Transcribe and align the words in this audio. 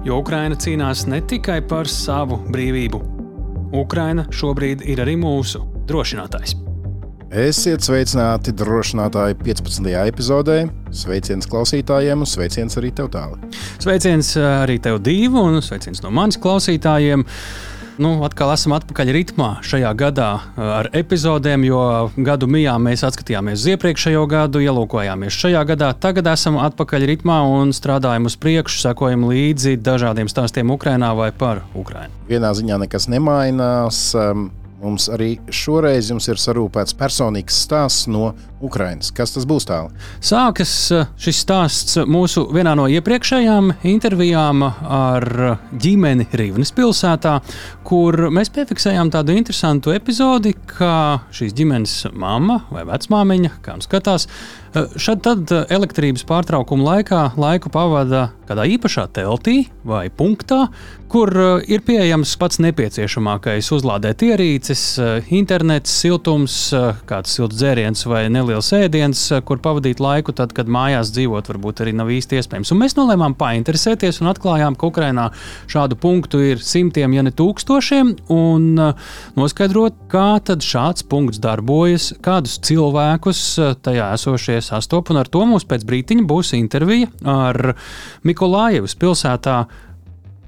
Jo 0.00 0.16
Ukraina 0.22 0.56
cīnās 0.56 1.02
ne 1.12 1.18
tikai 1.28 1.58
par 1.68 1.88
savu 1.88 2.38
brīvību. 2.48 2.98
Ukraina 3.76 4.24
šobrīd 4.32 4.80
ir 4.88 5.02
arī 5.04 5.18
mūsu 5.20 5.60
drošinātājs. 5.90 6.54
Esiet 7.30 7.84
sveicināti 7.84 8.54
drošinātāji 8.56 9.36
15. 9.44 9.90
epizodē. 10.08 10.56
Sveiciens 10.96 11.46
klausītājiem 11.52 12.24
un 12.24 12.30
sveiciens 12.32 12.80
arī 12.80 12.94
tev 12.96 13.12
tālāk. 13.12 13.44
Sveiciens 13.76 14.32
eh, 14.40 14.48
arī 14.64 14.78
tev 14.82 15.02
divu 15.04 15.44
un 15.50 15.60
sveiciens 15.62 16.00
no 16.02 16.10
manis 16.16 16.40
klausītājiem. 16.40 17.26
Nu, 18.00 18.14
atkal 18.24 18.48
esam 18.54 18.72
atpakaļ 18.72 19.10
ritmā 19.12 19.48
šajā 19.66 19.90
gadā 20.00 20.28
eh, 20.40 20.60
ar 20.64 20.86
epizodēm, 20.96 21.66
jo 21.68 21.80
gadu 22.24 22.46
mijā 22.48 22.78
mēs 22.80 23.02
atskatījāmies 23.04 23.60
uz 23.60 23.66
iepriekšējo 23.74 24.22
gadu, 24.30 24.62
ielūkojāmies 24.64 25.36
šajā 25.36 25.60
gadā. 25.68 25.90
Tagad 26.00 26.30
esam 26.32 26.56
atpakaļ 26.64 27.04
ritmā 27.10 27.42
un 27.44 27.74
strādājam 27.76 28.30
uz 28.30 28.38
priekšu, 28.40 28.80
sekojam 28.86 29.28
līdzi 29.28 29.76
dažādiem 29.84 30.32
stāstiem 30.32 30.72
Ukrajinā 30.72 31.12
vai 31.18 31.28
par 31.28 31.60
Ukrajinu. 31.76 32.16
Vienā 32.30 32.54
ziņā 32.56 32.80
nekas 32.86 33.10
nemainās. 33.12 34.00
Um, 34.16 34.48
Mums 34.80 35.10
arī 35.12 35.34
šoreiz 35.52 36.08
ir 36.08 36.38
sarūpēts 36.40 36.94
personīgs 36.96 37.58
stāsts 37.66 38.06
no 38.08 38.30
Ukrainas. 38.64 39.10
Kas 39.12 39.34
tas 39.34 39.44
būs 39.48 39.66
tālāk? 39.68 39.92
Sākas 40.24 40.72
eh, 40.96 41.10
šis 41.20 41.42
stāsts 41.44 41.98
mūsu 42.08 42.46
vienā 42.54 42.72
no 42.78 42.86
iepriekšējām 42.88 43.74
intervijām 43.90 44.64
ar 44.64 45.26
ģimeni 45.84 46.28
Rīvnes 46.32 46.72
pilsētā, 46.76 47.34
kur 47.84 48.30
mēs 48.32 48.52
piefiksējām 48.56 49.12
tādu 49.12 49.36
interesantu 49.36 49.92
epizodi, 49.92 50.54
kā 50.72 51.20
šīs 51.36 51.52
ģimenes 51.60 51.98
mamma 52.16 52.62
vai 52.72 52.86
vecmāmiņa, 52.88 53.52
kā 53.64 53.76
nu 53.76 53.84
skatās, 53.84 54.28
eh, 54.28 54.59
šad 54.74 55.22
tad 55.26 55.52
elektrības 55.72 56.22
pārtraukuma 56.28 56.94
laikā 56.94 57.22
laiku 57.40 57.72
pavada 57.74 58.28
kādā 58.50 58.66
īpašā 58.66 59.06
teltī 59.14 59.68
vai 59.86 60.08
punktā, 60.10 60.64
kur 61.10 61.30
eh, 61.34 61.70
ir 61.74 61.82
pieejams 61.86 62.32
pats 62.38 62.58
nepieciešamākais 62.62 63.70
uzlādēt 63.74 64.24
ierīces, 64.26 64.82
internets, 65.34 65.92
siltums, 66.02 66.56
kāds 67.08 67.34
silts 67.36 67.58
dzēriens 67.58 68.04
vai 68.10 68.24
neliels 68.32 68.70
ēdiens, 68.76 69.22
kur 69.46 69.60
pavadīt 69.62 70.02
laiku, 70.02 70.34
tad, 70.36 70.54
kad 70.56 70.70
mājās 70.70 71.12
dzīvot, 71.14 71.50
varbūt 71.50 71.82
arī 71.84 71.94
nav 71.98 72.10
īsti 72.14 72.40
iespējams. 72.40 72.72
Un 72.74 72.82
mēs 72.82 72.96
nolēmām 72.98 73.36
painteresēties 73.38 74.20
un 74.22 74.30
atklājām, 74.32 74.78
ka 74.78 74.90
Ukrainā 74.90 75.28
šādu 75.70 75.98
punktu 76.00 76.42
ir 76.52 76.62
simtiem, 76.64 77.14
ja 77.16 77.24
ne 77.26 77.34
tūkstošiem, 77.34 78.14
un 78.34 78.68
noskaidrot, 79.38 79.98
kā 80.10 80.28
tad 80.46 80.66
šāds 80.66 81.06
punkts 81.10 81.42
darbojas, 81.42 82.12
kādus 82.24 82.58
cilvēkus 82.66 83.44
tajā 83.84 84.12
esošie 84.18 84.59
sastopas. 84.64 85.14
Un 85.14 85.22
ar 85.22 85.30
to 85.30 85.44
mums 85.48 85.68
pēc 85.68 85.86
brīdiņa 85.88 86.26
būs 86.28 86.54
intervija 86.58 87.10
ar 87.26 87.74
Mikolājevas 88.26 88.98
pilsētā 89.00 89.62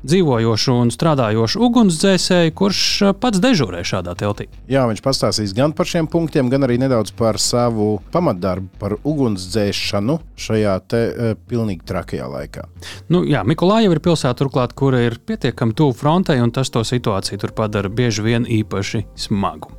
dzīvojošu 0.02 0.74
un 0.82 0.90
strādājošu 0.92 1.60
ugunsdzēsēju, 1.62 2.54
kurš 2.58 2.82
pats 3.22 3.40
dežurē 3.42 3.82
šādā 3.86 4.14
teltī. 4.18 4.48
Jā, 4.70 4.84
viņš 4.90 5.02
pastāstīs 5.04 5.54
gan 5.56 5.74
par 5.76 5.88
šiem 5.88 6.08
punktiem, 6.10 6.50
gan 6.52 6.66
arī 6.66 6.78
nedaudz 6.82 7.14
par 7.16 7.38
savu 7.42 7.94
pamatdarbu, 8.14 8.70
par 8.82 8.96
ugunsdzēšanu 8.98 10.18
šajā 10.42 10.76
te 10.90 11.02
uh, 11.08 11.34
pilnīgi 11.48 11.86
trakajā 11.88 12.28
laikā. 12.32 12.66
Nu, 13.14 13.22
jā, 13.28 13.44
Mikulājeva 13.46 13.96
ir 13.96 14.02
pilsēta, 14.02 14.34
turklāt, 14.42 14.74
kura 14.78 15.04
ir 15.06 15.20
pietiekami 15.26 15.76
tuvu 15.78 15.94
frontei, 16.02 16.40
un 16.42 16.54
tas 16.54 16.72
to 16.72 16.82
situāciju 16.86 17.44
tur 17.44 17.54
padara 17.56 17.92
bieži 17.92 18.26
vien 18.26 18.48
īpaši 18.48 19.06
smagu. 19.28 19.70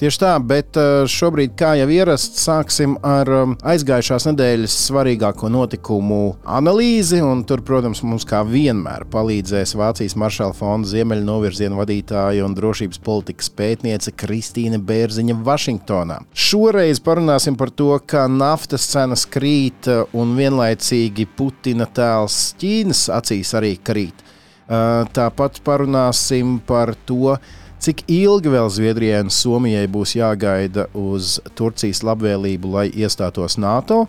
Tieši 0.00 0.16
tā, 0.16 0.30
bet 0.40 0.78
eh, 0.80 1.02
šobrīd, 1.12 1.50
kā 1.60 1.74
jau 1.76 1.84
ierasts, 1.92 2.40
sāksim 2.46 2.94
ar 3.04 3.28
um, 3.36 3.50
aizgājušās 3.68 4.24
nedēļas 4.30 4.76
svarīgāko 4.86 5.50
notikumu 5.52 6.38
analīzi. 6.48 7.18
Tur, 7.44 7.60
protams, 7.68 8.00
mums 8.08 8.24
kā 8.24 8.40
vienmēr 8.48 9.04
palīdzēs 9.12 9.76
Vācijas 9.76 10.16
Maršala 10.16 10.56
fonda 10.56 10.88
ziemeļnovirziena 10.88 11.76
vadītāja 11.76 12.46
un 12.48 12.56
drošības 12.56 13.02
politikas 13.04 13.52
pētniece 13.52 14.16
Kristīne 14.16 14.80
Bērziņa 14.80 15.36
Vašingtonā. 15.44 16.22
Šoreiz 16.32 17.04
parunāsim 17.04 17.60
par 17.60 17.68
to, 17.68 17.92
kā 18.00 18.24
naftas 18.32 18.88
cenas 18.88 19.28
krīt 19.28 19.92
uh, 19.92 20.06
un 20.16 20.32
vienlaicīgi 20.40 21.28
Putina 21.36 21.84
tēls 21.84 22.40
Ķīnas 22.62 23.10
acīs 23.20 23.52
arī 23.60 23.76
krīt. 23.76 24.24
Uh, 24.64 25.04
tāpat 25.12 25.60
parunāsim 25.66 26.56
par 26.64 26.96
to, 27.04 27.34
Cik 27.80 28.02
ilgi 28.12 28.50
vēl 28.52 28.66
Zviedrijai 28.68 29.22
un 29.24 29.30
Somijai 29.32 29.86
būs 29.88 30.10
jāgaida 30.12 30.82
uz 30.92 31.38
Turcijas 31.56 32.02
labvēlību, 32.04 32.68
lai 32.74 32.82
iestātos 32.92 33.56
NATO? 33.56 34.02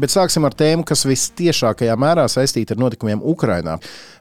Bet 0.00 0.08
sāksim 0.08 0.46
ar 0.48 0.56
tēmu, 0.56 0.86
kas 0.88 1.04
visciešākajā 1.04 1.98
mērā 2.00 2.24
saistīta 2.32 2.72
ar 2.72 2.80
notikumiem 2.80 3.20
Ukrajinā. 3.20 3.74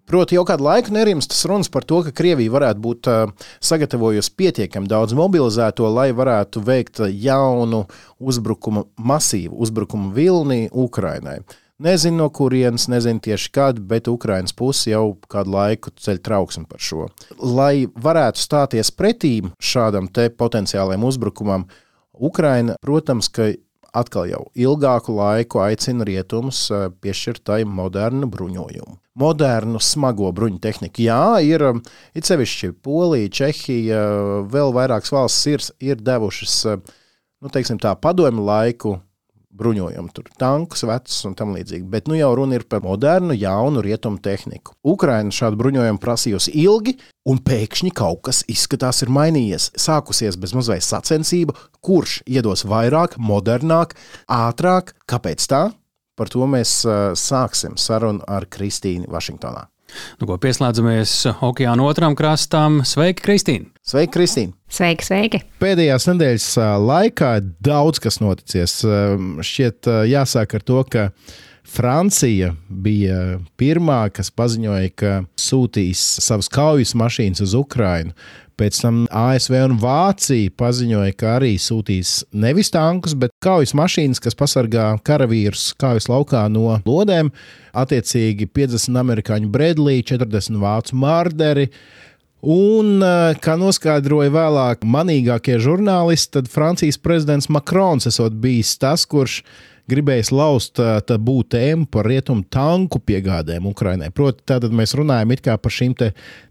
Proti, 0.10 0.36
jau 0.36 0.44
kādu 0.44 0.68
laiku 0.68 0.92
nerimstas 0.92 1.46
runas 1.48 1.72
par 1.72 1.88
to, 1.88 2.02
ka 2.04 2.12
Krievija 2.12 2.52
varētu 2.52 2.84
būt 2.84 3.10
sagatavojusi 3.70 4.36
pietiekami 4.36 4.92
daudz 4.92 5.16
mobilizēto, 5.16 5.88
lai 5.96 6.10
varētu 6.12 6.66
veikt 6.68 7.00
jaunu 7.08 7.86
uzbrukumu, 8.20 8.90
masīvu 9.00 9.64
uzbrukumu 9.64 10.12
vilni 10.12 10.66
Ukrajinai. 10.76 11.40
Nezinu, 11.79 12.17
no 12.19 12.28
kurienes, 12.35 12.90
nezinu 12.91 13.22
tieši 13.23 13.51
kad, 13.56 13.78
bet 13.79 14.09
Ukraiņas 14.12 14.51
puse 14.59 14.91
jau 14.91 15.13
kādu 15.31 15.53
laiku 15.53 15.94
ceļ 15.95 16.19
trauksmi 16.28 16.66
par 16.67 16.84
šo. 16.84 17.06
Lai 17.40 17.88
varētu 17.95 18.41
stāties 18.44 18.91
pretī 18.91 19.38
šādam 19.63 20.09
potenciālajam 20.12 21.07
uzbrukumam, 21.07 21.69
Ukraiņa, 22.19 22.75
protams, 22.84 23.31
ka 23.31 23.53
atkal 23.95 24.28
jau 24.28 24.44
ilgāku 24.59 25.16
laiku 25.16 25.63
aicina 25.63 26.03
rietumus 26.03 26.66
eh, 26.68 26.89
piešķirt 26.91 27.45
tai 27.47 27.62
modernu 27.63 28.28
bruņojumu. 28.28 29.00
Modernu, 29.19 29.79
smago 29.79 30.29
bruņu 30.35 30.59
tehniku. 30.63 31.03
Jā, 31.07 31.39
ir 31.44 31.63
it 32.12 32.28
sevišķi 32.28 32.73
Polija, 32.84 33.31
Čehija, 33.39 34.03
vēl 34.51 34.75
vairākas 34.75 35.16
valstis 35.16 35.47
ir, 35.47 35.69
ir 35.94 36.03
devušas 36.03 36.59
eh, 36.73 36.81
nu, 37.39 37.51
teiksim, 37.56 37.79
tā, 37.79 37.95
padomu 37.95 38.44
laiku 38.51 39.00
bruņojumu, 39.50 40.12
tur 40.14 40.28
tankus, 40.40 40.84
vecus 40.88 41.18
un 41.28 41.34
tam 41.38 41.56
līdzīgi. 41.56 41.88
Bet 41.90 42.10
nu 42.10 42.18
jau 42.18 42.30
runa 42.38 42.60
ir 42.60 42.66
par 42.70 42.84
modernu, 42.86 43.34
jaunu 43.38 43.82
rietumu 43.86 44.22
tehniku. 44.24 44.76
Ukraina 44.86 45.34
šādu 45.34 45.60
bruņojumu 45.60 46.02
prasījusi 46.04 46.54
ilgi, 46.62 46.96
un 47.30 47.42
pēkšņi 47.46 47.94
kaut 47.98 48.22
kas 48.30 48.44
izskatās 48.52 49.02
ir 49.06 49.14
mainījies. 49.16 49.72
Sākusies 49.80 50.38
bez 50.40 50.54
mazliet 50.58 50.86
sacensība, 50.86 51.58
kurš 51.86 52.22
iedos 52.30 52.66
vairāk, 52.70 53.18
modernāk, 53.18 53.98
ātrāk. 54.30 54.94
Kāpēc 55.10 55.50
tā? 55.50 55.66
Par 56.20 56.30
to 56.30 56.46
mēs 56.52 56.81
sāksim 57.18 57.78
sarunu 57.80 58.26
ar 58.28 58.46
Kristīnu 58.52 59.08
Vašingtonā. 59.12 59.70
Nu, 60.19 60.27
ko 60.29 60.38
pieslēdzamies 60.41 61.13
okeāna 61.45 61.85
otram 61.88 62.16
krastam. 62.17 62.81
Sveiki, 62.88 63.23
Kristīne! 63.25 63.69
Sveiki, 63.85 64.13
Kristīne! 64.16 64.55
Sveiki, 64.69 65.05
sveiki! 65.07 65.44
Pēdējās 65.61 66.07
nedēļas 66.11 66.50
laikā 66.85 67.35
daudz 67.66 68.01
kas 68.03 68.19
noticis. 68.22 68.79
Šķiet, 68.83 69.89
jāsāk 70.11 70.57
ar 70.59 70.66
to, 70.67 70.83
ka 70.89 71.07
Francija 71.69 72.53
bija 72.69 73.39
pirmā, 73.59 74.01
kas 74.13 74.31
paziņoja, 74.33 74.94
ka 74.97 75.16
sūtīs 75.39 76.01
savas 76.25 76.50
kaujas 76.53 76.95
mašīnas 76.97 77.44
uz 77.45 77.56
Ukrajinu. 77.57 78.15
Pēc 78.59 78.81
tam 78.83 79.03
ASV 79.15 79.56
un 79.63 79.77
Vācija 79.79 80.51
paziņoja, 80.59 81.13
ka 81.15 81.38
arī 81.38 81.53
sūtīs 81.61 82.25
nevis 82.35 82.67
tankus, 82.73 83.13
bet 83.15 83.31
kaujas 83.44 83.71
mašīnas, 83.77 84.19
kas 84.19 84.35
pasargā 84.35 84.89
karavīrus 85.07 85.69
kaujas 85.79 86.09
laukā 86.11 86.41
no 86.51 86.73
lodēm. 86.83 87.31
Attiecīgi 87.79 88.50
50 88.51 89.00
amerikāņu 89.00 89.47
Bredlī, 89.53 90.01
40 90.03 90.59
vācu 90.59 91.00
mārderi. 91.00 91.69
Un, 92.39 93.00
eh, 93.03 93.39
kā 93.39 93.56
noskaidroja 93.59 94.31
vēlāk 94.31 94.83
manīgākie 94.83 95.56
žurnālisti, 95.59 96.31
tad 96.38 96.51
Francijas 96.51 97.00
prezidents 97.00 97.47
Makrons 97.47 98.07
esot 98.07 98.35
bijis 98.44 98.77
tas, 98.79 99.06
kurš 99.06 99.41
gribējis 99.89 100.31
laust 100.36 100.80
tabū 101.09 101.41
tēmu 101.50 101.89
par 101.91 102.07
rietumu 102.09 102.45
tanku 102.51 103.01
piegādēm 103.01 103.68
Ukrainai. 103.69 104.12
Proti, 104.15 104.44
tātad 104.50 104.74
mēs 104.75 104.95
runājam 104.97 105.36
par 105.59 105.74
šīm 105.74 105.95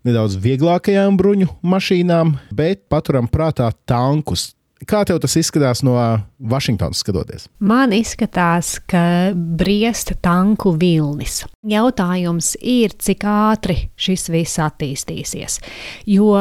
nedaudz 0.05 0.37
vieglākajām 0.43 1.17
bruņu 1.19 1.49
mašīnām, 1.63 2.37
bet 2.53 2.89
paturam 2.91 3.29
prātā 3.31 3.71
tankus. 3.87 4.53
Kā 4.87 5.01
tev 5.03 5.19
tas 5.19 5.35
izskatās 5.35 5.81
no 5.83 5.97
Vašingtonas 6.39 7.01
skatoties? 7.03 7.49
Man 7.59 7.91
izskatās, 7.97 8.77
ka 8.87 9.35
briest 9.35 10.13
tanku 10.23 10.77
vilnis. 10.79 11.41
Jautājums 11.67 12.53
ir, 12.63 12.95
cik 12.95 13.27
ātri 13.27 13.89
šis 13.99 14.29
viss 14.31 14.61
attīstīsies. 14.63 15.59
Jo 16.07 16.37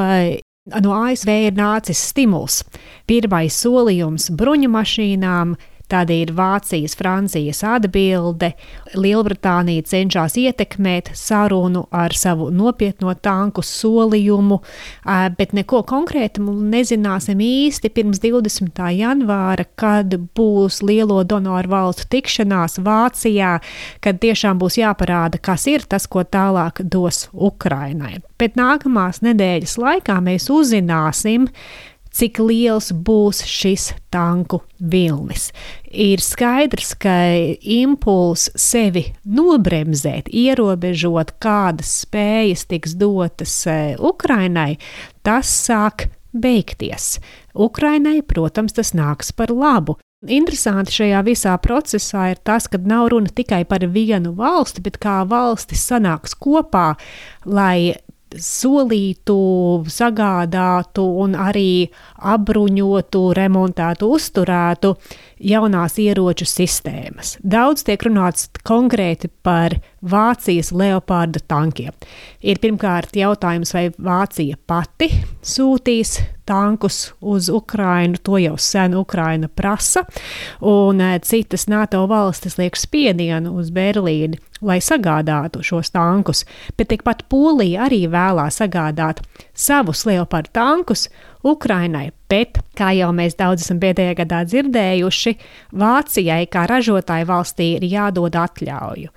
no 0.84 0.94
ASV 1.00 1.32
ir 1.48 1.58
nācis 1.58 2.02
stimuls. 2.12 2.62
Pirmais 3.10 3.58
solījums 3.58 4.30
bruņu 4.38 4.70
mašīnām 4.74 5.56
Tad 5.88 6.10
ir 6.12 6.34
Vācijas, 6.36 6.98
Francijas 7.00 7.62
atbilde. 7.64 8.50
Lielbritānija 9.00 9.86
cenšas 9.88 10.36
ietekmēt 10.42 11.14
sarunu 11.16 11.86
ar 11.96 12.12
savu 12.12 12.50
nopietno 12.52 13.14
tanku 13.24 13.64
solījumu, 13.64 14.60
bet 15.40 15.56
neko 15.56 15.82
konkrētu 15.88 16.44
nezināsim 16.44 17.40
īsti 17.44 17.94
pirms 17.96 18.20
20. 18.24 18.84
janvāra, 18.98 19.64
kad 19.80 20.18
būs 20.36 20.82
lielo 20.84 21.22
donoru 21.24 21.72
valstu 21.72 22.10
tikšanās 22.18 22.82
Vācijā, 22.84 23.58
kad 24.04 24.20
tiešām 24.20 24.60
būs 24.60 24.82
jāparāda, 24.82 25.40
kas 25.40 25.70
ir 25.72 25.88
tas, 25.88 26.08
ko 26.12 26.28
tālāk 26.28 26.84
dos 26.84 27.30
Ukrainai. 27.32 28.18
Bet 28.38 28.60
nākamās 28.60 29.24
nedēļas 29.24 29.80
laikā 29.80 30.20
mēs 30.26 30.52
uzzināsim, 30.52 31.48
cik 32.18 32.40
liels 32.42 32.90
būs 32.92 33.44
šis 33.46 33.92
tanku 34.14 34.62
vilnis. 34.80 35.52
Ir 35.88 36.22
skaidrs, 36.24 36.96
ka 36.98 37.14
impulss 37.62 38.50
sevi 38.58 39.06
nobremzēt, 39.24 40.32
ierobežot, 40.34 41.36
kādas 41.44 41.94
spējas 42.04 42.66
tiks 42.72 42.98
dotas 42.98 43.54
e, 43.70 43.96
Ukrainai, 44.02 44.80
tas 45.26 45.52
sāk 45.68 46.10
beigties. 46.34 47.18
Ukrainai, 47.58 48.22
protams, 48.26 48.76
tas 48.78 48.94
nāks 48.98 49.32
par 49.34 49.54
labu. 49.54 49.98
Interesanti 50.26 50.96
šajā 50.96 51.20
visā 51.28 51.54
procesā 51.62 52.32
ir 52.32 52.40
tas, 52.42 52.66
ka 52.66 52.80
nav 52.82 53.12
runa 53.14 53.30
tikai 53.30 53.62
par 53.70 53.86
vienu 53.94 54.34
valsti, 54.38 54.82
bet 54.82 54.98
kā 55.02 55.20
valstis 55.30 55.84
sanāks 55.86 56.34
kopā, 56.34 56.96
lai 57.46 57.94
solītu, 58.36 59.38
sagādātu 59.88 61.06
un 61.24 61.36
arī 61.40 61.88
apbruņotu, 62.34 63.24
remontētu, 63.38 64.10
uzturētu 64.18 64.96
jaunās 65.40 65.98
ieroču 66.02 66.48
sistēmas. 66.50 67.36
Daudz 67.44 67.86
tiek 67.88 68.02
runāts 68.08 68.50
konkrēti 68.68 69.30
par 69.44 69.78
Vācijas 70.02 70.72
leopārda 70.72 71.42
tankiem. 71.48 71.94
Ir 72.42 72.62
pirmkārt 72.62 73.18
jautājums, 73.18 73.74
vai 73.74 73.88
Vācija 73.98 74.58
pati 74.70 75.10
sūtīs 75.42 76.18
tankus 76.48 77.14
uz 77.20 77.50
Ukrajinu. 77.50 78.18
To 78.24 78.38
jau 78.40 78.56
sen 78.58 78.96
Ukraina 78.96 79.50
prasa, 79.50 80.06
un 80.62 81.02
eh, 81.02 81.20
citas 81.26 81.68
NATO 81.68 82.06
valstis 82.08 82.58
liek 82.58 82.78
spiedienu 82.80 83.58
uz 83.60 83.72
Berlīni, 83.74 84.40
lai 84.62 84.80
sagādātu 84.82 85.64
šos 85.66 85.92
tankus. 85.94 86.46
Bet 86.78 86.94
tikpat 86.94 87.26
Polija 87.30 87.88
arī 87.90 88.06
vēlās 88.12 88.62
sagādāt 88.62 89.26
savus 89.54 90.06
leopardu 90.08 90.54
tankus 90.56 91.10
Ukrainai, 91.48 92.12
bet, 92.30 92.60
kā 92.78 92.92
jau 92.98 93.10
mēs 93.16 93.38
daudz 93.40 93.66
esam 93.66 93.80
pēdējā 93.82 94.18
gadā 94.22 94.44
dzirdējuši, 94.48 95.34
Vācijai 95.80 96.44
kā 96.52 96.68
ražotāju 96.70 97.30
valstī 97.30 97.74
ir 97.78 97.88
jādod 97.88 98.36
atļauju. 98.38 99.14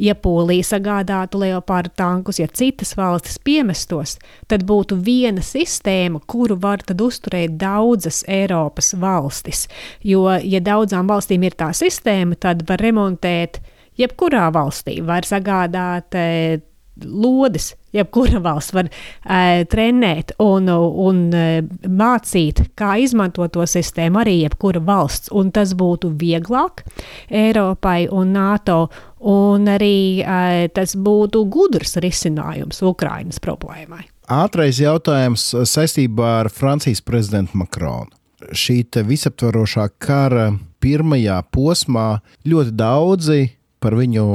Ja 0.00 0.16
Polija 0.18 0.66
sagādātu 0.66 1.38
leopārdu 1.44 1.92
tankus, 1.94 2.40
ja 2.40 2.48
citas 2.50 2.96
valstis 2.98 3.38
piemestos, 3.38 4.16
tad 4.50 4.64
būtu 4.66 4.98
viena 5.06 5.42
sistēma, 5.44 6.18
kuru 6.26 6.56
var 6.58 6.82
uzturēt 6.90 7.54
daudzas 7.60 8.24
Eiropas 8.26 8.94
valstis. 8.98 9.68
Jo, 10.02 10.26
ja 10.42 10.60
daudzām 10.60 11.06
valstīm 11.06 11.46
ir 11.46 11.54
tā 11.54 11.70
sistēma, 11.70 12.34
tad 12.34 12.66
var 12.68 12.82
remontēt 12.82 13.60
jebkurā 13.98 14.48
valstī, 14.54 14.98
var 15.06 15.26
sagādāt 15.28 16.18
e, 16.18 16.60
lodes, 17.02 17.72
jebkura 17.94 18.40
valsts 18.44 18.74
var 18.74 18.88
e, 18.90 19.64
trenēt 19.70 20.34
un, 20.42 20.68
un 20.70 21.24
e, 21.34 21.62
mācīt, 21.90 22.62
kā 22.78 22.94
izmantot 23.02 23.54
to 23.54 23.66
sistēmu 23.66 24.22
arī 24.22 24.38
jebkura 24.42 24.82
valsts, 24.84 25.32
un 25.34 25.50
tas 25.54 25.74
būtu 25.78 26.12
vieglāk 26.20 26.84
Eiropai 27.30 28.06
un 28.12 28.34
NATO 28.34 28.86
un 29.24 29.68
arī 29.72 30.20
uh, 30.20 30.66
tas 30.76 30.92
būtu 31.00 31.46
gudrs 31.48 31.96
risinājums 32.04 32.82
Ukraiņas 32.84 33.40
problēmai. 33.40 34.02
Ātrais 34.28 34.80
jautājums 34.80 35.46
saistībā 35.68 36.40
ar 36.42 36.50
Francijas 36.52 37.00
prezidentu 37.04 37.58
Makronu. 37.60 38.12
Šī 38.52 38.82
visaptvarošā 39.08 39.88
kara 39.96 40.50
pirmajā 40.84 41.38
posmā 41.52 42.18
ļoti 42.44 42.74
daudzi 42.76 43.40
par 43.80 43.96
viņu 43.96 44.26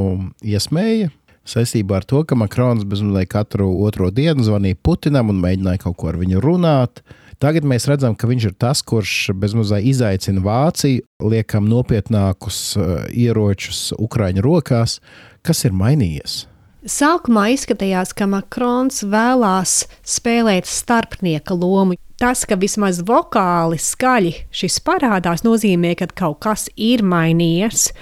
iesmēja. 0.45 1.11
Saistībā 1.49 1.97
ar 1.97 2.05
to, 2.05 2.21
ka 2.29 2.37
Makrons 2.37 2.83
bezmazliet 2.85 3.31
katru 3.31 3.71
otro 3.85 4.11
dienu 4.13 4.43
zvanīja 4.45 4.77
Putinam 4.85 5.31
un 5.33 5.39
mēģināja 5.41 5.81
kaut 5.81 5.97
ko 5.97 6.11
ar 6.11 6.19
viņu 6.21 6.43
runāt. 6.43 7.01
Tagad 7.41 7.65
mēs 7.65 7.87
redzam, 7.89 8.13
ka 8.19 8.27
viņš 8.29 8.45
ir 8.49 8.53
tas, 8.59 8.83
kurš 8.85 9.31
bezmazliet 9.39 9.87
izaicina 9.89 10.43
Vāciju, 10.45 11.05
liekam 11.25 11.65
nopietnākus 11.71 12.59
uh, 12.77 12.91
ieročus 13.09 13.95
Ukraiņu 13.97 14.43
rokās. 14.45 14.99
Kas 15.41 15.63
ir 15.65 15.73
mainījies? 15.73 16.43
Sākumā 16.85 17.47
izskatījās, 17.55 18.13
ka 18.13 18.27
Makrons 18.29 19.01
vēlās 19.07 19.81
spēlēt 20.05 20.69
starpnieka 20.69 21.57
lomu. 21.57 21.97
Tas, 22.19 22.41
ka 22.43 22.57
vismaz 22.59 22.99
vokāli 23.07 23.77
skaļi 23.79 24.33
šis 24.51 24.81
parādās, 24.83 25.45
nozīmē, 25.45 25.93
ka 25.95 26.09
kaut 26.11 26.41
kas 26.43 26.67
ir 26.75 26.99
mainījies 27.07 27.93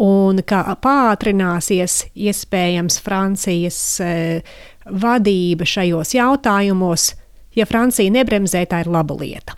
un 0.00 0.40
ka 0.48 0.62
pātrināsies 0.80 2.06
iespējams 2.16 2.96
Francijas 3.04 3.80
eh, 4.00 4.56
vadība 4.88 5.68
šajos 5.68 6.14
jautājumos 6.16 7.10
ja 7.56 7.66
Francija 7.68 8.12
nebremzē, 8.12 8.64
tā 8.68 8.82
ir 8.84 8.92
laba 8.92 9.16
lieta. 9.20 9.56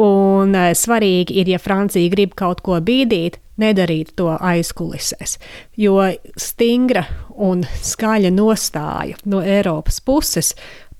Un 0.00 0.54
e, 0.56 0.70
svarīgi 0.74 1.38
ir, 1.40 1.50
ja 1.54 1.60
Francija 1.62 2.10
grib 2.10 2.34
kaut 2.38 2.62
ko 2.66 2.78
bīdīt, 2.82 3.38
nedarīt 3.60 4.14
to 4.18 4.32
aizkulisēs. 4.34 5.36
Jo 5.78 6.00
stingra 6.40 7.04
un 7.38 7.62
skaļa 7.62 8.32
nostāja 8.34 9.18
no 9.30 9.42
Eiropas 9.42 10.00
puses 10.02 10.54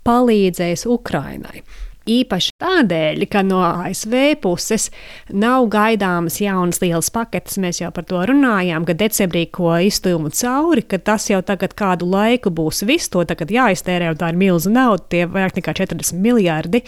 palīdzēs 0.06 0.86
Ukrainai. 0.90 1.64
Īpaši 2.04 2.52
tādēļ, 2.60 3.22
ka 3.32 3.40
no 3.46 3.62
ASV 3.64 4.14
puses 4.42 4.90
nav 5.32 5.70
gaidāmas 5.72 6.36
jaunas 6.42 6.82
lielas 6.82 7.08
paketes. 7.14 7.56
Mēs 7.62 7.80
jau 7.80 7.88
par 7.96 8.04
to 8.08 8.20
runājām, 8.28 8.84
ka 8.84 8.96
decembrī 9.00 9.46
ko 9.54 9.72
iztujumu 9.86 10.28
cauri, 10.36 10.84
ka 10.84 10.98
tas 11.00 11.30
jau 11.30 11.40
tagad 11.46 11.72
kādu 11.78 12.08
laiku 12.12 12.52
būs 12.52 12.82
viss. 12.84 13.08
To 13.14 13.24
tagad 13.24 13.52
jāiztērē, 13.54 14.10
un 14.12 14.20
tā 14.20 14.32
ir 14.32 14.40
milza 14.40 14.72
nauda, 14.72 15.06
tie 15.14 15.22
vairāk 15.24 15.56
nekā 15.60 15.76
40 15.80 16.20
miljardi. 16.20 16.82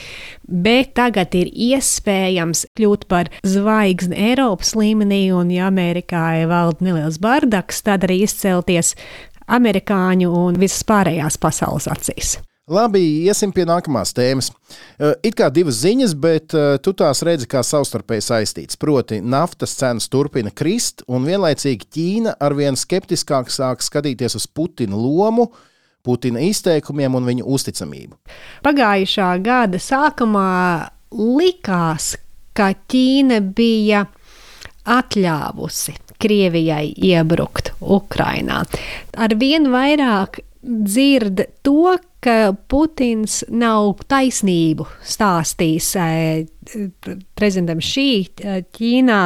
Bet 0.44 0.92
tagad 0.98 1.32
ir 1.38 1.48
iespējams 1.48 2.66
kļūt 2.76 3.06
par 3.08 3.32
zvaigzni 3.46 4.18
Eiropas 4.32 4.74
līmenī, 4.76 5.30
un 5.32 5.54
ja 5.54 5.70
Amerikā 5.70 6.26
valda 6.50 6.84
neliels 6.84 7.16
bardaks, 7.22 7.80
tad 7.86 8.04
arī 8.04 8.20
izcelties 8.26 8.92
amerikāņu 9.46 10.28
un 10.44 10.60
visas 10.60 10.84
pārējās 10.84 11.40
pasaules 11.40 11.88
acīs. 11.88 12.36
Labi, 12.66 12.98
iesim 13.22 13.52
pie 13.54 13.62
nākamās 13.62 14.10
tēmas. 14.10 14.48
Eh, 14.98 15.12
it 15.28 15.36
kā 15.38 15.46
divas 15.54 15.76
ziņas, 15.84 16.14
bet 16.18 16.54
eh, 16.58 16.72
tu 16.82 16.90
tās 16.98 17.20
redzi 17.22 17.46
kā 17.46 17.60
savstarpēji 17.62 18.24
saistītas. 18.26 18.78
Proti, 18.82 19.20
naftas 19.22 19.76
cenas 19.78 20.08
turpina 20.10 20.50
krist, 20.50 21.04
un 21.06 21.28
vienlaicīgi 21.28 21.86
Ķīna 21.94 22.32
arvien 22.42 22.74
skeptiskāk 22.74 23.52
sāk 23.54 23.86
skatīties 23.86 24.34
uz 24.40 24.48
Putina 24.50 24.98
lomu. 24.98 25.46
Putina 26.02 26.42
izteikumiem 26.42 27.14
un 27.14 27.28
viņa 27.30 27.46
uzticamību. 27.46 28.18
Pagājušā 28.66 29.28
gada 29.46 29.78
sākumā 29.78 30.50
likās, 31.14 32.16
ka 32.50 32.72
Ķīna 32.90 33.38
bija 33.46 34.02
atļāvusi 34.90 35.94
Krievijai 36.18 36.90
iebrukt 37.12 37.76
Ukrajinā. 37.78 38.64
Arvien 39.22 39.70
vairāk 39.70 40.42
dzird 40.66 41.46
to, 41.62 41.94
ka 42.26 42.52
Putins 42.68 43.42
nav 43.54 44.00
taisnību 44.10 44.86
stāstījis 45.06 45.90
eh, 46.02 46.46
prezidentam 47.38 47.82
šī 47.84 48.08
eh, 48.42 48.58
Ķīnā 48.74 49.20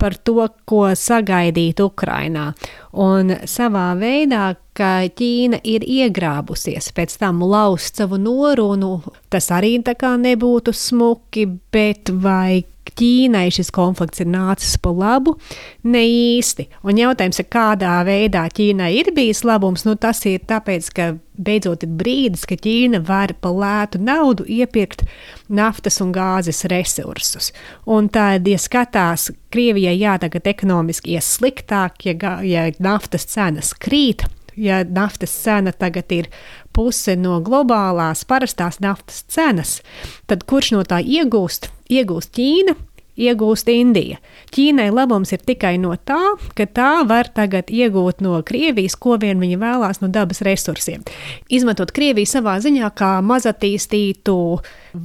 par 0.00 0.16
to, 0.26 0.48
ko 0.66 0.88
sagaidīt 0.98 1.82
Ukrainā. 1.84 2.50
Un 2.98 3.30
savā 3.46 3.92
veidā, 4.00 4.48
ka 4.74 4.90
Ķīna 5.14 5.62
ir 5.70 5.86
iegrābusies, 5.86 6.90
pēc 6.96 7.16
tam 7.22 7.44
laust 7.46 8.00
savu 8.02 8.18
norunu, 8.18 8.96
tas 9.30 9.50
arī 9.54 9.76
tā 9.86 9.94
kā 9.98 10.16
nebūtu 10.18 10.74
smuki, 10.74 11.46
bet 11.70 12.10
vai 12.10 12.64
Ķīnai 12.98 13.48
šis 13.54 13.72
konflikts 13.74 14.22
ir 14.22 14.30
nācis 14.30 14.76
pa 14.82 14.92
labu, 14.94 15.36
ne 15.84 16.02
īsti. 16.06 16.68
Un 16.86 17.00
jautājums 17.00 17.42
ir, 17.42 17.48
kādā 17.52 17.98
veidā 18.06 18.46
Ķīnai 18.50 18.92
ir 18.98 19.12
bijis 19.16 19.44
labums, 19.46 19.86
nu 19.88 19.96
tas 20.00 20.22
ir 20.28 20.42
tāpēc, 20.48 20.90
ka 20.96 21.10
beidzot 21.40 21.84
ir 21.86 21.92
brīdis, 22.00 22.46
ka 22.48 22.58
Ķīna 22.60 23.02
var 23.06 23.32
par 23.40 23.54
lētu 23.56 24.00
naudu 24.02 24.46
iepirkt 24.48 25.06
naftas 25.48 26.00
un 26.04 26.12
gāzes 26.14 26.64
resursus. 26.70 27.52
Un 27.86 28.10
tad, 28.12 28.48
ja 28.48 28.60
skatās, 28.60 29.30
Krievijai 29.50 29.96
jā, 29.98 30.14
tagad 30.22 30.46
ekonomiski 30.46 31.16
ies 31.16 31.26
sliktāk, 31.38 32.04
ja, 32.06 32.36
ja 32.46 32.68
naftas 32.78 33.26
cenas 33.32 33.72
krīt, 33.74 34.26
ja 34.56 34.82
naftas 34.84 35.34
cena 35.42 35.72
tagad 35.72 36.12
ir 36.12 36.30
puse 36.72 37.16
no 37.16 37.40
globālās 37.44 38.24
parastās 38.28 38.80
naftas 38.80 39.24
cenas, 39.28 39.80
tad 40.26 40.46
kurš 40.46 40.74
no 40.76 40.84
tā 40.86 41.00
iegūst? 41.02 41.70
Iegūst 41.90 42.30
Ķīna, 42.36 42.76
iegūst 43.20 43.70
Indija. 43.72 44.18
Ķīnai 44.54 44.88
labums 44.94 45.32
ir 45.34 45.42
tikai 45.46 45.74
no 45.82 45.92
tā, 45.96 46.18
ka 46.56 46.66
tā 46.66 46.90
var 47.08 47.30
tagad 47.34 47.70
iegūt 47.70 48.22
no 48.24 48.38
Krievijas, 48.46 48.96
ko 48.96 49.18
vien 49.20 49.42
viņa 49.42 49.58
vēlās 49.60 50.02
no 50.02 50.10
dabas 50.12 50.42
resursiem. 50.46 51.04
Izmantot 51.50 51.92
Krieviju 51.96 52.30
savā 52.30 52.56
ziņā 52.62 52.92
kā 52.96 53.16
mazatīstītu 53.26 54.38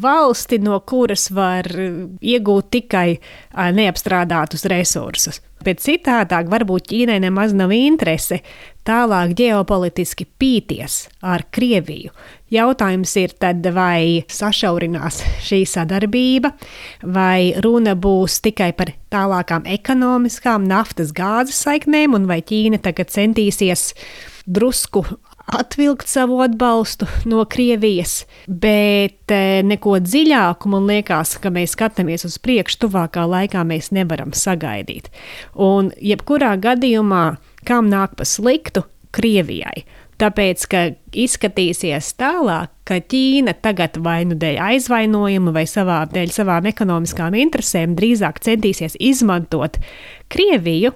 valsti, 0.02 0.62
no 0.64 0.80
kuras 0.88 1.30
var 1.36 1.70
iegūt 1.70 2.72
tikai 2.78 3.10
neapstrādātus 3.76 4.66
resursus. 4.72 5.42
Bet 5.66 5.82
citādāk, 5.82 6.50
varbūt 6.52 6.90
Ķīnai 6.92 7.18
nemaz 7.24 7.56
nav 7.58 7.72
interese 7.74 8.42
tālāk 8.86 9.34
ģeopolitiski 9.40 10.28
pīties 10.38 10.98
ar 11.26 11.48
Krieviju. 11.50 12.14
Jautājums 12.54 13.16
ir 13.18 13.34
tad, 13.42 13.66
vai 13.74 14.22
sašaurinās 14.30 15.24
šī 15.48 15.64
sadarbība, 15.66 16.54
vai 17.02 17.56
runa 17.66 17.96
būs 17.98 18.38
tikai 18.46 18.70
par 18.78 18.94
tālākām 19.14 19.66
ekonomiskām 19.66 20.68
naftas 20.70 21.16
gāzes 21.18 21.64
saiknēm, 21.66 22.14
un 22.14 22.30
vai 22.30 22.44
Ķīna 22.46 22.84
tagad 22.86 23.10
centīsies 23.16 23.90
drusku 24.46 25.02
atvilkt 25.46 26.08
savu 26.08 26.40
atbalstu 26.42 27.08
no 27.26 27.46
Krievijas, 27.46 28.24
bet 28.48 29.32
eh, 29.34 29.62
neko 29.66 30.00
dziļāku 30.04 30.72
man 30.72 30.88
liekas, 30.90 31.36
ka 31.42 31.52
mēs 31.54 31.76
skatāmies 31.78 32.26
uz 32.28 32.40
priekšu, 32.42 32.86
tuvākā 32.86 33.26
laikā 33.30 33.66
mēs 33.68 33.92
nevaram 33.96 34.34
sagaidīt. 34.36 35.12
Un 35.56 35.92
jebkurā 36.02 36.56
gadījumā, 36.62 37.26
kam 37.68 37.92
nāk 37.94 38.18
pa 38.20 38.28
sliktu, 38.28 38.88
Krievijai. 39.16 39.86
Tāpēc, 40.20 40.62
ka 40.72 40.82
izskatīsies 41.24 42.14
tālāk, 42.20 42.72
ka 42.88 43.02
Ķīna 43.04 43.56
tagad 43.64 43.98
vai 44.04 44.22
nu 44.28 44.38
dēļ 44.40 44.60
aizvainojuma, 44.64 45.52
vai 45.56 45.66
savā, 45.68 46.02
dēļ 46.12 46.32
savām 46.36 46.68
ekonomiskām 46.72 47.36
interesēm 47.40 47.98
drīzāk 48.00 48.40
centīsies 48.44 48.96
izmantot 49.00 49.80
Krieviju 50.32 50.94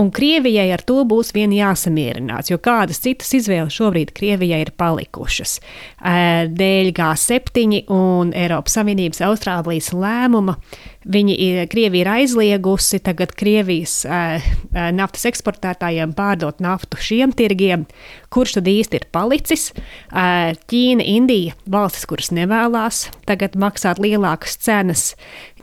un 0.00 0.10
Krievijai 0.14 0.68
ar 0.74 0.82
to 0.86 1.02
būs 1.08 1.34
vien 1.36 1.52
jāsamierinās, 1.54 2.50
jo 2.50 2.58
kādas 2.62 3.02
citas 3.04 3.32
izvēles 3.36 3.76
šobrīd 3.76 4.14
Krievijai 4.16 4.62
ir 4.64 4.72
palikušas. 4.80 5.58
Dēļ 6.60 6.92
G7 6.96 7.84
un 7.94 8.32
Eiropas 8.36 8.78
Savienības 8.80 9.22
Austrālijas 9.28 9.92
lēmuma 9.96 10.56
Viņi 11.00 11.34
ir, 11.40 11.58
Krievija 11.72 12.04
ir 12.04 12.08
aizliegusi 12.12 12.98
tagad 13.00 13.30
Krievijas 13.32 14.02
naftas 14.92 15.24
eksportētājiem 15.30 16.12
pārdot 16.12 16.60
naftu 16.60 17.00
šiem 17.00 17.32
tirgiem. 17.32 17.86
Kurš 18.28 18.58
tad 18.58 18.68
īsti 18.68 19.00
ir 19.00 19.06
palicis? 19.08 19.70
Ķīna, 20.12 21.06
Indija, 21.16 21.56
valstis, 21.64 22.04
kuras 22.10 22.28
nevēlas 22.36 23.06
tagad 23.24 23.56
maksāt 23.56 23.96
lielākas 24.02 24.58
cenas. 24.60 25.14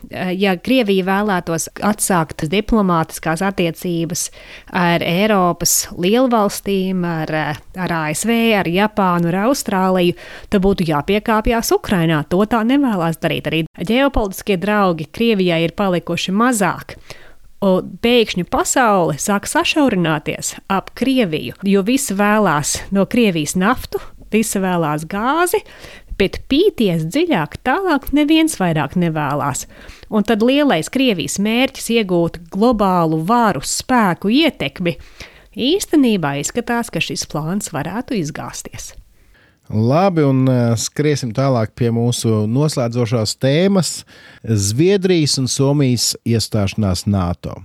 Uh, 0.08 0.32
ja 0.38 0.54
Krievija 0.56 1.06
vēlētos 1.08 1.68
atsākt 1.84 2.46
diplomātiskās 2.50 3.42
attiecības 3.44 4.28
ar 4.72 5.04
Eiropas 5.04 5.88
lielvalstīm, 5.98 7.04
ar, 7.06 7.32
ar 7.78 7.96
ASV, 8.00 8.32
ar 8.60 8.70
Japānu, 8.70 9.32
ar 9.32 9.40
Austrāliju, 9.46 10.16
tad 10.52 10.64
būtu 10.64 10.88
jāpiekāpjas 10.88 11.72
Ukrainā. 11.76 12.22
To 12.32 12.44
tā 12.48 12.64
nevēlas 12.66 13.20
darīt. 13.22 13.48
Arī 13.50 13.64
ģeopolitiskie 13.78 14.58
draugi 14.60 15.08
Krievijai 15.12 15.62
ir 15.66 15.76
palikuši 15.78 16.34
mazāk. 16.34 16.98
Un 17.64 17.96
pēkšņi 17.98 18.44
pasaule 18.46 19.16
sāk 19.18 19.48
sašaurināties 19.50 20.54
ap 20.70 20.92
Krieviju, 20.98 21.56
jo 21.66 21.82
visi 21.82 22.14
vēlās 22.14 22.76
no 22.94 23.02
Krievijas 23.10 23.56
naftu, 23.58 23.98
visi 24.30 24.62
vēlās 24.62 25.08
gāzi, 25.10 25.64
bet 26.18 26.40
pīties 26.50 27.06
dziļāk, 27.08 27.60
tālāk 27.66 28.10
neviens 28.16 28.58
vairāk 28.60 28.96
nevēlas. 28.98 29.66
Un 30.10 30.24
tad 30.26 30.42
lielais 30.44 30.90
Krievijas 30.92 31.38
mērķis 31.42 31.90
iegūt 31.98 32.40
globālu 32.52 33.20
varu, 33.28 33.62
spēku, 33.64 34.32
ietekmi 34.32 34.96
īstenībā 35.58 36.38
izskatās, 36.42 36.90
ka 36.92 37.02
šis 37.02 37.26
plāns 37.30 37.72
varētu 37.74 38.16
izgāzties. 38.18 38.92
Labi, 39.68 40.22
un 40.24 40.46
uh, 40.48 40.72
skriesim 40.80 41.34
tālāk 41.36 41.74
pie 41.76 41.90
mūsu 41.92 42.46
noslēdzošās 42.48 43.36
tēmas- 43.36 43.90
Zviedrijas 44.68 45.36
un 45.42 45.48
Somijas 45.48 46.14
iestāšanās 46.24 47.04
NATO. 47.06 47.58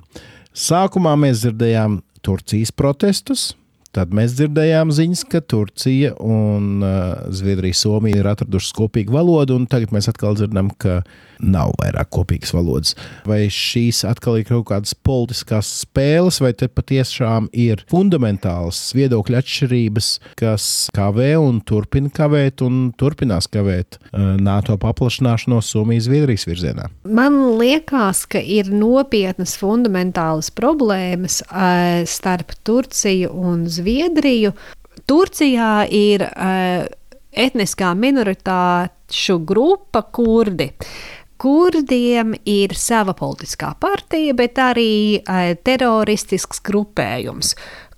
Sākumā 0.54 1.16
mēs 1.16 1.46
dzirdējām 1.46 2.02
Turcijas 2.24 2.74
protestus, 2.76 3.54
Tad 3.94 4.14
mēs 4.16 4.34
dzirdējām 4.34 4.90
ziņas, 4.90 5.22
ka 5.30 5.44
Turcija 5.46 6.16
un 6.18 6.82
uh, 6.82 7.28
Zviedrija, 7.30 7.78
Somija 7.78 8.24
ir 8.24 8.30
atradušas 8.32 8.74
kopīgu 8.74 9.14
valodu, 9.14 9.60
un 9.60 9.68
tagad 9.70 9.94
mēs 9.94 10.10
atkal 10.10 10.34
dzirdam, 10.40 10.72
ka 10.82 11.04
nav 11.44 11.74
vairāk 11.82 12.10
kopīgas 12.14 12.54
valodas. 12.56 12.96
Vai 13.28 13.46
šīs 13.52 14.04
atkal 14.08 14.40
ir 14.40 14.48
kaut 14.48 14.68
kādas 14.72 14.96
politiskas 14.96 15.70
spēles, 15.84 16.40
vai 16.44 16.54
te 16.58 16.70
patiešām 16.72 17.50
ir 17.52 17.84
fundamentāls 17.92 18.80
viedokļu 18.98 19.40
atšķirības, 19.40 20.10
kas 20.40 20.68
kavē 20.96 21.34
un 21.42 21.62
turpina 21.68 22.12
kavēt 22.14 22.64
un 22.66 22.92
turpinās 23.00 23.50
kavēt 23.52 24.00
uh, 24.00 24.34
NATO 24.40 24.78
paplašināšanos 24.82 25.72
Somijas-Zviedrijas 25.74 26.48
virzienā? 26.50 26.90
Man 27.04 27.40
liekas, 27.60 28.26
ka 28.30 28.42
ir 28.42 28.72
nopietnas 28.74 29.56
fundamentālas 29.60 30.52
problēmas 30.54 31.42
uh, 31.48 32.04
starp 32.10 32.56
Turciju 32.64 33.32
un 33.44 33.68
Zviedriju. 33.72 34.54
Turcijā 35.10 35.84
ir 35.92 36.24
uh, 36.30 36.86
etniskā 37.34 37.92
minoritāšu 37.98 39.40
grupa 39.48 40.04
kurdi. 40.14 40.70
Kurdiem 41.44 42.38
ir 42.48 42.72
sava 42.80 43.12
politiskā 43.18 43.74
partija, 43.76 44.32
bet 44.38 44.60
arī 44.64 45.20
uh, 45.20 45.52
teroristisks 45.60 46.62
grupējums, 46.64 47.56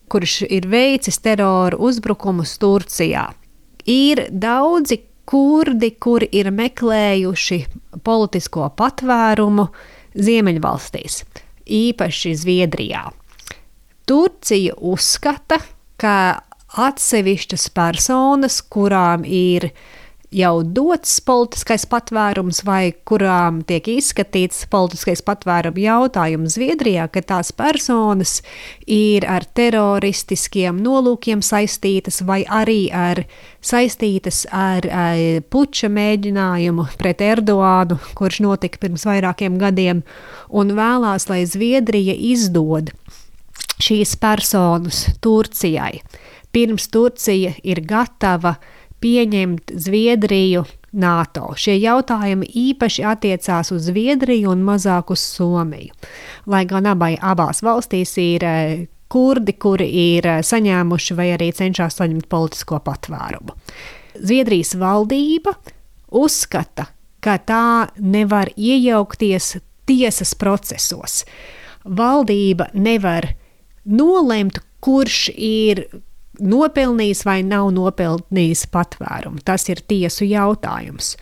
kurš 0.10 0.40
ir 0.50 0.66
veicis 0.72 1.20
terora 1.22 1.78
uzbrukumus 1.78 2.56
Turcijā. 2.62 3.28
Ir 3.86 4.24
daudzi 4.34 4.98
kurdi, 5.30 5.92
kuri 6.02 6.30
ir 6.34 6.50
meklējuši 6.54 7.60
politisko 8.06 8.72
patvērumu 8.78 9.68
Ziemeļvalstīs, 10.16 11.22
īpaši 11.66 12.34
Zviedrijā. 12.42 13.04
Turcija 14.10 14.75
uzskata, 14.86 15.60
ka 16.02 16.18
atsevišķas 16.86 17.70
personas, 17.75 18.60
kurām 18.62 19.25
ir 19.25 19.70
jau 20.34 20.63
dots 20.63 21.20
politiskais 21.25 21.86
patvērums 21.89 22.62
vai 22.65 22.94
kurām 23.08 23.62
tiek 23.67 23.88
izskatīts 23.96 24.65
politiskais 24.72 25.22
patvēruma 25.25 25.82
jautājums 25.82 26.55
Zviedrijā, 26.58 27.08
ka 27.12 27.22
tās 27.22 27.51
personas 27.55 28.39
ir 28.88 29.27
ar 29.29 29.46
teroristiskiem 29.58 30.79
nolūkiem 30.84 31.44
saistītas 31.46 32.22
vai 32.25 32.44
arī 32.46 32.89
ar, 32.94 33.24
saistītas 33.62 34.46
ar, 34.51 34.88
ar 34.89 35.41
puča 35.50 35.89
mēģinājumu 35.94 36.88
pret 37.00 37.24
Erdoānu, 37.25 38.00
kurš 38.17 38.41
notika 38.46 38.82
pirms 38.82 39.05
vairākiem 39.08 39.60
gadiem, 39.62 40.03
un 40.50 40.75
vēlās, 40.77 41.29
lai 41.29 41.44
Zviedrija 41.50 42.15
izdod 42.15 42.94
šīs 43.82 44.15
personas 44.22 45.05
Turcijai. 45.22 46.00
Pirms 46.55 46.88
Turcija 46.88 47.51
ir 47.67 47.82
gatava 47.84 48.55
pieņemt 49.05 49.75
Zviedriju 49.85 50.63
NATO. 50.97 51.51
Šie 51.59 51.75
jautājumi 51.77 52.47
īpaši 52.71 53.05
attiecās 53.05 53.69
uz 53.75 53.89
Zviedriju 53.89 54.53
un 54.55 54.63
mazāk 54.65 55.12
uz 55.13 55.21
Somiju. 55.21 55.93
Lai 56.50 56.63
gan 56.69 56.89
abai, 56.89 57.13
abās 57.21 57.62
valstīs 57.65 58.15
ir 58.21 58.45
eh, 58.47 58.85
kurdi, 59.12 59.53
kuri 59.62 59.88
ir 60.15 60.29
eh, 60.31 60.41
saņēmuši 60.45 61.17
vai 61.19 61.29
arī 61.35 61.51
cenšas 61.53 62.00
saņemt 62.00 62.29
politisko 62.31 62.81
patvērumu. 62.85 63.53
Zviedrijas 64.15 64.74
valdība 64.79 65.53
uzskata, 66.15 66.88
ka 67.19 67.38
tā 67.43 67.67
nevar 68.00 68.53
iejaukties 68.55 69.57
tiesas 69.85 70.33
procesos. 70.39 71.21
Valdība 71.85 72.71
nevar 72.74 73.27
nolemt, 73.85 74.63
kurš 74.81 75.29
ir 75.35 75.85
nopelnījis 76.39 77.24
vai 77.27 77.39
nav 77.46 77.70
nopelnījis 77.75 78.65
patvērumu. 78.74 79.42
Tas 79.46 79.68
ir 79.72 79.82
tiesu 79.88 80.27
jautājums. 80.27 81.15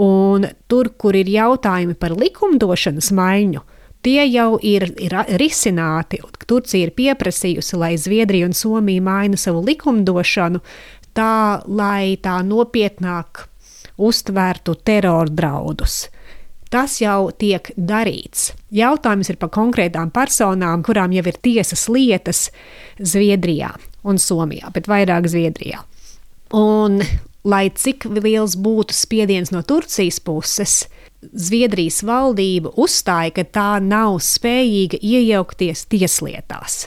Un 0.00 0.48
tur, 0.68 0.92
kur 0.98 1.16
ir 1.16 1.30
jautājumi 1.30 1.96
par 1.98 2.16
likumdošanas 2.18 3.10
maiņu, 3.16 3.62
tie 4.04 4.24
jau 4.28 4.58
ir, 4.62 4.88
ir 5.00 5.16
risināti. 5.40 6.20
Turcija 6.46 6.88
ir 6.88 6.94
pieprasījusi, 6.96 7.78
lai 7.80 7.94
Zviedrija 8.00 8.50
un 8.50 8.56
Somija 8.56 9.04
maina 9.04 9.40
savu 9.40 9.64
likumdošanu 9.64 10.60
tā, 11.16 11.62
lai 11.66 12.16
tā 12.22 12.40
nopietnāk 12.44 13.46
uztvērtu 14.00 14.76
terora 14.84 15.30
draudus. 15.30 16.08
Tas 16.74 16.96
jau 16.98 17.30
tiek 17.38 17.68
darīts. 17.78 18.50
Jautājums 18.74 19.30
ir 19.30 19.38
par 19.38 19.52
konkrētām 19.54 20.10
personām, 20.14 20.82
kurām 20.82 21.14
jau 21.14 21.22
ir 21.30 21.38
tiesas 21.44 21.86
lietas 21.92 22.48
Zviedrijā 22.98 23.70
un 24.04 24.20
Somijā, 24.20 24.70
bet 24.74 24.88
vairāk 24.90 25.28
Zviedrijā. 25.30 25.82
Un, 26.54 27.00
lai 27.44 27.68
cik 27.74 28.06
liels 28.20 28.56
būtu 28.60 28.94
spiediens 28.94 29.52
no 29.54 29.64
Turcijas 29.66 30.20
puses, 30.22 30.84
Zviedrijas 31.32 32.02
valdība 32.04 32.74
uzstāja, 32.76 33.32
ka 33.38 33.44
tā 33.48 33.70
nav 33.80 34.18
spējīga 34.20 35.00
iejaukties 35.00 35.86
tieslietās. 35.88 36.84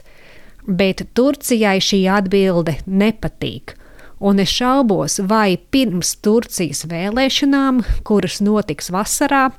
Bet 0.67 1.01
Turcijai 1.17 1.79
šī 1.81 2.03
atbilde 2.12 2.75
nepatīk. 2.86 3.74
Un 4.17 4.41
es 4.41 4.50
šaubos, 4.50 5.19
vai 5.29 5.59
pirms 5.71 6.15
Turcijas 6.25 6.83
vēlēšanām, 6.89 7.83
kuras 8.05 8.39
notiks 8.41 8.89
vasarā, 8.93 9.51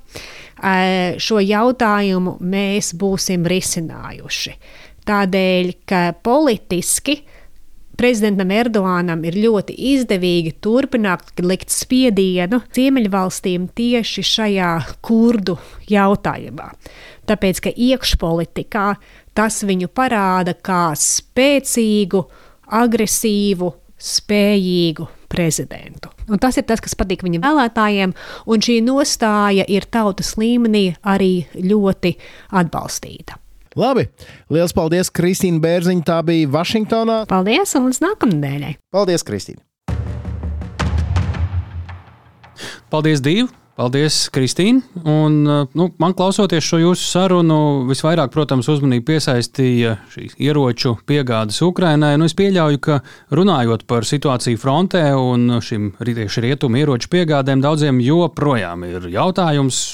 šo 1.22 1.38
jautājumu 1.38 2.36
mēs 2.42 2.90
būsim 2.98 3.46
risinājuši. 3.46 4.54
Tādēļ, 5.08 5.70
ka 5.88 6.02
politiski 6.26 7.20
prezidentam 7.98 8.52
Erdoganam 8.54 9.24
ir 9.26 9.36
ļoti 9.42 9.74
izdevīgi 9.92 10.54
turpināt 10.64 11.42
likt 11.42 11.72
spiedienu 11.74 12.62
Ziemeļvalstīm 12.74 13.68
tieši 13.76 14.24
šajā 14.32 14.72
kurdu 15.04 15.58
jautājumā. 15.90 16.70
Tāpēc, 17.28 17.62
ka 17.66 17.72
iekšpolitikā 17.74 18.86
tas 19.36 19.60
viņu 19.66 19.90
parāda 19.92 20.54
kā 20.54 20.92
spēcīgu, 20.96 22.22
agresīvu, 22.78 23.72
spējīgu 23.98 25.08
prezidentu. 25.28 26.12
Un 26.28 26.40
tas 26.40 26.56
ir 26.60 26.66
tas, 26.68 26.80
kas 26.84 26.96
patīk 26.98 27.24
viņa 27.26 27.42
vēlētājiem, 27.42 28.14
un 28.48 28.64
šī 28.64 28.78
nostāja 28.86 29.66
ir 29.68 29.88
tautas 29.90 30.36
līmenī 30.40 30.86
arī 31.02 31.32
ļoti 31.58 32.14
atbalstīta. 32.62 33.40
Labi, 33.76 34.06
liels 34.54 34.72
paldies, 34.76 35.12
Kristīna 35.12 35.60
Bērziņa. 35.64 36.04
Tā 36.08 36.18
bija 36.26 36.48
Vašingtonā. 36.54 37.22
Paldies, 37.28 37.74
un 37.76 37.90
līdz 37.90 38.02
nākamnedēļai. 38.06 38.74
Paldies, 38.94 39.26
Kristīna. 39.28 39.64
Paldies, 42.88 43.20
Dīva! 43.24 43.52
Paldies, 43.78 44.24
Kristīne. 44.34 44.80
Un, 45.06 45.36
nu, 45.46 45.84
man 46.02 46.14
klausoties 46.18 46.66
šo 46.66 46.80
jūsu 46.80 47.04
sarunu, 47.12 47.58
visvairāk, 47.86 48.32
protams, 48.34 48.66
uzmanību 48.72 49.06
piesaistīja 49.06 49.92
šīs 50.10 50.34
ieroču 50.42 50.96
piegādes 51.06 51.60
Ukrainai. 51.62 52.16
Nu, 52.18 52.26
es 52.26 52.34
pieļauju, 52.34 52.80
ka 52.82 52.98
runājot 53.38 53.84
par 53.86 54.08
situāciju 54.08 54.58
frontē 54.58 55.04
un 55.14 55.60
šim 55.62 55.92
tieši 56.02 56.42
rietumu 56.48 56.80
ieroču 56.82 57.12
piegādēm, 57.12 57.62
daudziem 57.62 58.02
joprojām 58.02 58.82
ir 58.88 59.06
jautājums 59.14 59.84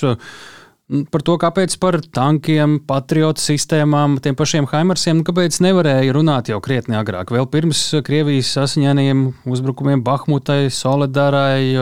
par 1.10 1.22
to, 1.26 1.34
kāpēc 1.40 1.74
par 1.82 1.98
tankiem, 2.14 2.76
patriotu 2.86 3.42
sistēmām, 3.42 4.18
tiem 4.22 4.36
pašiem 4.38 4.68
Haimarsiem, 4.70 5.18
nu, 5.20 5.26
kāpēc 5.26 5.58
nevarēja 5.64 6.14
runāt 6.14 6.50
jau 6.52 6.60
krietni 6.64 6.96
agrāk, 6.98 7.32
vēl 7.34 7.48
pirms 7.50 7.80
Krievijas 8.04 8.52
asiņainajiem 8.62 9.24
uzbrukumiem 9.50 10.04
Bahmutai, 10.06 10.68
Solidarai, 10.74 11.74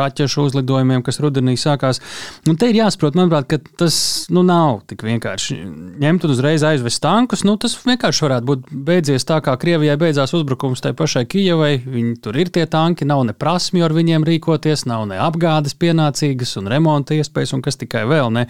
raķešu 0.00 0.48
uzlidojumiem, 0.48 1.04
kas 1.06 1.20
rudenī 1.22 1.54
sākās. 1.60 2.02
Un 2.48 2.58
te 2.58 2.70
ir 2.70 2.80
jāsaprot, 2.80 3.18
manuprāt, 3.18 3.48
ka 3.50 3.60
tas 3.84 3.98
nu, 4.34 4.42
nav 4.46 4.82
tik 4.90 5.04
vienkārši 5.06 5.58
ņemt 6.02 6.26
un 6.26 6.34
uzreiz 6.34 6.64
aizvest 6.66 7.02
tankus. 7.04 7.44
Nu, 7.46 7.56
tas 7.60 7.76
vienkārši 7.84 8.26
varētu 8.26 8.48
būt 8.48 8.66
beidzies 8.88 9.26
tā, 9.28 9.40
kā 9.44 9.54
Krievijai 9.60 9.98
beidzās 10.00 10.34
uzbrukums 10.36 10.82
tai 10.84 10.94
pašai 10.98 11.24
Kijavai. 11.30 11.74
Viņi 11.84 12.16
tur 12.24 12.38
ir 12.40 12.50
tie 12.54 12.66
tanki, 12.70 13.06
nav 13.08 13.24
ne 13.28 13.36
prasmju 13.36 13.86
ar 13.86 13.94
viņiem 13.96 14.26
rīkoties, 14.26 14.86
nav 14.90 15.06
ne 15.10 15.20
apgādes 15.22 15.76
pienācīgas 15.78 16.56
un 16.60 16.70
remonta 16.72 17.16
iespējas 17.18 17.54
un 17.56 17.64
kas 17.64 17.80
tikai 17.80 18.04
vēl. 18.08 18.32
Ne. 18.34 18.47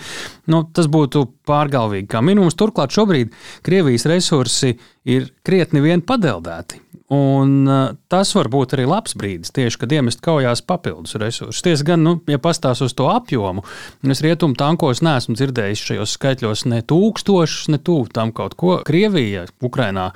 Nu, 0.52 0.64
tas 0.75 0.88
būtu 0.90 1.25
pārgalvīgi 1.49 2.09
kā 2.11 2.23
minimums. 2.25 2.59
Turklāt 2.59 2.95
šobrīd 2.95 3.33
Krievijas 3.67 4.09
resursi 4.11 4.75
ir 5.09 5.31
krietni 5.47 5.83
vien 5.85 6.05
padeldēti. 6.05 6.83
Un 7.09 7.64
uh, 7.64 7.95
tas 8.12 8.35
var 8.37 8.50
būt 8.52 8.75
arī 8.76 8.85
labs 8.85 9.14
brīdis, 9.17 9.52
tieši 9.57 9.78
kad 9.81 9.93
iemest 9.97 10.21
kaujās 10.25 10.61
papildus 10.61 11.17
resursus. 11.17 11.62
Tiesa 11.64 11.87
gan, 11.88 12.02
nu, 12.05 12.19
ja 12.28 12.37
pastāv 12.43 12.76
uz 12.85 12.93
to 12.97 13.07
apjomu, 13.09 13.64
es 14.05 14.21
rietumu 14.25 14.59
tankos 14.61 15.00
neesmu 15.00 15.39
dzirdējis 15.39 15.87
šajos 15.89 16.19
skaitļos 16.19 16.67
ne 16.69 16.82
tūkstošus, 16.84 17.71
ne 17.73 17.80
tuvu 17.80 18.11
tam 18.13 18.34
kaut 18.37 18.58
ko. 18.61 18.76
Krievija, 18.84 19.47
Ukrainā 19.65 20.11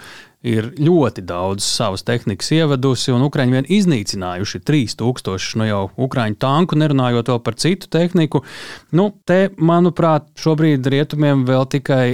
ir 0.47 0.73
ļoti 0.79 1.23
daudz 1.27 1.65
savas 1.65 2.03
tehnikas 2.07 2.51
ievedusi, 2.55 3.13
un 3.15 3.25
Ukrāņi 3.27 3.57
vien 3.57 3.69
iznīcinājuši 3.79 4.63
3000 4.67 5.61
nu 5.61 5.69
jau 5.69 5.83
Ukrāņu 6.07 6.39
tanku, 6.43 6.79
nerunājot 6.81 7.31
vēl 7.33 7.43
par 7.47 7.59
citu 7.63 7.91
tehniku. 7.93 8.43
Nu, 8.95 9.11
te, 9.29 9.47
manuprāt, 9.57 10.29
šobrīd 10.43 10.87
rietumiem 10.93 11.47
vēl 11.49 11.69
tikai, 11.77 12.07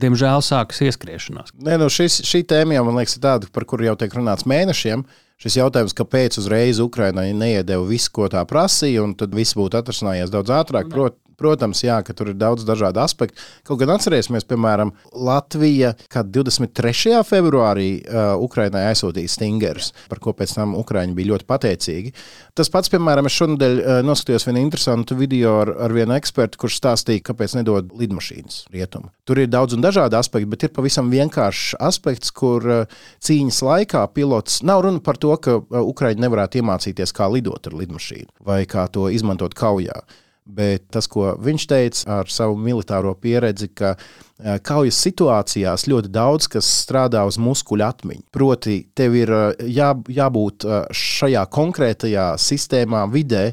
diemžēl, 0.00 0.44
sākas 0.44 0.80
ieskriešanās. 0.88 1.54
Nē, 1.60 1.78
nu 1.82 1.90
šis, 1.92 2.22
šī 2.26 2.44
tēma 2.48 2.78
jau 2.78 2.88
man 2.88 3.02
liekas 3.02 3.20
tāda, 3.20 3.50
par 3.52 3.68
kuru 3.68 3.90
jau 3.90 3.98
tiek 4.00 4.16
runāts 4.16 4.48
mēnešiem. 4.48 5.04
Šis 5.42 5.58
jautājums, 5.58 5.96
kāpēc 5.98 6.38
uzreiz 6.40 6.78
Ukraiņai 6.80 7.32
neiedeva 7.36 7.84
visu, 7.88 8.12
ko 8.14 8.30
tā 8.32 8.44
prasīja, 8.48 9.02
un 9.02 9.16
tad 9.18 9.34
viss 9.34 9.56
būtu 9.58 9.80
atrasinājies 9.80 10.32
daudz 10.32 10.52
ātrāk. 10.54 10.88
Prot, 10.92 11.18
Protams, 11.38 11.82
jā, 11.84 11.96
ka 12.06 12.14
tur 12.16 12.30
ir 12.30 12.38
daudz 12.38 12.64
dažādu 12.66 13.02
aspektu. 13.02 13.40
Kaut 13.66 13.80
gan 13.80 13.94
atcerēsimies, 13.94 14.46
piemēram, 14.48 14.92
Latvija, 15.12 15.94
kad 16.12 16.30
23. 16.34 17.16
februārī 17.26 17.88
uh, 18.00 18.34
Ukrainai 18.42 18.86
aizsūtīja 18.92 19.32
stingerus, 19.32 19.92
par 20.10 20.20
ko 20.22 20.34
pēc 20.36 20.54
tam 20.56 20.76
Ukraiņi 20.78 21.16
bija 21.16 21.32
ļoti 21.32 21.48
pateicīgi. 21.50 22.14
Tas 22.54 22.70
pats, 22.72 22.92
piemēram, 22.92 23.28
es 23.28 23.38
šonadēļ 23.40 23.80
uh, 23.80 23.98
noskatījos 24.06 24.46
vienu 24.48 24.62
interesantu 24.62 25.18
video 25.18 25.56
ar, 25.64 25.74
ar 25.88 25.96
vienu 25.96 26.16
ekspertu, 26.16 26.60
kurš 26.62 26.78
stāstīja, 26.80 27.24
kāpēc 27.30 27.56
nedod 27.58 27.90
lidmašīnas 27.98 28.64
rietumu. 28.74 29.10
Tur 29.26 29.42
ir 29.42 29.50
daudz 29.50 29.74
un 29.76 29.82
dažādi 29.84 30.18
aspekti, 30.18 30.50
bet 30.54 30.68
ir 30.68 30.74
pavisam 30.76 31.10
vienkāršs 31.12 31.78
aspekts, 31.82 32.30
kur 32.34 32.68
uh, 32.68 33.02
cīņas 33.24 33.62
laikā 33.66 34.06
pilots 34.14 34.62
nav 34.66 34.84
runa 34.86 35.02
par 35.02 35.18
to, 35.18 35.33
ka 35.40 35.58
uh, 35.60 35.80
Ukraiņi 35.84 36.24
nevarētu 36.24 36.60
iemācīties, 36.60 37.14
kā 37.16 37.30
lidot 37.32 37.70
ar 37.70 37.78
lidmašīnu 37.80 38.46
vai 38.46 38.64
kā 38.70 38.86
to 38.92 39.08
izmantot 39.12 39.56
kaujā. 39.58 40.02
Bet 40.44 40.90
tas, 40.92 41.06
ko 41.08 41.30
viņš 41.40 41.64
teica 41.70 42.18
ar 42.20 42.28
savu 42.28 42.58
militāro 42.60 43.14
pieredzi, 43.16 43.70
ka 43.72 43.94
e, 43.96 44.58
kaujas 44.60 44.98
situācijās 45.00 45.86
ļoti 45.88 46.10
daudz 46.12 46.50
kas 46.52 46.68
strādā 46.82 47.22
uz 47.24 47.38
muskuļu 47.40 47.86
atmiņu. 47.86 48.26
Proti, 48.34 48.82
tev 48.92 49.16
ir 49.16 49.32
e, 49.32 49.40
jā, 49.72 49.94
jābūt 50.04 50.66
e, 50.68 50.82
šajā 50.92 51.46
konkrētajā 51.48 52.26
sistēmā, 52.36 53.06
vidē, 53.08 53.46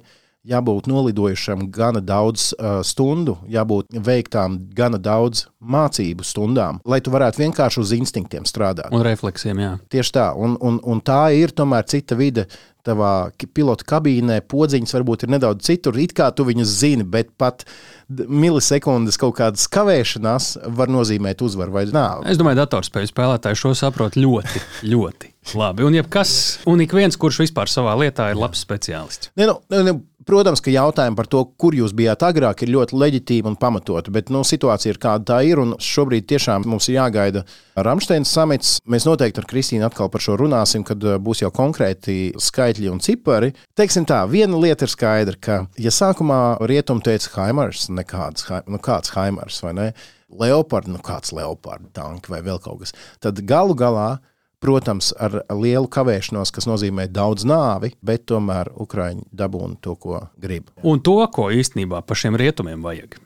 jābūt 0.47 0.87
nolidojušam 0.89 1.67
gana 1.73 2.01
daudz 2.01 2.51
uh, 2.55 2.79
stundu, 2.85 3.37
jābūt 3.51 3.93
veiktām 4.05 4.57
gana 4.73 4.97
daudz 5.01 5.45
mācību 5.61 6.25
stundām, 6.25 6.79
lai 6.85 7.01
tu 7.05 7.13
varētu 7.13 7.43
vienkārši 7.43 7.81
uz 7.83 7.93
instinktiem 7.97 8.47
strādāt. 8.49 8.89
Un 8.95 9.05
refleksiem, 9.05 9.61
jā. 9.61 9.75
Tieši 9.93 10.15
tā, 10.17 10.27
un, 10.33 10.57
un, 10.61 10.81
un 10.81 11.01
tā 11.05 11.27
ir 11.37 11.53
tomēr 11.53 11.85
cita 11.89 12.17
vide 12.17 12.47
tavā 12.85 13.29
pilota 13.53 13.85
kabīnē 13.87 14.39
podziņas 14.49 14.95
varbūt 14.95 15.25
ir 15.25 15.33
nedaudz 15.35 15.65
citur. 15.67 15.99
It 16.01 16.15
kā 16.17 16.31
tu 16.33 16.45
viņus 16.47 16.77
zini, 16.81 17.05
bet 17.05 17.29
pat 17.37 17.65
milisekundes 18.09 19.19
kaut 19.21 19.37
kādas 19.37 19.67
kavēšanās 19.71 20.55
var 20.77 20.91
nozīmēt 20.91 21.43
uzvaru 21.45 21.77
vai 21.77 21.85
nāvi. 21.93 22.31
Es 22.31 22.41
domāju, 22.41 22.63
datorspēļu 22.63 23.11
spēlētāji 23.11 23.61
šo 23.61 23.75
saprot 23.77 24.17
ļoti, 24.17 24.63
ļoti 24.93 25.31
labi. 25.57 25.85
Un, 25.85 25.97
jebkas, 25.97 26.33
un 26.69 26.81
ik 26.83 26.93
viens, 26.95 27.17
kurš 27.19 27.43
vispār 27.45 27.69
savā 27.71 27.95
lietā 28.01 28.31
ir 28.33 28.39
labs 28.41 28.61
speciālists. 28.65 29.31
Ne, 29.39 29.47
nu, 29.49 29.57
ne, 29.71 29.95
Protams, 30.27 30.61
ka 30.61 30.69
jautājumi 30.69 31.17
par 31.17 31.27
to, 31.31 31.41
kur 31.57 31.73
jūs 31.73 31.95
bijāt 31.97 32.21
agrāk, 32.27 32.61
ir 32.61 32.73
ļoti 32.75 32.97
leģitīmi 33.01 33.49
un 33.51 33.57
pamatoti, 33.57 34.13
bet 34.13 34.29
nu, 34.33 34.43
situācija 34.45 34.93
ir 34.93 34.99
kāda 35.01 35.25
tā 35.31 35.39
ir. 35.47 35.61
Šobrīd 35.81 36.27
tiešām 36.29 36.67
mums 36.69 36.89
ir 36.89 36.99
jāgaida 36.99 37.41
Rāmsteina 37.73 38.27
samits. 38.27 38.75
Mēs 38.85 39.07
noteikti 39.09 39.41
ar 39.41 39.49
Kristīnu 39.49 39.87
atkal 39.87 40.11
par 40.13 40.21
šo 40.21 40.37
runāsim, 40.39 40.85
kad 40.85 41.01
uh, 41.07 41.17
būs 41.21 41.41
jau 41.41 41.51
konkrēti 41.55 42.35
skaitļi 42.37 42.91
un 42.93 43.01
cipari. 43.01 43.51
Teiksim 43.77 44.05
tā, 44.09 44.21
viena 44.29 44.59
lieta 44.61 44.85
ir 44.85 44.93
skaidra, 44.93 45.37
ka, 45.41 45.59
ja 45.81 45.93
sākumā 45.93 46.41
rietumi 46.69 47.05
teica 47.05 47.33
Haimars, 47.39 47.89
nekāds, 47.89 48.45
nu, 48.69 48.81
kāds 48.81 49.15
Haimars 49.17 49.61
vai 49.65 49.77
ne? 49.77 49.91
Leopard, 50.31 50.87
nu 50.87 51.01
kāds 51.03 51.33
Leopard 51.35 51.89
tanki 51.95 52.31
vai 52.31 52.39
vēl 52.45 52.61
kaut 52.63 52.85
kas, 52.85 52.93
tad 53.23 53.41
galu 53.47 53.75
galā 53.75 54.21
Protams, 54.61 55.09
ar 55.17 55.39
lielu 55.57 55.89
kavēšanos, 55.89 56.51
kas 56.53 56.67
nozīmē 56.69 57.07
daudz 57.09 57.47
nāvi, 57.49 57.95
bet 58.05 58.27
tomēr 58.29 58.69
Ukrāņi 58.83 59.25
dabūna 59.33 59.79
to, 59.81 59.95
ko 59.97 60.19
grib. 60.37 60.69
Un 60.85 61.01
to, 61.01 61.17
ko 61.33 61.49
īstenībā 61.49 62.03
pašiem 62.05 62.37
rietumiem 62.37 62.85
vajag. 62.85 63.17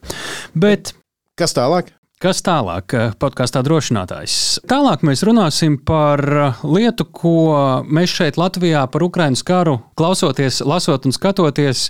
Bet 0.55 0.93
kas 1.35 1.51
tālāk? 1.57 1.91
Kas 2.23 2.39
tālāk? 2.39 2.95
Podkāstā 3.19 3.59
drošinātājs. 3.67 4.63
Tālāk 4.71 5.03
mēs 5.03 5.25
runāsim 5.27 5.75
par 5.83 6.23
lietu, 6.63 7.03
ko 7.11 7.35
mēs 7.83 8.15
šeit 8.15 8.39
Latvijā 8.39 8.85
par 8.87 9.03
Ukraiņas 9.03 9.43
karu 9.43 9.81
klausoties, 9.99 10.61
lasot 10.63 11.03
un 11.03 11.13
skatoties 11.13 11.89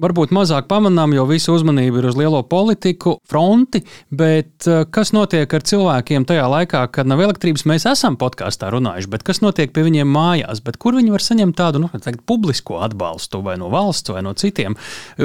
varbūt 0.00 0.32
mazāk 0.34 0.68
pamanām, 0.70 1.12
jo 1.14 1.26
visa 1.28 1.52
uzmanība 1.54 2.00
ir 2.00 2.08
uz 2.10 2.18
lielo 2.18 2.40
politiku 2.48 3.16
fronti, 3.28 3.82
bet 4.10 4.68
eh, 4.68 4.82
kas 4.92 5.12
notiek 5.16 5.52
ar 5.52 5.66
cilvēkiem 5.66 6.26
tajā 6.28 6.46
laikā, 6.50 6.84
kad 6.94 7.10
nav 7.10 7.22
elektrības? 7.24 7.66
Mēs 7.70 7.86
esam 7.90 8.18
podkāstā 8.20 8.72
runājuši, 8.74 9.10
bet 9.12 9.24
kas 9.26 9.42
notiek 9.44 9.74
pie 9.74 9.84
viņiem 9.86 10.10
mājās, 10.10 10.62
bet 10.64 10.80
kur 10.80 10.98
viņi 10.98 11.14
var 11.14 11.24
saņemt 11.24 11.58
tādu 11.58 11.84
nu, 11.84 11.92
teikt, 11.94 12.24
publisko 12.28 12.80
atbalstu 12.84 13.42
vai 13.46 13.56
no 13.60 13.70
valsts 13.72 14.14
vai 14.14 14.24
no 14.26 14.34
citiem? 14.38 14.76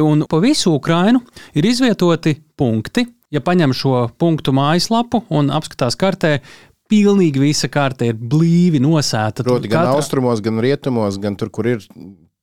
Un 0.02 0.26
pa 0.30 0.42
visu 0.44 0.76
Ukrainu 0.76 1.24
ir 1.56 1.68
izvietoti 1.68 2.38
punkti. 2.58 3.08
Ja 3.34 3.42
paņem 3.44 3.74
šo 3.76 4.06
punktu 4.22 4.54
mājaslapu 4.56 5.26
un 5.34 5.50
apskatās 5.52 5.98
kartē, 6.00 6.38
pilnīgi 6.92 7.42
visa 7.42 7.70
karte 7.72 8.12
ir 8.12 8.20
blīvi 8.20 8.80
nosēta. 8.84 9.44
Proti, 9.44 9.72
gan 9.72 9.88
Katra... 9.88 9.98
austrumos, 9.98 10.44
gan 10.46 10.62
rietumos, 10.64 11.18
gan 11.22 11.38
tur, 11.40 11.50
kur 11.54 11.74
ir 11.74 11.82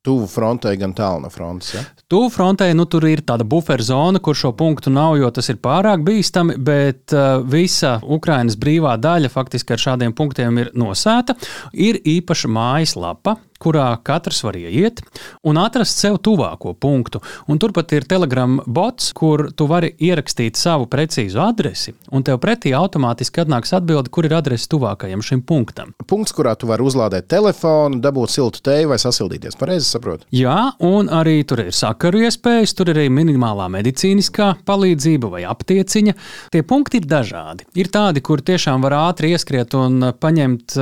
tuvu 0.03 0.27
frontei, 0.27 0.77
gan 0.81 0.95
tālu 0.97 1.23
no 1.23 1.31
frontes. 1.31 1.73
Ja? 1.77 1.83
Tuvu 2.11 2.31
frontei 2.35 2.75
nu, 2.75 2.87
tur 2.91 3.07
ir 3.09 3.23
tāda 3.27 3.47
buferzona, 3.49 4.21
kur 4.23 4.37
šo 4.39 4.51
punktu 4.59 4.91
nav, 4.93 5.15
jo 5.21 5.31
tas 5.35 5.49
ir 5.53 5.61
pārāk 5.63 6.03
bīstami, 6.07 6.59
bet 6.59 7.15
uh, 7.15 7.39
visa 7.47 7.97
Ukrainas 8.03 8.59
brīvā 8.59 8.97
daļa 9.01 9.31
faktiski 9.33 9.77
ar 9.77 9.85
šādiem 9.87 10.15
punktiem 10.19 10.59
ir 10.59 10.73
nosēta. 10.79 11.37
Ir 11.73 12.01
īpaša 12.03 12.51
mājaslapa, 12.51 13.37
kurā 13.63 13.89
katrs 14.05 14.43
var 14.45 14.59
ieiet 14.59 15.03
un 15.47 15.61
atrast 15.61 16.01
sev 16.03 16.19
tuvāko 16.23 16.75
punktu. 16.75 17.23
Un 17.51 17.61
turpat 17.63 17.95
ir 17.97 18.07
Telegram 18.09 18.59
bots, 18.67 19.13
kur 19.17 19.49
tu 19.57 19.69
vari 19.71 19.93
ierakstīt 20.03 20.59
savu 20.59 20.89
precīzu 20.91 21.41
adresi, 21.43 21.95
un 22.13 22.25
tev 22.27 22.41
pretī 22.43 22.75
automātiski 22.77 23.45
atnāks 23.45 23.75
atbilde, 23.77 24.11
kur 24.13 24.27
ir 24.29 24.35
adrese 24.37 24.69
tuvākajam 24.73 25.23
šim 25.25 25.45
punktam. 25.47 25.95
Punkts, 26.11 26.35
kurā 26.37 26.55
tu 26.59 26.69
vari 26.71 26.85
uzlādēt 26.87 27.29
telefonu, 27.33 28.01
dabūt 28.03 28.35
siltu 28.35 28.63
teju 28.67 28.93
vai 28.93 28.99
sasildīties. 29.03 29.59
Pareizi 29.61 29.89
saprotu? 29.89 30.27
Jā, 30.35 30.73
un 30.83 31.11
arī 31.13 31.39
tur 31.49 31.65
ir 31.65 31.73
sakaru 31.77 32.25
iespējas, 32.27 32.75
tur 32.77 32.93
ir 32.93 33.03
arī 33.03 33.09
minimālā 33.13 33.69
medicīniskā 33.73 34.53
palīdzība 34.69 35.31
vai 35.37 35.45
aptieciņa. 35.49 36.17
Tie 36.53 36.65
punkti 36.67 37.03
ir 37.03 37.09
dažādi. 37.11 37.67
Ir 37.79 37.91
tādi, 37.93 38.23
kur 38.25 38.43
tiešām 38.45 38.83
var 38.85 38.99
ātri 38.99 39.33
ieskriet 39.37 39.77
un 39.79 40.13
paņemt, 40.19 40.77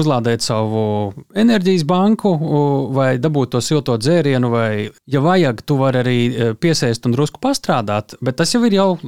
uzlādēt 0.00 0.44
savu 0.44 0.82
enerģijas 1.38 1.86
banku 1.88 2.09
banku 2.10 2.90
vai 2.92 3.18
dabūt 3.18 3.54
to 3.54 3.60
silto 3.60 3.96
dzērienu, 3.96 4.50
vai, 4.50 4.90
ja 5.06 5.20
vajag, 5.20 5.62
tu 5.64 5.76
vari 5.76 6.02
arī 6.02 6.18
e, 6.30 6.54
piesēst 6.54 7.06
un 7.06 7.14
drusku 7.14 7.40
pastrādāt, 7.40 8.16
bet 8.20 8.36
tas 8.36 8.54
jau 8.54 8.64
ir 8.66 8.74
jau 8.74 8.98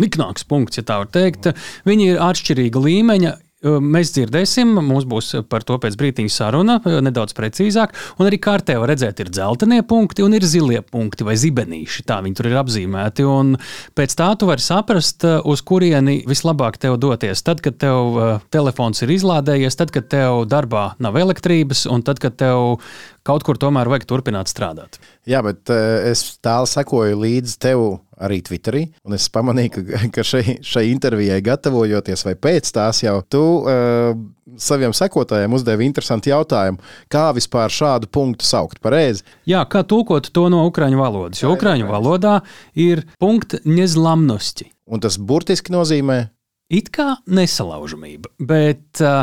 niknāks 0.00 0.44
punkts, 0.44 0.78
ja 0.78 0.84
tā 0.84 0.98
var 1.02 1.10
teikt. 1.14 1.52
Viņi 1.86 2.14
ir 2.14 2.22
atšķirīga 2.22 2.80
līmeņa, 2.82 3.34
Mēs 3.64 4.12
dzirdēsim, 4.12 4.74
mums 4.84 5.06
būs 5.08 5.30
par 5.48 5.64
to 5.64 5.78
pēc 5.80 5.96
brīdiņa 6.00 6.32
saruna, 6.32 6.76
nedaudz 6.84 7.32
precīzāk. 7.36 7.94
Un 8.20 8.28
arī 8.28 8.38
kārtē 8.42 8.76
var 8.80 8.92
redzēt, 8.92 9.22
ir 9.24 9.30
dzeltenie 9.32 9.80
punkti 9.88 10.24
un 10.24 10.36
ir 10.36 10.44
zilie 10.44 10.82
punkti 10.84 11.24
vai 11.24 11.36
zibenīši. 11.40 12.04
Tā 12.08 12.20
viņi 12.24 12.36
tur 12.36 12.50
ir 12.50 12.58
apzīmēti. 12.60 13.24
Un 13.24 13.54
pēc 13.96 14.16
tā 14.20 14.28
tu 14.36 14.50
vari 14.50 14.64
saprast, 14.64 15.24
uz 15.24 15.64
kurieni 15.64 16.20
vislabāk 16.28 16.76
tev 16.82 16.98
doties. 17.00 17.40
Tad, 17.46 17.64
kad 17.64 17.80
tev 17.80 18.20
telefons 18.52 19.00
ir 19.04 19.14
izlādējies, 19.16 19.80
tad, 19.80 19.94
kad 19.94 20.10
tev 20.12 20.44
darbā 20.50 20.90
nav 21.00 21.16
elektrības 21.24 21.86
un 21.88 22.04
tad, 22.04 22.20
kad 22.20 22.36
tev 22.40 22.76
kaut 23.24 23.44
kur 23.46 23.58
tomēr 23.60 23.88
vajag 23.90 24.08
turpināt 24.10 24.50
strādāt. 24.52 25.00
Jā, 25.28 25.40
bet 25.44 25.70
es 25.72 26.36
tālu 26.44 26.68
sekoju 26.68 27.20
līdzi 27.22 27.58
tev 27.64 27.84
arī 28.20 28.40
Twitterī. 28.44 28.84
Un 29.06 29.16
es 29.16 29.26
pamanīju, 29.32 29.72
ka, 29.74 30.02
ka 30.14 30.24
šai, 30.26 30.58
šai 30.64 30.86
intervijai 30.92 31.40
gatavojoties, 31.44 32.24
vai 32.28 32.34
pēc 32.38 32.70
tās 32.74 33.02
jau 33.02 33.16
tu 33.30 33.42
uh, 33.62 34.12
saviem 34.60 34.94
sekotājiem 34.94 35.56
uzdevi 35.56 35.88
interesantu 35.88 36.30
jautājumu, 36.32 36.82
kā 37.12 37.26
vispār 37.36 37.72
šādu 37.72 38.10
punktu 38.12 38.46
saukt 38.46 38.80
pareizi. 38.84 39.24
Jā, 39.50 39.64
kā 39.70 39.84
tulkot 39.88 40.30
to 40.34 40.46
no 40.52 40.64
ukraiņu 40.68 41.00
valodas, 41.00 41.42
jo 41.42 41.54
ukraiņu 41.56 41.90
valodā 41.90 42.38
ir 42.78 43.04
punkts 43.22 43.64
nezlamnosti. 43.66 44.70
Un 44.84 45.00
tas 45.00 45.16
burtiski 45.16 45.72
nozīmē 45.72 46.26
It 46.74 46.90
kā 46.94 47.14
nesalaužamība, 47.30 48.32
bet. 48.42 48.82
Uh, 48.98 49.22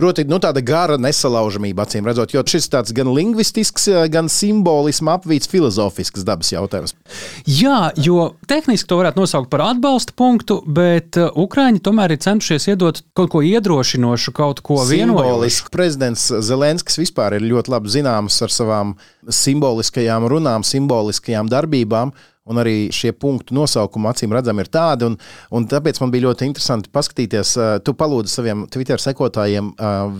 Proti, 0.00 0.24
nu, 0.24 0.38
tāda 0.40 0.62
gara 0.64 0.96
nesalaužamība, 1.00 1.84
acīm 1.84 2.06
redzot, 2.08 2.32
jo 2.32 2.40
šis 2.48 2.70
ir 2.70 2.92
gan 2.96 3.10
lingvistisks, 3.12 3.84
gan 4.08 4.30
simbolisms 4.32 5.12
apvīts 5.12 5.50
filozofisks 5.50 6.24
dabas 6.24 6.52
jautājums. 6.54 6.94
Jā, 7.44 7.90
jo 8.00 8.30
tehniski 8.48 8.88
to 8.88 8.96
varētu 9.00 9.20
nosaukt 9.20 9.50
par 9.52 9.66
atbalsta 9.66 10.16
punktu, 10.16 10.60
bet 10.64 11.18
Ukrāņi 11.20 11.82
tomēr 11.84 12.16
ir 12.16 12.22
centušies 12.24 12.70
iedot 12.72 13.02
kaut 13.16 13.32
ko 13.34 13.44
iedrošinošu, 13.44 14.32
kaut 14.36 14.64
ko 14.64 14.80
vienojošu. 14.88 15.68
Prezidents 15.74 16.30
Zelenskis 16.48 17.00
vispār 17.02 17.36
ir 17.36 17.44
ļoti 17.50 17.76
labi 17.76 17.92
zināms 17.92 18.40
ar 18.44 18.56
savām 18.56 18.96
simboliskajām 19.28 20.28
runām, 20.32 20.64
simboliskajām 20.64 21.52
darbībām. 21.52 22.16
Un 22.50 22.58
arī 22.58 22.88
šie 22.94 23.12
punktu 23.14 23.54
nosaukumi, 23.54 24.08
acīm 24.10 24.34
redzami, 24.34 24.64
ir 24.64 24.70
tādi. 24.74 25.06
Un, 25.06 25.16
un 25.54 25.66
tāpēc 25.70 26.00
man 26.02 26.10
bija 26.10 26.26
ļoti 26.28 26.48
interesanti 26.48 26.90
paskatīties. 26.92 27.54
Tu 27.86 27.94
palūdzi 27.94 28.32
saviem 28.32 28.66
Twitter 28.72 29.02
sekotājiem 29.02 29.72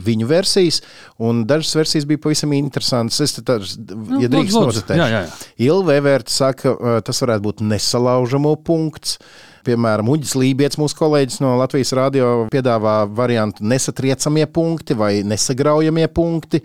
viņu 0.06 0.30
versijas, 0.30 0.80
un 1.18 1.44
dažas 1.50 1.74
versijas 1.80 2.06
bija 2.08 2.22
pavisam 2.22 2.54
interesantas. 2.56 3.20
Es 3.24 3.34
tā, 3.40 3.58
nu, 3.60 4.22
ja 4.22 4.30
drīkst 4.30 4.58
nocitēt, 4.60 5.36
Ilva 5.60 5.98
Everta 5.98 6.32
saka, 6.32 6.74
tas 7.06 7.22
varētu 7.24 7.48
būt 7.48 7.64
nesalaužamo 7.66 8.54
punkts. 8.66 9.18
Piemēram, 9.66 10.08
Uģis 10.08 10.36
Lībijams, 10.40 10.78
mūsu 10.80 10.96
kolēģis 10.96 11.42
no 11.44 11.52
Latvijas 11.60 11.92
radio, 11.98 12.30
piedāvā 12.52 13.02
variantu 13.12 13.66
nesatriecamie 13.68 14.46
punkti 14.48 14.96
vai 14.96 15.18
nesagraujamie 15.26 16.06
punkti. 16.16 16.62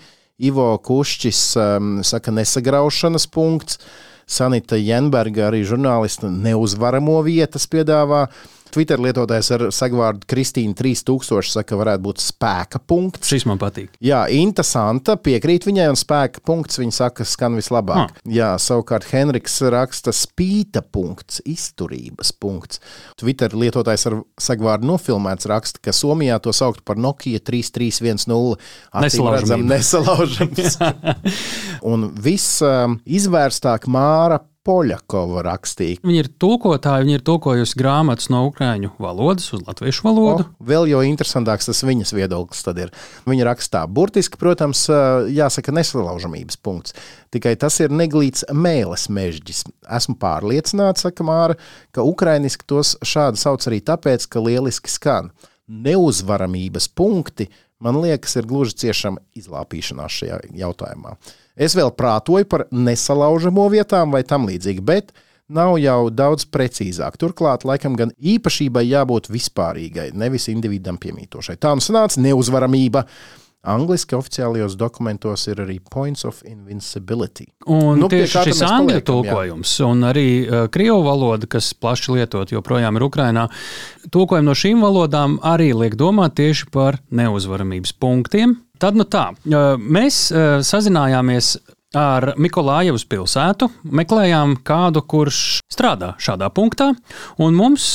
Ivo 0.47 0.73
Kušķis 0.83 1.41
um, 1.59 1.91
saka, 2.03 2.31
nesagraušanas 2.35 3.27
punkts. 3.31 3.79
Sanita 4.25 4.77
Jenberga, 4.81 5.49
arī 5.49 5.61
žurnālista, 5.67 6.29
neuzvaramo 6.29 7.19
vietas 7.25 7.69
piedāvā. 7.69 8.25
Twitter 8.73 9.01
lietotājs 9.01 9.49
ar 9.55 9.63
sagvārdu 9.75 10.27
Kristīna 10.29 10.75
3000 10.77 11.51
saka, 11.55 11.77
varētu 11.79 12.03
būt 12.05 12.23
spēka 12.23 12.81
punkts. 12.87 13.29
Šis 13.31 13.45
man 13.49 13.59
patīk. 13.61 13.91
Jā, 14.03 14.25
interesanta, 14.33 15.17
piekrīt 15.21 15.67
viņai, 15.67 15.87
un 15.93 15.99
spēka 15.99 16.43
punkts 16.45 16.79
viņa 16.81 16.97
saka, 16.97 17.27
skan 17.27 17.57
vislabāk. 17.59 18.15
Ah. 18.15 18.23
Jā, 18.29 18.49
savukārt 18.61 19.07
Henriks 19.11 19.59
raksta 19.73 20.13
spīta 20.15 20.83
punkts, 20.83 21.41
izturības 21.47 22.33
punkts. 22.41 22.81
Twitter 23.19 23.55
lietotājs 23.55 24.07
ar 24.09 24.19
sagvārdu 24.41 24.89
nofilmēts 24.91 25.49
raksta, 25.51 25.83
ka 25.83 25.95
Somijā 25.95 26.39
to 26.43 26.53
saukt 26.55 26.83
par 26.87 26.99
Nokia 26.99 27.39
3310. 27.43 28.57
Nesalaužams. 29.05 29.69
Nesalaužams. 29.69 30.79
un 31.91 32.09
viss 32.25 32.59
um, 32.65 32.99
izvērstāk 33.05 33.89
Māra 33.91 34.41
Poļakova 34.65 35.43
rakstīja. 35.45 35.99
Viņa 36.01 36.21
ir 36.23 36.29
tulkotāja, 36.41 37.03
viņa 37.05 37.19
ir 37.19 37.23
tulkojusi 37.27 37.77
grāmatas 37.77 38.31
no 38.33 38.39
ukrāņu 38.47 38.95
valodas 39.01 39.51
uz 39.53 39.61
latviešu 39.67 40.07
valodu. 40.07 40.47
O, 40.47 40.65
vēl 40.65 40.89
jau 40.89 41.03
interesantāks 41.05 41.69
tas 41.69 41.83
viņas 41.85 42.15
viedoklis 42.17 42.65
tad 42.65 42.81
ir. 42.81 42.93
Viņa 43.29 43.45
rakstā 43.45 43.83
burtiski, 43.85 44.39
protams, 44.41 44.87
jāsaka 45.29 45.75
nesalaužamības 45.75 46.57
punkts. 46.65 46.97
Tikai 47.35 47.53
tas 47.61 47.77
ir 47.83 47.93
neglīts 47.93 48.47
mēles 48.57 49.05
mežģis. 49.13 49.67
Esmu 49.99 50.17
pārliecināts, 50.21 51.05
saka 51.05 51.27
Māra, 51.27 51.59
ka 51.93 52.05
ukrainiski 52.07 52.65
tos 52.65 52.95
šādi 53.05 53.41
sauc 53.41 53.69
arī 53.69 53.83
tāpēc, 53.85 54.25
ka 54.25 54.41
lieliski 54.41 54.89
skan. 54.89 55.29
Neuzvaramības 55.69 56.89
punkti, 56.97 57.51
man 57.85 58.01
liekas, 58.01 58.37
ir 58.39 58.49
gluži 58.49 58.79
ciešama 58.85 59.21
izlāpīšanās 59.37 60.21
šajā 60.21 60.45
jautājumā. 60.57 61.19
Es 61.55 61.75
vēl 61.77 61.93
prātoju 61.95 62.47
par 62.51 62.65
nesalaužamo 62.71 63.69
vietām 63.71 64.11
vai 64.11 64.25
tam 64.27 64.47
līdzīgi, 64.49 64.83
bet 64.83 65.13
nav 65.47 65.77
jau 65.79 66.09
daudz 66.09 66.47
precīzāk. 66.51 67.17
Turklāt, 67.21 67.65
laikam, 67.67 67.95
gan 67.97 68.11
īpašībai 68.17 68.85
jābūt 68.87 69.31
vispārīgai, 69.33 70.11
nevis 70.17 70.49
individam 70.51 70.99
piemītošai. 71.01 71.57
Tā 71.61 71.75
nu 71.77 71.83
sanāca 71.85 72.21
neuzvaramība. 72.23 73.05
Angliski 73.65 74.13
oficiālajos 74.13 74.75
dokumentos 74.77 75.47
ir 75.49 75.57
arī 75.63 75.79
points 75.81 76.21
of 76.27 76.43
invincibility. 76.45 77.47
Un 77.65 77.97
nu, 78.03 78.09
tieši 78.11 78.43
šis 78.51 78.61
angļu 78.67 78.99
tulkojums, 79.07 79.71
jā. 79.79 79.87
un 79.89 80.05
arī 80.05 80.27
uh, 80.43 80.67
krievu 80.69 80.99
valoda, 81.07 81.49
kas 81.49 81.71
plaši 81.73 82.19
lietot 82.19 82.53
joprojām 82.53 82.99
ir 82.99 83.07
Ukrainā, 83.07 83.47
tulkojumi 84.13 84.45
no 84.45 84.53
šīm 84.53 84.85
valodām 84.85 85.39
arī 85.41 85.71
liek 85.73 85.97
domāt 85.97 86.37
tieši 86.37 86.69
par 86.69 86.99
neuzvaramības 87.09 87.95
punktiem, 87.97 88.53
Tad 88.81 88.97
nu 88.99 89.05
tā, 89.07 89.29
mēs 89.79 90.27
sazinājāmies 90.67 91.55
ar 91.95 92.33
Mikolājevas 92.41 93.05
pilsētu, 93.07 93.69
meklējām 93.95 94.57
kādu, 94.67 94.99
kurš 95.07 95.61
strādā 95.71 96.11
šādā 96.19 96.49
punktā, 96.51 96.89
un 97.39 97.55
mums 97.55 97.85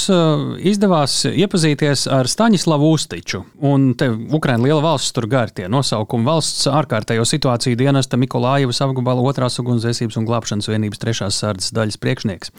izdevās 0.65 1.19
iepazīties 1.29 2.07
ar 2.09 2.31
Staņislavu 2.31 2.89
Ustiču. 2.95 3.43
Un 3.61 3.91
te 4.01 4.09
Ukraina 4.09 4.65
liela 4.65 4.81
valsts 4.85 5.13
tur 5.17 5.29
gar 5.31 5.53
tie 5.53 5.69
nosaukumi 5.69 6.25
valsts 6.31 6.65
ārkārtējo 6.73 7.29
situāciju 7.29 7.77
dienesta 7.81 8.17
Mikolājevas 8.21 8.81
apgabala 8.87 9.25
otrās 9.29 9.61
ugunsdzēsības 9.61 10.17
un 10.17 10.29
glābšanas 10.31 10.73
vienības 10.73 11.05
trešās 11.05 11.45
sārdas 11.45 11.69
daļas 11.77 12.01
priekšnieks. 12.01 12.57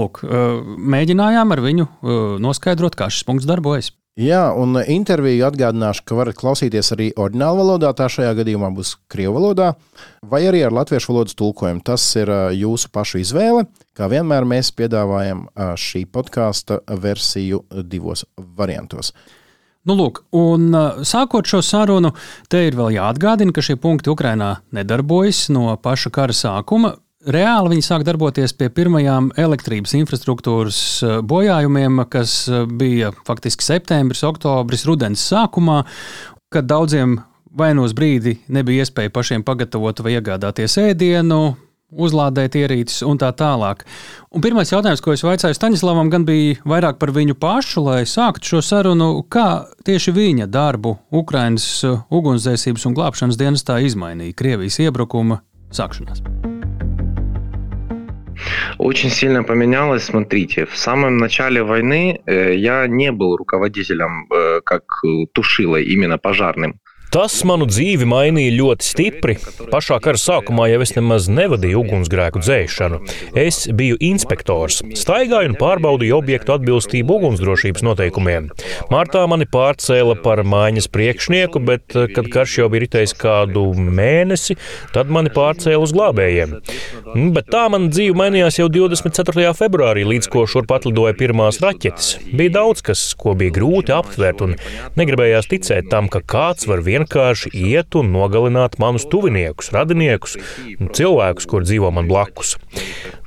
Lūk, 0.00 0.24
mēģinājām 0.24 1.52
ar 1.52 1.64
viņu 1.68 1.88
noskaidrot, 2.40 2.96
kā 2.96 3.12
šis 3.12 3.28
punkts 3.28 3.48
darbojas. 3.50 3.92
Jā, 4.18 4.48
un 4.58 4.74
interviju 4.82 5.44
atgādināšu, 5.46 6.02
ka 6.02 6.16
varat 6.18 6.34
klausīties 6.40 6.88
arī 6.96 7.12
oriģinālā 7.14 7.58
valodā. 7.60 7.92
Tā 7.94 8.08
šajā 8.10 8.32
gadījumā 8.40 8.72
būs 8.74 8.96
krievu 9.06 9.36
valodā, 9.36 9.68
vai 10.26 10.40
arī 10.48 10.64
ar 10.66 10.74
latviešu 10.74 11.12
valodas 11.12 11.38
tulkojumu. 11.38 11.84
Tas 11.86 12.02
ir 12.18 12.32
jūsu 12.58 12.90
pašu 12.90 13.20
izvēle. 13.22 13.68
Kā 13.94 14.10
vienmēr, 14.10 14.42
mēs 14.42 14.72
piedāvājam 14.74 15.46
šī 15.54 16.02
podkāsta 16.10 16.80
versiju 16.98 17.62
divos 17.86 18.24
variantos. 18.58 19.12
Nu, 19.86 19.94
lūk, 19.94 20.24
un 20.34 20.74
sākot 21.06 21.46
šo 21.46 21.62
sarunu, 21.62 22.10
te 22.50 22.66
ir 22.66 22.74
vēl 22.76 22.96
jāatgādina, 22.98 23.54
ka 23.54 23.62
šie 23.62 23.78
punkti 23.78 24.10
Ukrainā 24.10 24.56
nedarbojas 24.74 25.46
no 25.54 25.70
paša 25.78 26.10
kara 26.10 26.34
sākuma. 26.34 26.96
Reāli 27.26 27.72
viņi 27.72 27.82
sāk 27.82 28.04
darboties 28.06 28.52
pie 28.54 28.68
pirmajām 28.70 29.32
elektrības 29.34 29.96
infrastruktūras 29.98 30.76
eh, 31.02 31.16
bojājumiem, 31.26 32.04
kas 32.06 32.44
eh, 32.46 32.62
bija 32.70 33.10
faktiski 33.26 33.66
septembris, 33.66 34.22
oktobris, 34.22 34.84
rudens 34.86 35.24
sākumā, 35.26 35.80
kad 36.54 36.68
daudziem 36.70 37.16
vai 37.58 37.72
no 37.74 37.88
brīdi 37.90 38.36
nebija 38.46 38.84
iespēja 38.84 39.10
pašiem 39.10 39.42
pagatavot 39.42 39.98
vai 40.04 40.14
iegādāties 40.14 40.78
ēdienu, 40.78 41.56
uzlādēt 41.90 42.54
ierīces 42.60 43.02
un 43.02 43.18
tā 43.18 43.32
tālāk. 43.34 43.82
Un 44.30 44.44
pirmais 44.44 44.70
jautājums, 44.70 45.02
ko 45.02 45.16
es 45.16 45.24
vaicāju 45.26 45.56
Staņislavam, 45.58 46.12
gan 46.12 46.22
bija 46.28 46.60
vairāk 46.68 47.00
par 47.02 47.10
viņu 47.16 47.34
pašu, 47.40 47.82
lai 47.88 48.04
sāktu 48.06 48.52
šo 48.52 48.62
sarunu, 48.62 49.24
kā 49.26 49.64
tieši 49.88 50.14
viņa 50.14 50.46
darbu 50.54 50.94
Ukraiņas 51.10 51.66
eh, 51.82 51.98
ugunsdzēsības 52.14 52.86
un 52.86 52.94
glābšanas 53.00 53.42
dienestā 53.42 53.80
izmainīja 53.82 54.38
Krievijas 54.38 54.78
iebrukuma 54.86 55.42
sākšanās. 55.74 56.22
Очень 58.78 59.10
сильно 59.10 59.42
поменялось. 59.44 60.04
Смотрите, 60.04 60.66
в 60.66 60.76
самом 60.76 61.18
начале 61.18 61.62
войны 61.62 62.20
э, 62.26 62.54
я 62.56 62.86
не 62.86 63.12
был 63.12 63.36
руководителем 63.36 64.26
э, 64.30 64.60
как 64.64 64.84
тушилой, 65.32 65.84
именно 65.84 66.18
пожарным. 66.18 66.80
Tas 67.08 67.38
manu 67.48 67.64
dzīvi 67.64 68.04
mainīja 68.04 68.52
ļoti 68.52 68.84
stipri. 68.84 69.34
Pašā 69.72 69.96
kara 70.04 70.20
sākumā 70.20 70.66
jau 70.68 70.82
es 70.84 70.90
nemaz 70.92 71.28
nevadīju 71.32 71.80
ugunsgrēku 71.80 72.42
dzēšanu. 72.42 72.98
Es 73.38 73.62
biju 73.72 73.96
inspektors, 74.04 74.82
staigāju 75.00 75.54
un 75.54 75.56
pārbaudīju 75.56 76.18
objektu 76.18 76.52
atbilstību 76.52 77.16
ugunsdrošības 77.16 77.84
noteikumiem. 77.86 78.50
Martā 78.92 79.22
mani 79.30 79.46
pārcēla 79.48 80.18
par 80.20 80.42
mājas 80.44 80.90
priekšnieku, 80.92 81.62
bet, 81.64 81.96
kad 82.12 82.28
karš 82.34 82.58
jau 82.60 82.68
bija 82.74 82.84
ritējis 82.84 83.16
kādu 83.16 83.64
mēnesi, 83.78 84.58
tad 84.92 85.08
mani 85.08 85.32
pārcēla 85.32 85.80
uz 85.88 85.96
glābējiem. 85.96 86.54
Mm, 87.14 87.32
bet 87.38 87.48
tā 87.48 87.64
mana 87.72 87.88
dzīve 87.88 88.18
mainījās 88.20 88.60
jau 88.60 88.68
24. 88.72 89.48
februārī, 89.56 90.04
līdz 90.12 90.28
ko 90.28 90.44
šurp 90.44 90.76
atlidoja 90.76 91.16
pirmās 91.16 91.62
raķetes. 91.64 92.18
Bija 92.36 92.58
daudz 92.60 92.84
kas, 92.84 93.08
ko 93.16 93.32
bija 93.38 93.56
grūti 93.56 93.96
aptvert, 93.96 94.44
un 94.44 94.56
negribējās 95.00 95.48
ticēt 95.48 95.88
tam, 95.88 96.12
ka 96.12 96.20
kāds 96.20 96.68
var 96.68 96.84
vienkārši 96.84 96.97
vienkārši 96.98 97.52
iet 97.54 97.96
un 97.98 98.12
nogalināt 98.14 98.78
manus 98.82 99.06
tuviniekus, 99.10 99.72
radiniekus, 99.74 100.38
cilvēkus, 100.94 101.48
kur 101.48 101.66
dzīvo 101.66 101.92
man 101.94 102.10
blakus. 102.10 102.56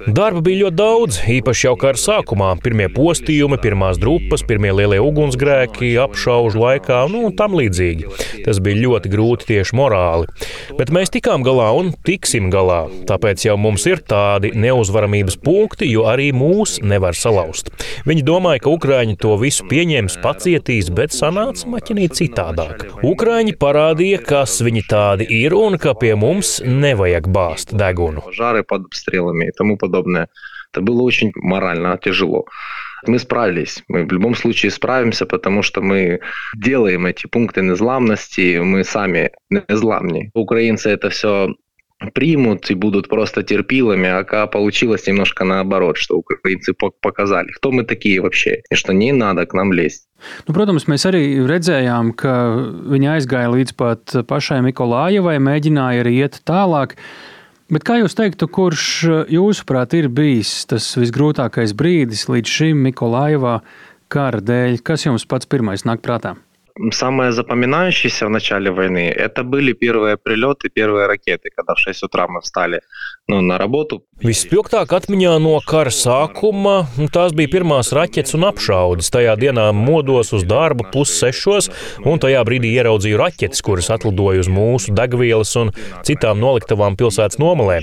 Darba 0.01 0.41
bija 0.41 0.63
ļoti 0.63 0.77
daudz, 0.79 1.17
īpaši 1.29 1.67
jau 1.67 1.75
kara 1.77 1.99
sākumā. 1.99 2.47
Pirmie 2.63 2.87
postījumi, 2.89 3.59
pirmās 3.61 3.99
drupas, 4.01 4.41
pirmie 4.49 4.71
lielie 4.73 4.97
ugunsgrēki, 4.97 5.91
apšaužu 6.01 6.57
laikā, 6.57 7.03
nu, 7.11 7.27
un 7.27 7.35
tam 7.37 7.53
līdzīgi. 7.59 8.09
Tas 8.47 8.57
bija 8.65 8.81
ļoti 8.81 9.11
grūti 9.13 9.49
tieši 9.51 9.77
morāli. 9.77 10.25
Bet 10.79 10.89
mēs 10.89 11.13
tikām 11.13 11.45
galā 11.45 11.67
un 11.77 11.91
tiksim 12.07 12.49
galā. 12.53 12.79
Tāpēc 13.09 13.45
jau 13.45 13.59
mums 13.61 13.85
ir 13.91 14.01
tādi 14.01 14.49
neuzvaramības 14.57 15.37
punkti, 15.45 15.91
jo 15.93 16.07
arī 16.09 16.31
mūs 16.33 16.79
nevar 16.81 17.13
salauzt. 17.17 17.69
Viņi 18.09 18.25
domāja, 18.25 18.63
ka 18.65 18.73
Ukrāņi 18.73 19.19
to 19.21 19.35
visu 19.37 19.69
pieņems, 19.69 20.17
pacietīs, 20.25 20.89
bet 20.89 21.13
sanāca 21.13 21.69
maķinīt 21.75 22.17
citādāk. 22.23 22.87
Ukrāņi 23.05 23.53
parādīja, 23.61 24.19
kas 24.25 24.57
viņi 24.65 24.83
tādi 24.89 25.27
ir 25.37 25.53
un 25.57 25.77
ka 25.81 25.93
pie 25.93 26.15
mums 26.17 26.59
nevajag 26.65 27.29
bāzt 27.29 27.75
degunu. 27.77 28.25
Это 30.73 30.81
было 30.81 31.01
очень 31.01 31.33
морально 31.35 31.97
тяжело. 31.97 32.45
Мы 33.05 33.19
справились. 33.19 33.83
Мы 33.89 34.05
в 34.05 34.11
любом 34.13 34.35
случае 34.35 34.71
справимся, 34.71 35.25
потому 35.25 35.63
что 35.63 35.81
мы 35.81 36.21
делаем 36.55 37.05
эти 37.07 37.27
пункты 37.27 37.61
незламности, 37.61 38.59
мы 38.59 38.85
сами 38.85 39.31
незламни. 39.49 40.31
Украинцы 40.33 40.89
это 40.89 41.09
все 41.09 41.55
примут 42.12 42.70
и 42.70 42.74
будут 42.74 43.08
просто 43.08 43.42
терпилами, 43.42 44.08
а 44.08 44.46
получилось 44.46 45.06
немножко 45.06 45.44
наоборот, 45.44 45.96
что 45.96 46.16
украинцы 46.16 46.74
показали, 46.74 47.48
кто 47.52 47.72
мы 47.72 47.84
такие 47.84 48.20
вообще, 48.20 48.62
и 48.70 48.74
что 48.74 48.92
не 48.92 49.12
надо 49.12 49.46
к 49.46 49.54
нам 49.54 49.72
лезть. 49.72 50.06
Nu, 50.48 50.54
protams, 50.56 50.86
mēs 50.88 51.04
arī 51.04 51.44
redzējām, 51.44 52.14
ka 52.16 52.32
viņi 52.88 53.10
aizgāja 53.18 53.50
līdz 53.52 53.72
pat 53.76 54.14
pašai 54.28 54.62
Mikolājevai, 54.64 55.36
mēģināja 55.44 56.04
arī 56.04 56.14
iet 56.24 56.40
tālāk. 56.48 56.96
Bet 57.68 57.84
kā 57.84 57.98
jūs 58.00 58.16
teiktu, 58.16 58.48
kurš 58.48 58.86
jūsuprāt 59.28 59.92
ir 59.98 60.08
bijis 60.08 60.64
tas 60.70 60.88
visgrūtākais 60.96 61.76
brīdis 61.76 62.28
līdz 62.32 62.48
šim 62.58 62.80
Mikolājevā 62.88 63.58
kara 64.08 64.40
dēļ? 64.40 64.80
Kas 64.80 65.04
jums 65.04 65.28
pats 65.28 65.50
pirmais 65.50 65.84
nāk 65.84 66.00
prātā? 66.00 66.36
Самое 66.92 67.32
запоминающееся 67.32 68.26
в 68.26 68.30
начале 68.30 68.70
войны 68.70 69.08
это 69.08 69.44
были 69.44 69.72
первые 69.72 70.18
прилеты, 70.18 70.68
первые 70.68 71.06
ракеты, 71.06 71.48
когда 71.54 71.74
в 71.74 71.78
6 71.78 72.02
утра 72.02 72.28
мы 72.28 72.42
встали 72.42 72.82
nu, 73.28 73.40
на 73.40 73.58
работу. 73.58 74.02
Vispilgtāk 74.16 74.94
atmiņā 74.96 75.34
no 75.44 75.58
kara 75.60 75.90
sākuma 75.92 76.86
nu, 76.96 77.04
tās 77.12 77.34
bija 77.36 77.50
pirmās 77.52 77.90
raķetes 77.92 78.32
un 78.38 78.46
apšaudes. 78.48 79.10
Tajā 79.12 79.34
dienā 79.36 79.66
modos 79.76 80.32
uz 80.32 80.44
darbu 80.48 80.86
pussešos, 80.94 81.68
un 82.08 82.22
tajā 82.22 82.40
brīdī 82.48 82.70
ieraudzīju 82.78 83.18
raķetes, 83.20 83.60
kuras 83.66 83.90
atlidoja 83.92 84.40
uz 84.40 84.48
mūsu 84.48 84.94
degvielas 84.96 85.52
un 85.60 85.72
citām 86.06 86.40
noliktavām 86.40 86.96
pilsētas 86.96 87.36
nomalē. 87.42 87.82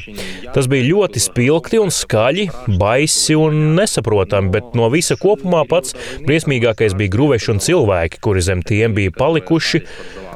Tas 0.56 0.69
bija 0.72 0.88
ļoti 0.89 1.22
spilgti 1.22 1.82
un 1.84 1.93
skaļi, 1.93 2.48
baisi 2.82 3.38
un 3.38 3.76
nesaprotami, 3.78 4.50
bet 4.56 4.74
no 4.80 4.89
visa 4.93 5.19
kopumā 5.22 5.62
pats 5.69 5.93
briesmīgākais 6.26 6.98
bija 6.98 7.13
gruveši 7.13 7.54
un 7.54 7.62
cilvēki, 7.62 8.24
kuri 8.26 8.41
zem 8.41 8.65
tiem 8.79 8.95
bija 8.97 9.14
palikuši 9.19 9.83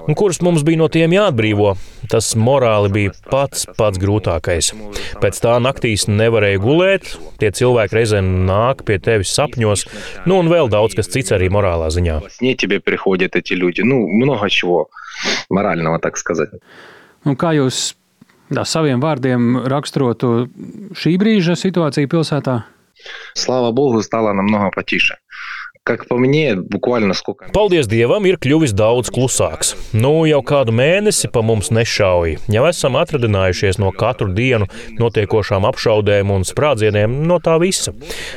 un 0.09 0.14
kurus 0.18 0.40
mums 0.42 0.64
bija 0.66 0.81
no 0.81 0.88
tiem 0.92 1.14
jāatbrīvo. 1.14 1.74
Tas 2.11 2.33
morāli 2.38 2.90
bija 2.92 3.12
pats 3.31 3.64
pats 3.78 4.00
grūtākais. 4.02 4.72
Pēc 5.22 5.38
tā 5.44 5.55
naktīs 5.62 6.09
nevarēja 6.11 6.61
gulēt, 6.62 7.14
tie 7.40 7.52
cilvēki 7.55 7.98
reizē 7.98 8.22
nāk 8.24 8.83
pie 8.88 8.98
tevis 9.02 9.33
sapņos, 9.37 9.87
nu 10.26 10.40
un 10.42 10.50
vēl 10.52 10.70
daudz 10.72 10.98
kas 10.98 11.11
cits 11.12 11.35
arī 11.37 11.48
morālā 11.55 11.88
ziņā. 11.94 12.18
Nu, 17.22 17.37
kā 17.38 17.55
jūs 17.55 17.92
tā, 18.50 18.66
saviem 18.66 19.02
vārdiem 19.02 19.62
raksturotu 19.70 20.48
šī 20.98 21.14
brīža 21.22 21.55
situāciju 21.59 22.11
pilsētā? 22.11 22.62
Slava 23.38 23.70
Bogu, 23.74 24.02
stala 24.05 24.35
namnoga 24.37 24.72
patiša. 24.74 25.21
Как 25.88 26.05
по 26.05 26.17
мне, 26.17 26.53
буквально 26.53 27.13
сколько. 27.13 27.45
Paldies 27.45 27.88
Dievam, 27.88 28.25
ir 28.27 28.36
kļuvis 28.36 28.73
daudz 28.75 29.07
klusāks. 29.07 29.69
Nu, 29.95 30.25
jau 30.27 30.41
kādu 30.43 30.73
mēnesi 30.75 31.29
pa 31.31 31.39
mums 31.39 31.69
nešauja. 31.71 32.41
Jau 32.51 32.63
esam 32.67 32.97
atradinājušies 32.99 33.79
no 33.79 33.93
katru 33.95 34.27
dienu 34.36 34.67
notiekošām 34.99 35.63
apšaudēm 35.69 36.33
un 36.36 36.43
sprādzieniem, 36.43 37.13
no 37.29 37.38
tā 37.39 37.55
visa. 37.63 37.93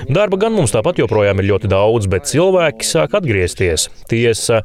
Darba 0.06 0.38
gan 0.38 0.54
mums 0.54 0.70
tāpat 0.70 1.00
joprojām 1.02 1.42
ir 1.42 1.48
ļoti 1.48 1.72
daudz, 1.72 2.06
bet 2.12 2.30
cilvēki 2.30 2.86
sāk 2.86 3.16
atgriezties. 3.18 3.88
Tiesa, 4.06 4.60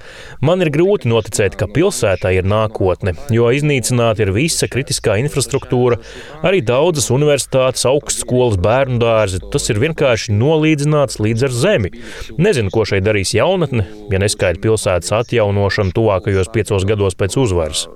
man 0.46 0.62
ir 0.62 0.70
grūti 0.70 1.10
noticēt, 1.10 1.58
ka 1.58 1.66
pilsētā 1.66 2.36
ir 2.38 2.46
nākotne, 2.46 3.16
jo 3.34 3.50
iznīcināta 3.50 4.28
ir 4.28 4.34
visa 4.38 4.70
kritiskā 4.70 5.18
infrastruktūra, 5.24 5.98
arī 6.46 6.62
daudzas 6.62 7.10
universitātes, 7.10 7.90
augstskolas, 7.90 8.62
bērnu 8.62 9.02
dārzi. 9.02 9.42
Tas 9.50 9.74
ir 9.74 9.82
vienkārši 9.82 10.38
nolīdzināts 10.38 11.18
līdz 11.18 11.50
ar 11.50 11.60
zemi. 11.66 11.96
Nezinu, 12.38 12.69
Nezinu, 12.70 12.70
ko 12.70 12.84
šeit 12.86 13.02
darīs 13.02 13.32
jaunatne, 13.34 13.88
ja 14.14 14.18
neskaidra 14.22 14.62
pilsētas 14.62 15.10
atjaunošana 15.18 15.96
tuvākajos 15.96 16.52
piecos 16.54 16.84
gados 16.86 17.18
pēc 17.18 17.38
uzvaras. 17.42 17.88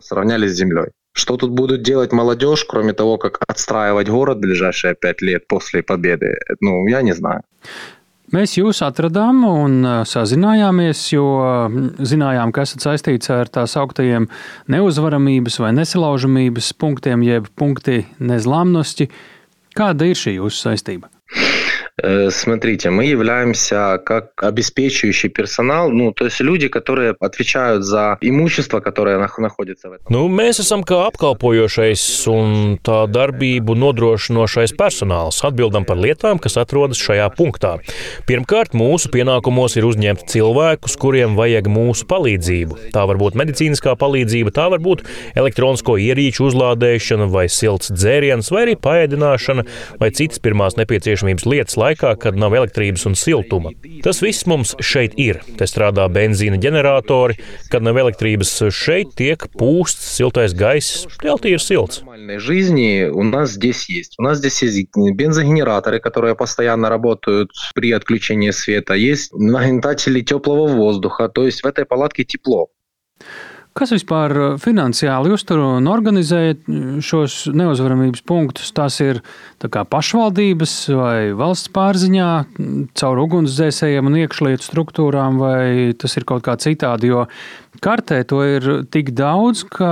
Что 1.14 1.38
тут 1.38 1.52
будут 1.52 1.82
делать 1.84 2.12
молодежь, 2.14 2.66
кроме 2.66 2.94
того, 2.94 3.18
как 3.18 3.40
отстраивать 3.48 4.10
город 4.10 4.40
ближайшие 4.40 4.96
пять 4.96 5.22
лет 5.22 5.48
после 5.48 5.84
победы? 5.84 6.38
Ну, 6.62 6.88
я 6.88 7.02
не 7.02 7.14
знаю. 7.14 7.42
Mēs 8.32 8.58
jūs 8.58 8.82
atradām 8.86 9.42
un 9.46 10.06
sazinājāmies, 10.06 11.02
jo 11.14 11.26
zinājām, 11.98 12.54
ka 12.54 12.62
esat 12.62 12.86
saistīts 12.86 13.30
ar 13.34 13.50
tā 13.50 13.66
sauktajiem 13.66 14.30
neuzvaramības 14.70 15.60
vai 15.60 15.74
nesalaužamības 15.78 16.74
punktiem, 16.78 17.26
jeb 17.26 17.50
punkti 17.58 18.06
nezlamnosti. 18.20 19.10
Kāda 19.78 20.10
ir 20.10 20.18
šī 20.18 20.38
jūsu 20.38 20.70
saistība? 20.70 21.10
Э, 22.02 22.30
смотрите, 22.32 22.90
мы 22.90 23.06
являемся 23.06 24.00
как 24.06 24.32
обеспечивающий 24.42 25.30
персонал, 25.30 25.90
ну, 25.90 26.12
то 26.14 26.26
есть 26.26 26.40
люди, 26.40 26.68
которые 26.68 27.16
отвечают 27.20 27.84
за 27.84 28.18
имущество, 28.22 28.80
которое 28.80 29.18
находится 29.38 29.90
в 29.90 29.94
этом. 29.94 30.06
Nu, 30.10 30.28
mēs 30.28 30.60
esam 30.64 30.84
kā 30.88 31.02
apkalpojošais 31.10 32.02
un 32.32 32.78
tā 32.84 33.04
darbību 33.12 33.76
nodrošinošais 33.76 34.74
personāls. 34.80 35.42
Atbildam 35.46 35.86
par 35.86 36.00
lietām, 36.00 36.40
kas 36.40 36.58
atrodas 36.62 37.00
šajā 37.02 37.28
punktā. 37.36 37.78
Pirmkārt, 38.30 38.74
mūsu 38.78 39.12
pienākumos 39.14 39.76
ir 39.80 39.88
uzņemt 39.90 40.26
cilvēkus, 40.32 40.96
kuriem 41.00 41.36
vajag 41.40 41.70
mūsu 41.72 42.08
palīdzību. 42.10 42.80
Tā 42.96 43.06
var 43.10 43.20
būt 43.22 43.38
medicīniskā 43.40 43.96
palīdzība, 44.00 44.54
tā 44.56 44.70
var 44.72 44.84
būt 44.84 45.04
elektronisko 45.40 45.98
ierīču 46.00 46.48
uzlādēšana, 46.50 47.30
vai 47.32 47.48
silts 47.52 47.92
dzēriens, 47.94 48.52
vai 48.54 48.66
arī 48.68 48.78
paēdināšana, 48.80 49.66
vai 50.00 50.12
citas 50.16 50.42
pirmās 50.44 50.80
nepieciešamības 50.80 51.48
lietas 51.50 51.80
laikā, 51.84 52.14
kad 52.22 52.38
nav 52.40 52.56
elektrības 52.56 53.06
un 53.10 53.18
siltuma. 53.20 53.74
Tas 54.06 54.22
viss 54.24 54.48
mums 54.48 54.76
šeit 54.80 55.18
ir. 55.20 55.42
Te 55.60 55.68
strādā 55.68 56.06
benzīna 56.08 56.60
ģeneratori, 56.62 57.36
kad 57.72 57.84
nav 57.84 58.00
elektrības 58.00 58.56
šeit 58.72 59.16
tiek 59.20 59.44
pūsts 59.60 60.16
siltais 60.16 60.56
gaiss, 60.56 61.06
teltī 61.20 61.56
ir 61.58 61.60
silts. 61.60 62.04
жизни 62.40 63.10
у 63.10 63.24
нас 63.24 63.52
здесь 63.52 63.90
есть. 63.90 64.16
У 64.18 64.24
нас 64.24 64.38
здесь 64.38 64.62
есть 64.62 64.88
бензогенераторы, 64.96 66.00
которые 66.00 66.36
постоянно 66.36 66.90
работают 66.90 67.52
при 67.76 67.92
отключении 67.92 68.52
света. 68.52 68.94
Есть 68.94 69.34
нагнетатели 69.34 70.22
теплого 70.22 70.68
воздуха. 70.68 71.30
То 71.30 71.46
есть 71.46 71.64
в 71.64 71.68
этой 71.68 71.86
палатке 71.86 72.24
тепло. 72.24 72.70
Kas 73.78 73.94
vispār 73.94 74.34
uh, 74.34 74.56
finansiāli 74.60 75.32
uztur 75.32 75.62
un 75.62 75.88
organizē 75.88 76.42
uh, 76.52 76.98
šos 77.06 77.46
neuzvaramības 77.56 78.24
punktus? 78.28 78.74
Tas 78.76 78.98
ir 79.04 79.22
pašvaldības 79.62 80.74
vai 80.98 81.32
valsts 81.38 81.72
pārziņā, 81.76 82.30
mm, 82.44 82.84
caur 83.00 83.22
ugunsdzēsējiem 83.24 84.10
un 84.10 84.20
iekšlietu 84.24 84.66
struktūrām, 84.66 85.40
vai 85.40 85.94
tas 86.00 86.18
ir 86.18 86.28
kaut 86.28 86.44
kā 86.48 86.58
citādi? 86.60 87.14
Jo 87.14 87.28
kartē 87.80 88.24
to 88.28 88.42
ir 88.44 88.70
tik 88.92 89.14
daudz, 89.16 89.64
ka 89.70 89.92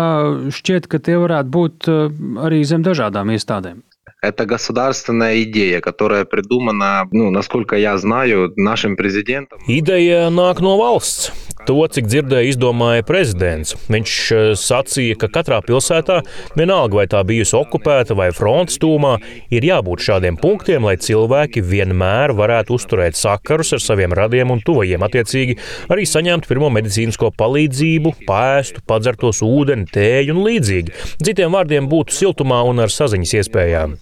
šķiet, 0.52 0.89
ka 0.91 1.00
tie 1.00 1.20
varētu 1.22 1.54
būt 1.54 1.91
uh, 1.93 2.08
arī 2.50 2.63
zem 2.67 2.84
dažādām 2.84 3.32
iestādēm. 3.38 3.86
Это 4.24 4.48
государственная 4.48 5.43
идея, 5.43 5.80
которая 5.80 6.26
придумана, 6.26 7.08
ну, 7.12 7.30
насколько 7.30 7.76
я 7.76 7.98
знаю, 8.00 8.52
нашим 8.56 8.98
президентом. 8.98 9.60
Ideja 9.67 10.32
nāk 10.34 10.60
no 10.60 10.74
valsts. 10.82 11.32
To, 11.62 11.77
cik 11.87 12.09
dzirdēju, 12.11 12.51
izdomāja 12.51 13.05
prezidents. 13.07 13.77
Viņš 13.92 14.12
eh, 14.35 14.46
sacīja, 14.59 15.14
ka 15.20 15.29
katrā 15.31 15.61
pilsētā, 15.62 16.18
vienalga 16.59 16.98
vai 16.98 17.05
tā 17.11 17.20
bijusi 17.27 17.55
okupēta 17.55 18.16
vai 18.18 18.33
frontes 18.35 18.81
tūmā, 18.83 19.12
ir 19.55 19.66
jābūt 19.68 20.03
šādiem 20.03 20.38
punktiem, 20.42 20.83
lai 20.88 20.96
cilvēki 20.98 21.62
vienmēr 21.62 22.35
varētu 22.35 22.75
uzturēt 22.75 23.18
sakarus 23.18 23.70
ar 23.77 23.83
saviem 23.85 24.14
radiem 24.18 24.51
un 24.51 24.62
tuvajiem, 24.66 25.05
attiecīgi 25.07 25.57
arī 25.92 26.07
saņemt 26.09 26.48
pirmo 26.51 26.70
medicīnisko 26.75 27.31
palīdzību, 27.38 28.14
pēstu, 28.27 28.83
padzertos 28.90 29.44
ūdeni, 29.46 29.87
tēju 29.94 30.35
un 30.35 30.42
līdzīgi. 30.48 30.96
Citiem 31.22 31.55
vārdiem 31.55 31.87
būtu 31.92 32.16
siltumā 32.16 32.62
un 32.66 32.83
ar 32.83 32.90
saziņas 32.90 33.37
iespējām. 33.38 33.94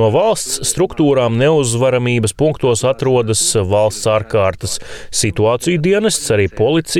No 0.00 0.10
valsts 0.14 0.64
struktūrām 0.72 1.38
neuzvaramības 1.38 2.34
punktos 2.34 2.82
atrodas 2.88 3.46
valsts 3.54 4.10
ārkārtas 4.10 4.80
situāciju 5.14 5.78
dienests, 5.84 6.26
arī 6.34 6.50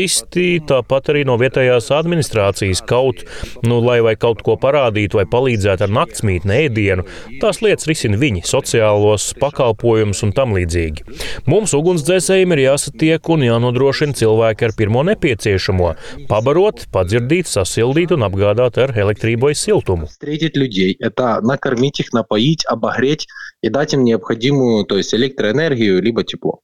policisti, 0.04 0.60
tāpat 0.67 1.10
arī 1.13 1.24
no 1.26 1.38
vietējās 1.39 1.89
administrācijas 1.95 2.84
kaut, 2.86 3.24
nu, 3.63 3.80
lai 3.80 4.02
vai 4.06 4.15
kaut 4.19 4.43
ko 4.45 4.58
parādītu 4.60 5.17
vai 5.17 5.26
palīdzētu 5.26 5.88
ar 5.88 5.93
naktsmītni, 5.95 6.67
ēdienu. 6.67 7.06
Tās 7.41 7.62
lietas 7.63 7.88
risina 7.88 8.19
viņi, 8.19 8.43
sociālos 8.45 9.34
pakalpojumus 9.39 10.24
un 10.28 10.36
tam 10.36 10.54
līdzīgi. 10.58 11.08
Mums 11.48 11.74
ugunsdzēsējiem 11.74 12.54
ir 12.54 12.63
jāsatiek 12.67 13.32
un 13.34 13.48
jānodrošina 13.48 14.13
cilvēki 14.19 14.69
ar 14.69 14.76
pirmo 14.78 15.04
nepieciešamo - 15.08 16.32
pabarot, 16.32 16.86
padzirdīt, 16.91 17.48
sasildīt 17.48 18.12
un 18.12 18.28
apgādāt 18.28 18.78
ar 18.78 18.93
elektrību 18.93 19.50
vai 19.50 19.56
siltumu. 19.56 20.08
Людей, 20.60 20.98
это 21.00 21.39
накормить 21.41 22.00
их, 22.00 22.12
напоить, 22.12 22.50
охладить, 22.50 22.65
обогреть 22.65 23.28
и 23.62 23.69
дать 23.69 23.93
им 23.93 24.04
необходимую, 24.04 24.86
то 24.86 24.98
есть 24.98 25.13
электроэнергию 25.13 26.02
либо 26.02 26.24
тепло. 26.24 26.62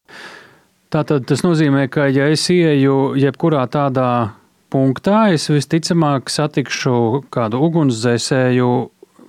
Tātad 0.91 1.23
tas 1.31 1.45
nozīmē, 1.47 1.85
ka 1.87 2.09
ja 2.11 2.27
es 2.35 2.49
ieju 2.51 3.15
jebkurā 3.15 3.63
tādā 3.71 4.35
punktā, 4.75 5.29
es 5.35 5.47
visticamāk 5.47 6.31
satikšu 6.31 7.29
kādu 7.31 7.61
ugunsdzēsēju 7.69 8.71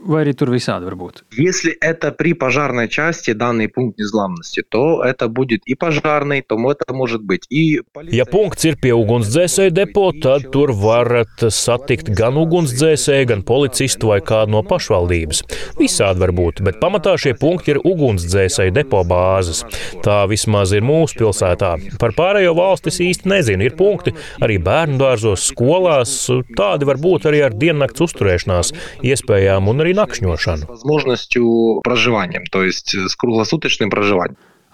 vai 0.06 0.22
arī 0.24 0.32
tur 0.38 0.50
visādi 0.54 0.86
var 0.86 0.96
būt? 0.98 1.22
Если 1.36 1.72
это 1.80 2.12
при 2.12 2.32
пожарной 2.32 2.88
части 2.88 3.32
данный 3.32 3.68
пункт 3.68 3.98
незламности, 3.98 4.62
то 4.68 5.02
это 5.04 5.28
будет 5.28 5.62
и 5.66 5.74
пожарный, 5.74 6.42
то 6.42 6.56
это 6.70 6.94
может 6.94 7.22
быть 7.22 7.46
и 7.50 7.80
полицейский. 7.92 8.16
Ja 8.16 8.24
punkts 8.24 8.64
ir 8.64 8.76
pie 8.80 8.92
ugunsdzēsēju 8.94 9.72
depo, 9.74 10.10
tad 10.22 10.50
tur 10.52 10.72
varat 10.72 11.42
satikt 11.50 12.10
gan 12.10 12.38
ugunsdzēsēju, 12.38 13.26
gan 13.32 13.42
policistu 13.42 14.12
vai 14.12 14.20
kādu 14.20 14.56
no 14.56 14.62
pašvaldības. 14.66 15.42
Visādi 15.80 16.22
var 16.22 16.32
būt, 16.36 16.62
bet 16.66 16.80
pamatā 16.80 17.16
šie 17.18 17.34
punkti 17.38 17.74
ir 17.74 17.82
ugunsdzēsēju 17.82 18.74
depo 18.76 19.02
bāzes. 19.04 19.64
Tā 20.04 20.22
vismaz 20.30 20.72
ir 20.76 20.86
mūsu 20.86 21.18
pilsētā. 21.22 21.74
Par 22.00 22.14
pārējo 22.16 22.54
valstis 22.56 23.00
īsti 23.02 23.28
nezinu. 23.32 23.66
Ir 23.66 23.76
punkti 23.78 24.14
arī 24.40 24.58
bērnu 24.62 25.00
dārzos, 25.02 25.48
skolās. 25.50 26.14
Tādi 26.56 26.88
var 26.88 27.00
būt 27.00 27.28
arī 27.30 27.42
ar 27.46 27.56
diennakts 27.56 28.06
uzturēšanās 28.06 28.72
iespējām 29.06 29.70
un 29.72 29.82
arī 29.82 29.89
arī 29.90 29.92
nakšņošanu. 29.98 30.70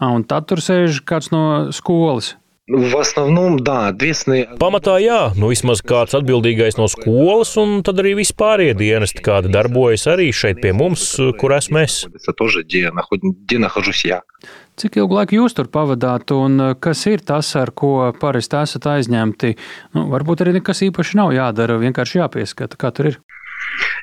А, 0.02 0.10
un 0.10 0.24
tad 0.26 0.48
tur 0.50 0.58
sēž 0.58 1.02
kāds 1.06 1.30
no 1.32 1.70
skolas. 1.72 2.34
В 2.68 2.96
основном, 2.96 3.58
да, 3.58 3.88
ответственные. 3.90 4.46
Pamatā 4.56 4.94
jā, 5.02 5.34
nu 5.34 5.50
vismaz 5.50 5.82
kāds 5.82 6.14
atbildīgais 6.14 6.78
no 6.78 6.86
skolas, 6.86 7.56
un 7.58 7.82
tad 7.82 7.98
arī 7.98 8.14
vispārējie 8.20 8.76
dienesti, 8.78 9.18
kādi 9.26 9.50
darbojas 9.50 10.06
arī 10.06 10.28
šeit 10.30 10.62
pie 10.62 10.70
mums, 10.70 11.02
kur 11.40 11.52
esmu 11.58 11.82
es. 11.82 12.06
Cik 14.78 14.96
ilgu 15.02 15.18
laiku 15.18 15.36
jūs 15.36 15.58
tur 15.58 15.68
pavadāt, 15.74 16.30
un 16.32 16.78
kas 16.80 17.02
ir 17.10 17.26
tas, 17.26 17.50
ar 17.58 17.74
ko 17.74 18.12
parasti 18.22 18.56
esat 18.62 18.88
aizņemti? 18.94 19.52
Nu, 19.98 20.06
varbūt 20.14 20.46
arī 20.46 20.56
nekas 20.60 20.86
īpaši 20.86 21.18
nav 21.18 21.34
jādara, 21.34 21.82
vienkārši 21.82 22.22
jāpieskata, 22.22 22.78
kā 22.78 22.94
tur 22.94 23.10
ir. 23.10 23.20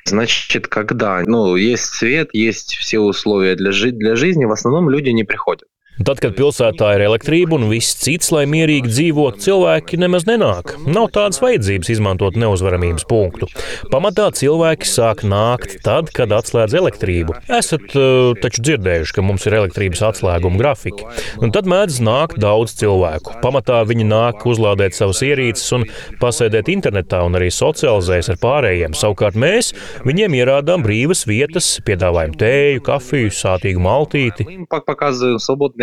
Значит, 0.05 0.67
когда 0.67 1.23
ну, 1.25 1.55
есть 1.55 1.85
свет, 1.85 2.29
есть 2.33 2.75
все 2.75 2.99
условия 2.99 3.55
для, 3.55 3.71
жи- 3.71 3.91
для 3.91 4.15
жизни, 4.15 4.45
в 4.45 4.51
основном 4.51 4.89
люди 4.89 5.09
не 5.09 5.23
приходят. 5.23 5.67
Tad, 5.95 6.19
kad 6.19 6.33
pilsētā 6.35 6.89
ir 6.97 7.05
elektrība 7.05 7.55
un 7.55 7.69
viss 7.69 7.95
cits, 8.01 8.27
lai 8.35 8.43
mierīgi 8.51 8.89
dzīvotu, 8.91 9.39
cilvēki 9.45 9.95
nemaz 10.01 10.25
nenāk. 10.27 10.73
Nav 10.83 11.07
tādas 11.15 11.39
vajadzības 11.39 11.93
izmantot 11.93 12.35
neuzvaramības 12.35 13.05
punktu. 13.07 13.47
Pamatā 13.93 14.25
cilvēki 14.35 14.89
sāk 14.89 15.23
nākt 15.23 15.77
tad, 15.85 16.11
kad 16.15 16.33
atslēdz 16.35 16.75
elektrību. 16.81 17.37
Esat 17.47 17.95
uh, 17.95 18.33
taču 18.43 18.65
dzirdējuši, 18.67 19.13
ka 19.15 19.23
mums 19.23 19.47
ir 19.47 19.55
elektrības 19.61 20.03
atslēguma 20.09 20.59
grafiki. 20.59 21.07
Un 21.39 21.55
tad 21.55 21.69
mēdz 21.71 22.01
nākt 22.03 22.41
daudz 22.43 22.75
cilvēku. 22.81 23.37
Pamatā 23.45 23.79
viņi 23.87 24.09
nāk 24.09 24.43
uzlādēt 24.51 24.99
savas 24.99 25.23
ierīces 25.23 25.71
un 25.79 25.87
pasēdēt 26.19 26.73
internetā 26.75 27.23
un 27.23 27.39
arī 27.39 27.47
socializējas 27.55 28.33
ar 28.35 28.41
pārējiem. 28.43 28.99
Savukārt 28.99 29.39
mēs 29.39 29.71
viņiem 30.03 30.35
ierādām 30.41 30.83
brīvas 30.83 31.23
vietas, 31.29 31.71
piedāvājam 31.87 32.35
tēju, 32.43 32.83
kafiju, 32.91 33.31
sātīgu 33.31 33.87
maltīti 33.87 34.49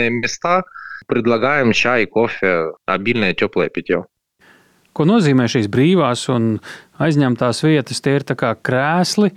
свободные 0.02 0.10
места, 0.10 0.64
предлагаем 1.08 1.72
чай, 1.72 2.06
кофе, 2.06 2.72
обильное 2.86 3.34
теплое 3.34 3.70
питье. 3.70 4.06
Ko 4.94 5.06
nozīmē 5.06 5.46
šīs 5.46 5.70
brīvās 5.70 6.26
un 6.34 6.58
aizņemtās 6.98 7.62
vietas? 7.62 8.02
Tie 8.02 8.16
ir 8.18 8.26
kā 8.26 8.56
krēsli, 8.58 9.30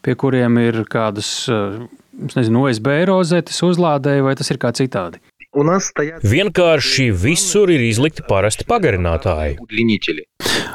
pie 0.00 0.14
kuriem 0.14 0.60
ir 0.62 0.84
kādas, 0.86 1.48
nezinu, 2.14 2.68
OSB 2.68 3.02
rozetes 3.10 3.58
uzlādēji, 3.66 4.22
vai 4.22 4.36
tas 4.38 4.50
ir 4.54 4.62
kā 4.62 4.70
citādi? 4.70 5.18
Vienkārši 5.58 7.08
visur 7.10 7.72
ir 7.72 7.82
izlikti 7.82 8.22
parasti 8.22 8.68
pagarinātāji. 8.68 9.58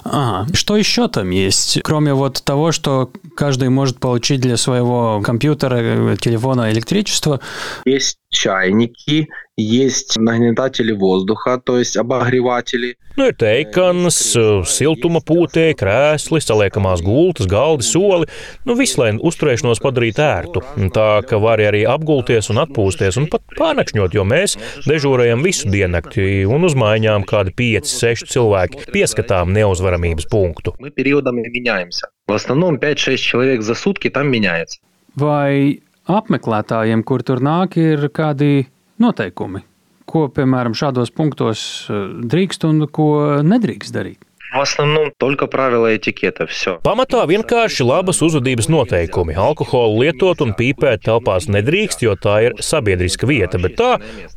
Ага. 0.04 0.48
Что 0.54 0.76
еще 0.76 1.08
там 1.08 1.30
есть? 1.30 1.80
Кроме 1.84 2.14
вот 2.14 2.44
того, 2.44 2.72
что 2.72 3.12
каждый 3.36 3.70
может 3.70 4.00
получить 4.00 4.42
для 4.42 4.58
своего 4.58 5.22
компьютера, 5.22 6.18
телефона 6.18 6.72
электричество? 6.72 7.40
Есть 7.86 8.18
чайники, 8.30 9.28
есть 9.56 10.18
нагнетатели 10.18 10.92
воздуха, 10.92 11.60
то 11.64 11.78
есть 11.78 11.96
обогреватели. 11.98 12.98
Nu, 13.16 13.28
ir 13.30 13.36
teikanas, 13.38 14.18
siltuma 14.66 15.20
pūtē, 15.22 15.68
krēsli, 15.78 16.40
saliekamās 16.42 17.04
gultas, 17.06 17.46
galdi, 17.46 17.86
soli. 17.86 18.26
Nu, 18.66 18.74
viss, 18.74 18.98
lai 18.98 19.12
uzturēšanos 19.14 19.84
padarītu 19.84 20.24
ērtu. 20.26 20.64
Tā 20.96 21.06
ka 21.30 21.38
var 21.38 21.62
arī 21.62 21.84
apgulties 21.86 22.50
un 22.50 22.64
atpūsties 22.64 23.20
un 23.22 23.30
pat 23.30 23.46
pārnakšņot, 23.60 24.18
jo 24.18 24.26
mēs 24.26 24.58
dežūrējam 24.90 25.46
visu 25.46 25.70
diennakti 25.70 26.42
un 26.50 26.66
uz 26.66 26.74
mājām 26.74 27.28
kādi 27.30 27.54
5-6 27.62 28.26
cilvēki 28.34 28.90
pieskatām 28.90 29.54
neuzvaramības 29.54 30.26
punktu. 30.34 30.74
Мы 30.80 30.90
периодами 30.90 31.46
меняемся. 31.48 32.10
В 32.28 32.34
основном 32.34 32.78
5-6 32.78 33.18
человек 33.18 33.62
за 33.62 33.76
сутки 33.76 34.10
там 34.10 34.32
меняется. 34.32 34.80
Vai 35.16 35.84
apmeklētājiem, 36.10 37.04
kur 37.08 37.24
tur 37.24 37.42
nāk, 37.44 37.78
ir 37.80 38.10
kādi 38.14 38.68
noteikumi, 39.04 39.64
ko, 40.10 40.28
piemēram, 40.34 40.76
šādos 40.78 41.14
punktos 41.16 41.64
eh, 41.90 42.06
drīkst 42.34 42.68
un 42.70 42.86
ko 42.92 43.10
nedrīkst 43.46 43.96
darīt? 43.96 44.22
В 44.54 44.60
основном 44.60 45.12
только 45.18 45.48
правила 45.48 45.96
этикета, 45.96 46.46
все. 46.46 46.78
Pamatā 46.86 47.24
vienkārši 47.26 47.82
labas 47.82 48.20
uzvedības 48.22 48.68
noteikumi. 48.70 49.34
Alkoholu 49.34 50.04
lietot 50.04 50.44
un 50.46 50.54
pīpēt 50.54 51.08
telpās 51.08 51.48
nedrīkst, 51.50 52.04
jo 52.06 52.14
tā 52.14 52.36
ir 52.46 52.60
sabiedriska 52.62 53.26
vieta, 53.26 53.58
bet 53.58 53.80
tā 53.82 53.96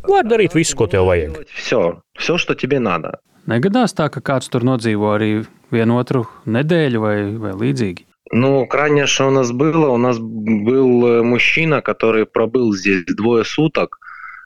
var 0.09 0.25
darīt 0.25 0.57
visu, 0.57 0.73
ko 0.81 0.89
tev 0.89 1.05
vajag. 1.11 1.37
Все, 1.53 2.01
все, 2.17 2.39
что 2.39 2.55
тебе 2.55 2.81
надо. 2.81 3.19
Negadās 3.47 3.93
tā, 3.93 4.09
ka 4.09 4.25
kāds 4.25 4.49
tur 4.49 4.65
nodzīvo 4.65 5.13
arī 5.13 5.45
vienu 5.71 6.01
otru 6.01 6.25
nedēļu 6.49 7.03
vai, 7.05 7.17
vai 7.37 7.53
līdzīgi. 7.53 8.09
Ну, 8.34 8.66
крайнее, 8.66 9.08
что 9.08 9.28
у 9.28 9.32
нас 9.32 9.52
было, 9.52 9.90
у 9.90 9.98
нас 9.98 10.18
был 10.18 11.06
э, 11.06 11.22
мужчина, 11.22 11.82
который 11.82 12.26
пробыл 12.26 12.74
здесь 12.74 13.04
двое 13.06 13.44
суток. 13.44 14.00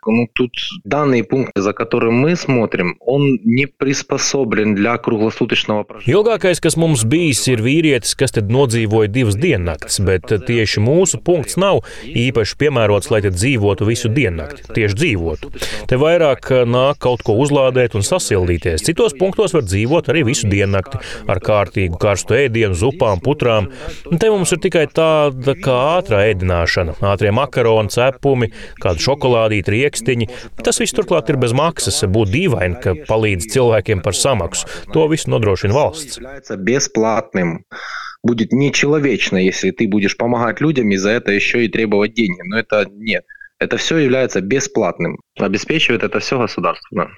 Ну, 0.06 0.26
тут 0.32 0.52
данный 0.84 1.22
пункт, 1.22 1.52
за 1.54 1.72
которым 1.74 2.14
мы 2.14 2.34
смотрим, 2.34 2.96
он 3.00 3.38
не 3.44 3.66
приспособлен 3.66 4.74
для 4.74 4.96
круглосуточного 4.96 5.84
проживания. 5.84 6.16
Ilgākais, 6.16 6.60
kas 6.60 6.76
mums 6.80 7.04
bijis, 7.04 7.44
ir 7.52 7.60
vīrietis, 7.60 8.14
kas 8.16 8.32
tad 8.32 8.48
nodzīvoja 8.48 9.10
divas 9.12 9.36
diennaktis, 9.36 10.00
bet 10.00 10.32
tieši 10.46 10.80
mūsu 10.80 11.20
punkts 11.20 11.58
nav 11.60 11.82
īpaši 12.06 12.56
piemērots, 12.62 13.10
lai 13.12 13.20
te 13.26 13.32
dzīvotu 13.34 13.84
visu 13.84 14.08
diennakti. 14.08 14.64
Tieši 14.72 14.96
dzīvotu. 15.02 15.52
Te 15.90 16.00
vairāk 16.00 16.48
nāk 16.64 16.96
kaut 17.04 17.20
ko 17.26 17.36
uzlādēt 17.44 17.94
un 17.94 18.06
sasildīties. 18.06 18.86
Citos 18.88 19.12
punktos 19.20 19.52
var 19.52 19.68
dzīvot 19.68 20.08
arī 20.08 20.24
visu 20.30 20.48
diennakti 20.48 20.96
ar 21.28 21.42
kārtīgu 21.44 22.00
karstu 22.00 22.38
ēdienu, 22.40 22.72
zupām, 22.72 23.20
putrām. 23.20 23.68
Un 24.08 24.16
te 24.16 24.32
mums 24.32 24.56
ir 24.56 24.64
tikai 24.64 24.88
tāda 24.88 25.54
kā 25.60 25.76
ātrā 26.00 26.24
ēdināšana, 26.32 26.96
ātrie 27.12 27.36
makaroni, 27.36 27.92
cepumi, 27.92 28.52
kāda 28.80 29.08
šokolādīta 29.10 29.76
rieka 29.76 29.90
tekstiņi. 29.94 30.28
Tas 30.64 30.80
viss 30.82 30.96
turklāt 30.96 31.30
ir 31.30 31.38
bez 31.40 31.54
maksas. 31.56 32.02
Būtu 32.04 32.34
dīvaini, 32.34 32.78
ka 32.82 32.94
palīdz 33.08 33.50
cilvēkiem 33.54 34.02
par 34.04 34.18
samaksu. 34.18 34.68
To 34.94 35.06
visu 35.12 35.30
nodrošina 35.32 35.76
valsts. 35.76 36.20
Бесплатным. 36.58 37.64
Будет 38.22 38.52
нечеловечно, 38.52 39.38
если 39.38 39.70
ты 39.70 39.88
будешь 39.88 40.16
помогать 40.16 40.60
людям 40.60 40.90
и 40.90 40.96
за 40.96 41.10
это 41.10 41.32
еще 41.32 41.64
и 41.64 41.68
требовать 41.68 42.14
деньги. 42.14 42.42
Но 42.44 42.58
это 42.58 42.86
нет. 42.90 43.24
Это 43.58 43.76
все 43.76 43.98
является 43.98 44.40
бесплатным. 44.40 45.18
Обеспечивает 45.38 46.02
это 46.02 46.18
все 46.20 46.38
государство. 46.38 46.88
Да. 46.92 47.08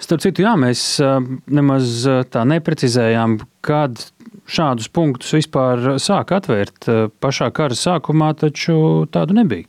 Starp 0.00 0.22
citu, 0.24 0.40
jā, 0.46 0.54
mēs 0.56 0.80
nemaz 1.52 2.06
tā 2.32 2.44
neprecizējām, 2.48 3.34
kad 3.60 4.00
šādus 4.48 4.88
punktus 4.88 5.34
vispār 5.36 5.98
sāk 6.00 6.32
atvērt. 6.32 6.88
Pašā 7.20 7.50
kara 7.52 7.76
sākumā 7.76 8.32
taču 8.40 9.04
tādu 9.12 9.36
nebija. 9.36 9.68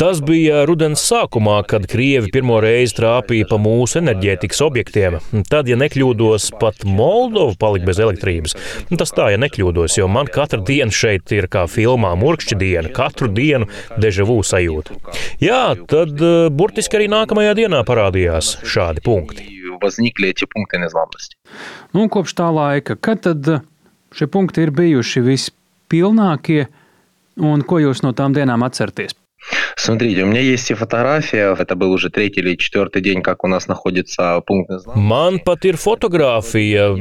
Tas 0.00 0.22
bija 0.24 0.62
rudens 0.64 1.02
sākumā, 1.04 1.58
kad 1.68 1.84
krievi 1.90 2.30
pirmo 2.32 2.62
reizi 2.64 2.94
trāpīja 2.96 3.44
pa 3.50 3.58
mūsu 3.60 3.98
enerģētikas 4.00 4.62
objektiem. 4.64 5.18
Tad, 5.44 5.68
ja 5.68 5.76
nekļūdos, 5.76 6.46
pat 6.56 6.86
Moldova 6.88 7.52
palika 7.60 7.90
bez 7.90 8.00
elektrības. 8.00 8.56
Tas 8.96 9.12
tā, 9.12 9.26
ja 9.34 9.40
nekļūdos, 9.42 9.98
jo 9.98 10.08
man 10.08 10.30
katra 10.32 10.62
diena 10.64 10.88
šeit 10.88 11.34
ir 11.36 11.50
kā 11.52 11.66
filmā 11.68 12.14
Mūrkšķa 12.16 12.58
diena, 12.62 12.94
katru 12.96 13.28
dienu 13.28 13.68
dežavu 14.00 14.38
sajūta. 14.40 14.96
Jā, 15.44 15.60
tad 15.92 16.16
eh, 16.16 16.48
burtiski 16.48 16.96
arī 17.02 17.10
nākamajā 17.12 17.52
dienā 17.60 17.82
parādījās 17.84 18.54
šādi 18.64 19.04
punkti. 19.04 19.44
Nu, 21.92 22.08
kopš 22.08 22.32
tā 22.40 22.48
laika, 22.48 22.96
kad 22.96 23.28
э, 23.28 23.60
šie 24.16 24.32
punkti 24.32 24.64
ir 24.64 24.72
bijuši 24.80 25.26
vispilnākie, 25.28 26.70
Un 27.36 27.62
ko 27.68 27.78
jūs 27.82 28.00
no 28.02 28.14
tām 28.16 28.32
dienām 28.32 28.64
atceraties? 28.64 29.12
Смотрите, 29.83 30.23
у 30.23 30.27
меня 30.27 30.41
есть 30.41 30.69
и 30.69 30.75
фотография. 30.75 31.55
Это 31.57 31.75
был 31.75 31.91
уже 31.91 32.11
третий 32.11 32.41
или 32.41 32.55
четвертый 32.55 33.01
день, 33.01 33.23
как 33.23 33.43
у 33.43 33.47
нас 33.47 33.67
находится 33.67 34.39
пункт 34.45 34.69
незламности. 34.69 35.01
Man 35.01 35.39
pat 35.43 35.65
ir 35.65 35.75
fotografija. 35.75 36.93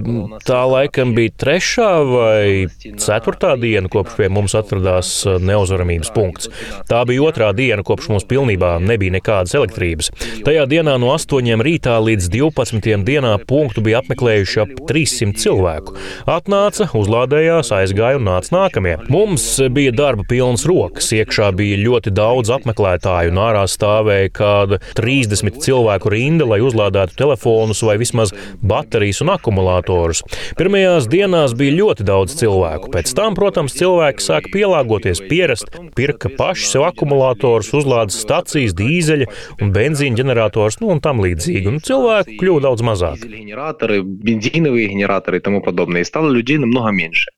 Tā 0.49 0.63
laikam 0.65 1.13
bija 1.13 1.35
trešā 1.37 1.91
vai 2.09 2.67
ceturtā 2.97 3.53
diena, 3.61 3.91
kopš 3.93 4.17
pie 4.17 4.31
mums 4.33 4.57
atradās 4.57 5.11
neuzvaramības 5.27 6.13
punkts. 6.15 6.49
Tā 6.89 7.03
bija 7.05 7.27
otrā 7.29 7.51
diena, 7.53 7.85
kopš 7.85 8.09
mums 8.15 8.25
pilnībā 8.25 8.79
nebija 8.81 9.13
nekādas 9.19 9.53
elektrības. 9.61 10.09
Tajā 10.49 10.65
dienā 10.71 10.97
no 10.97 11.13
8 11.13 11.61
rītā 11.61 11.99
līdz 12.01 12.31
12 12.33 13.05
dienā 13.05 13.37
punktu 13.45 13.85
bija 13.85 14.01
apmeklējuši 14.01 14.65
ap 14.65 14.75
300 14.89 15.37
cilvēku. 15.45 15.99
Atnāca, 16.25 16.89
uzlādējās, 16.97 17.75
aizgāja 17.77 18.17
un 18.17 18.27
nāca 18.33 18.57
nākamie. 18.57 18.97
Mums 19.13 19.45
bija 19.69 19.93
darba 19.93 20.25
pilnas 20.25 20.65
rokas, 20.65 21.13
iekšā 21.13 21.53
bija 21.61 21.77
ļoti 21.85 22.17
daudz 22.17 22.34
apmeklētāju, 22.35 23.31
un 23.31 23.41
ārā 23.43 23.65
stāvēja 23.71 24.31
kāda 24.35 24.81
30 24.99 25.61
cilvēku 25.63 26.11
rinda, 26.13 26.47
lai 26.49 26.61
uzlādētu 26.65 27.17
telefonus 27.19 27.83
vai 27.87 27.97
vismaz 28.01 28.33
baterijas 28.63 29.21
un 29.25 29.33
akumulatorus. 29.37 30.23
Pirmajās 30.59 31.09
dienās 31.11 31.55
bija 31.59 31.77
ļoti 31.79 32.07
daudz 32.09 32.37
cilvēku. 32.41 32.91
Pēc 32.95 33.15
tam, 33.17 33.37
protams, 33.39 33.77
cilvēki 33.79 34.25
sāka 34.25 34.53
pielāgoties, 34.55 35.23
pierast, 35.31 35.71
pirka 35.97 36.33
paši 36.37 36.73
sev 36.75 36.87
akumulatorus, 36.89 37.73
uzlādes 37.77 38.19
stacijas, 38.21 38.75
dīzeļa 38.79 39.31
un 39.61 39.73
benzīna 39.77 40.19
ģenerators, 40.21 40.81
nu 40.83 40.93
un 40.95 41.03
tam 41.05 41.23
līdzīgi. 41.25 41.67
Un 41.71 41.81
cilvēku 41.85 42.39
kļuva 42.41 42.67
daudz 42.69 42.87
mazāk. 42.87 43.27
Генераторы, 43.31 44.03
бензиновые 44.03 44.89
генераторы 44.89 45.39
и 45.39 45.41
тому 45.41 45.63
подобное. 45.63 46.03
И 46.03 46.05
стало 46.05 46.31
людей 46.31 46.59
намного 46.59 46.91
меньше. 46.91 47.31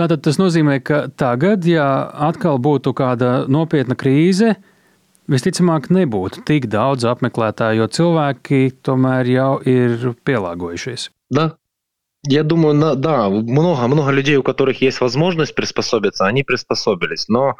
Tātad 0.00 0.20
tas 0.20 0.36
nozīmē, 0.36 0.80
ka 0.84 1.06
tagad, 1.08 1.64
ja 1.64 2.10
atkal 2.28 2.58
būtu 2.60 2.92
kāda 2.92 3.46
nopietna 3.48 3.96
krīze, 3.96 4.56
visticamāk 5.26 5.88
nebūtu 5.88 6.44
tik 6.44 6.68
daudz 6.68 7.06
apmeklētāju, 7.08 7.80
jo 7.80 7.86
cilvēki 7.88 8.60
tomēr 8.84 9.30
jau 9.32 9.52
ir 9.64 10.12
pielāgojušies. 10.28 11.08
Да. 11.30 11.56
Я 12.28 12.42
думаю, 12.42 12.74
на- 12.74 12.94
да, 12.94 13.28
много, 13.30 13.86
много 13.88 14.10
людей, 14.10 14.36
у 14.36 14.42
которых 14.42 14.82
есть 14.82 15.00
возможность 15.00 15.54
приспособиться, 15.54 16.26
они 16.26 16.42
приспособились. 16.42 17.28
Но 17.28 17.54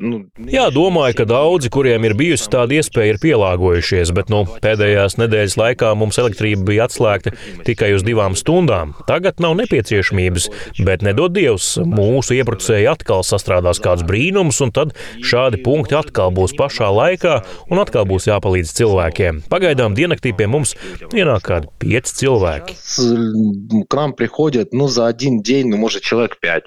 ну, 0.00 0.22
Jā, 0.48 0.70
domāju, 0.72 1.12
ka 1.18 1.24
daudzi, 1.28 1.68
kuriem 1.68 2.06
ir 2.08 2.14
bijusi 2.16 2.46
tāda 2.48 2.78
iespēja, 2.78 3.12
ir 3.12 3.18
pielāgojušies, 3.20 4.14
bet 4.16 4.30
nu, 4.32 4.46
pēdējās 4.64 5.18
nedēļas 5.20 5.56
laikā 5.60 5.90
mums 6.00 6.16
elektrība 6.22 6.64
bija 6.70 6.86
atslēgta 6.88 7.34
tikai 7.66 7.90
uz 7.92 8.04
divām 8.06 8.32
stundām. 8.32 8.94
Tagad 9.10 9.42
nav 9.44 9.58
nepieciešamības, 9.60 10.48
bet 10.88 11.04
nedod 11.04 11.34
Dievs, 11.36 11.74
mūsu 11.84 12.38
iebrucēji 12.38 12.88
atkal 12.88 13.20
sastrādās 13.28 13.82
kāds 13.84 14.06
brīnums, 14.08 14.62
un 14.64 14.72
tad 14.72 14.96
šādi 15.20 15.60
punkti 15.62 15.98
atkal 16.00 16.32
būs 16.32 16.56
pašā 16.56 16.88
laikā, 16.88 17.36
un 17.68 17.84
atkal 17.84 18.08
būs 18.08 18.30
jāpalīdz 18.32 18.72
cilvēkiem. 18.80 19.42
Pagaidām 19.52 19.92
diennaktī 19.98 20.32
pie 20.32 20.48
mums 20.48 20.72
ienāk 21.12 21.44
kādi 21.44 21.68
pieci 21.78 22.24
cilvēki. 22.24 22.72
с- 22.80 23.84
к 23.86 23.94
нам 23.94 24.14
приходят, 24.14 24.72
ну, 24.72 24.88
за 24.88 25.06
один 25.08 25.42
день, 25.42 25.68
ну, 25.68 25.76
может, 25.76 26.02
человек 26.02 26.40
пять. 26.40 26.64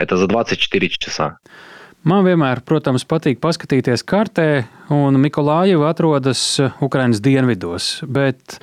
Это 0.00 0.16
за 0.16 0.26
24 0.26 0.88
часа. 0.98 1.36
Man 2.07 2.23
vienmēr, 2.23 2.61
protams, 2.63 3.03
patīk 3.03 3.41
paskatīties 3.43 4.05
kartē, 4.07 4.63
un 4.95 5.19
Mikolājeva 5.19 5.89
atrodas 5.91 6.41
Ukraiņas 6.79 7.19
dienvidos. 7.19 7.89
Bet 8.07 8.55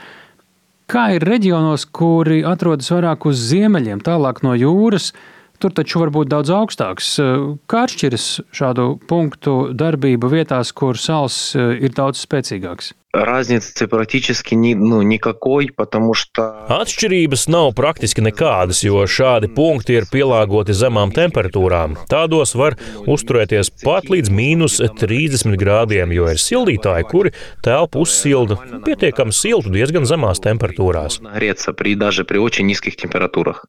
kā 0.88 1.10
ir 1.18 1.26
reģionos, 1.28 1.84
kuri 1.92 2.40
atrodas 2.48 2.88
vairāk 2.94 3.28
uz 3.28 3.42
ziemeļiem, 3.50 4.00
tālāk 4.06 4.40
no 4.46 4.56
jūras? 4.56 5.10
Tur 5.60 5.72
taču 5.76 6.00
var 6.02 6.12
būt 6.12 6.32
daudz 6.32 6.52
augstāks. 6.52 7.14
Kā 7.68 7.84
atšķiras 7.84 8.26
šādu 8.56 8.88
punktu 9.08 9.56
darbība 9.76 10.32
vietās, 10.32 10.72
kur 10.76 10.96
sals 11.00 11.54
ir 11.56 11.92
daudz 11.96 12.24
spēcīgāks? 12.24 12.92
Разницы 13.13 13.87
практически 13.87 14.55
ни, 14.55 14.73
ну, 14.73 15.01
никакой, 15.01 15.67
потому 15.75 16.13
что... 16.13 16.63
Atšķirības 16.71 17.49
nav 17.51 17.73
praktiski 17.75 18.23
nekādas, 18.23 18.85
jo 18.87 19.03
šādi 19.03 19.49
punkti 19.51 19.97
ir 19.99 20.07
pielāgoti 20.07 20.71
zemām 20.71 21.11
temperatūrām. 21.11 21.97
Tādos 22.07 22.55
var 22.55 22.77
uzturēties 23.03 23.73
pat 23.83 24.07
līdz 24.07 24.31
mīnus 24.31 24.79
30 24.79 25.59
grādiem, 25.59 26.15
jo 26.15 26.29
ir 26.31 26.39
sildītāji, 26.39 27.09
kuri 27.11 27.33
telpu 27.67 28.05
uzsilda 28.05 28.55
pietiekami 28.87 29.35
siltu 29.35 29.75
diezgan 29.75 30.07
zemās 30.07 30.39
temperatūrās. 30.39 31.19
Nagreться 31.19 31.73
при, 31.73 31.95
даже 31.95 32.23
при 32.23 32.37
очень 32.37 32.65
низких 32.65 32.95
температурах. 32.95 33.65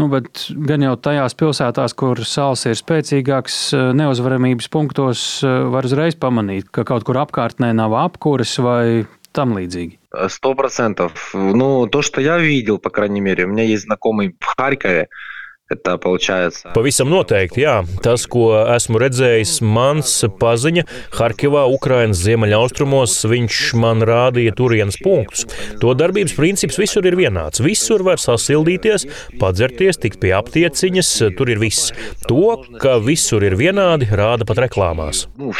Nu, 0.00 0.06
bet 0.08 0.46
gan 0.48 0.80
jau 0.80 0.94
tajās 0.96 1.34
pilsētās, 1.36 1.92
kur 1.98 2.22
sāls 2.24 2.62
ir 2.68 2.78
spēcīgāks, 2.78 3.56
neuzvaramības 3.98 4.70
punktos 4.72 5.24
var 5.42 5.84
uzreiz 5.84 6.16
pamanīt, 6.16 6.70
ka 6.72 6.86
kaut 6.88 7.04
kur 7.04 7.18
apkārtnē 7.20 7.72
nav 7.76 7.96
apkūres 8.06 8.54
vai 8.64 8.73
tam 9.32 9.54
līdzīgi. 9.54 9.98
Сто 10.28 10.54
процентов. 10.54 11.30
Ну, 11.34 11.86
то, 11.86 12.02
что 12.02 12.20
я 12.20 12.38
видел, 12.38 12.78
по 12.78 12.90
крайней 12.90 13.20
мере, 13.20 13.44
у 13.44 13.48
меня 13.48 13.62
есть 13.62 13.84
знакомый 13.84 14.34
в 14.40 14.44
Харькове, 14.56 15.08
Tā 15.70 15.98
получается. 15.98 16.72
Pavisam 16.74 17.06
noteikti, 17.06 17.62
jā. 17.62 17.76
Tas, 18.02 18.24
ko 18.26 18.50
esmu 18.74 18.98
redzējis, 18.98 19.60
mans 19.62 20.16
paziņa 20.40 20.82
Harkivā, 21.14 21.62
Ukrainas 21.70 22.24
ziemeļaustrumos, 22.26 23.14
viņš 23.30 23.60
man 23.78 24.02
rādīja 24.02 24.56
turienes 24.58 24.98
punktus. 24.98 25.46
To 25.78 25.94
darbības 25.94 26.34
princips 26.34 26.80
visur 26.80 27.06
ir 27.06 27.14
vienāds. 27.14 27.62
Visur 27.62 28.02
var 28.02 28.18
sasildīties, 28.18 29.06
padzerties, 29.38 30.02
tikt 30.02 30.18
pie 30.18 30.34
aptieciņas, 30.40 31.12
tur 31.38 31.54
ir 31.54 31.62
viss. 31.62 31.94
To, 32.26 32.58
ka 32.82 32.98
visur 32.98 33.46
ir 33.46 33.54
vienādi, 33.54 34.10
rāda 34.10 34.48
pat 34.48 34.66
reklāmās. 34.66 35.28
Ну, 35.38 35.54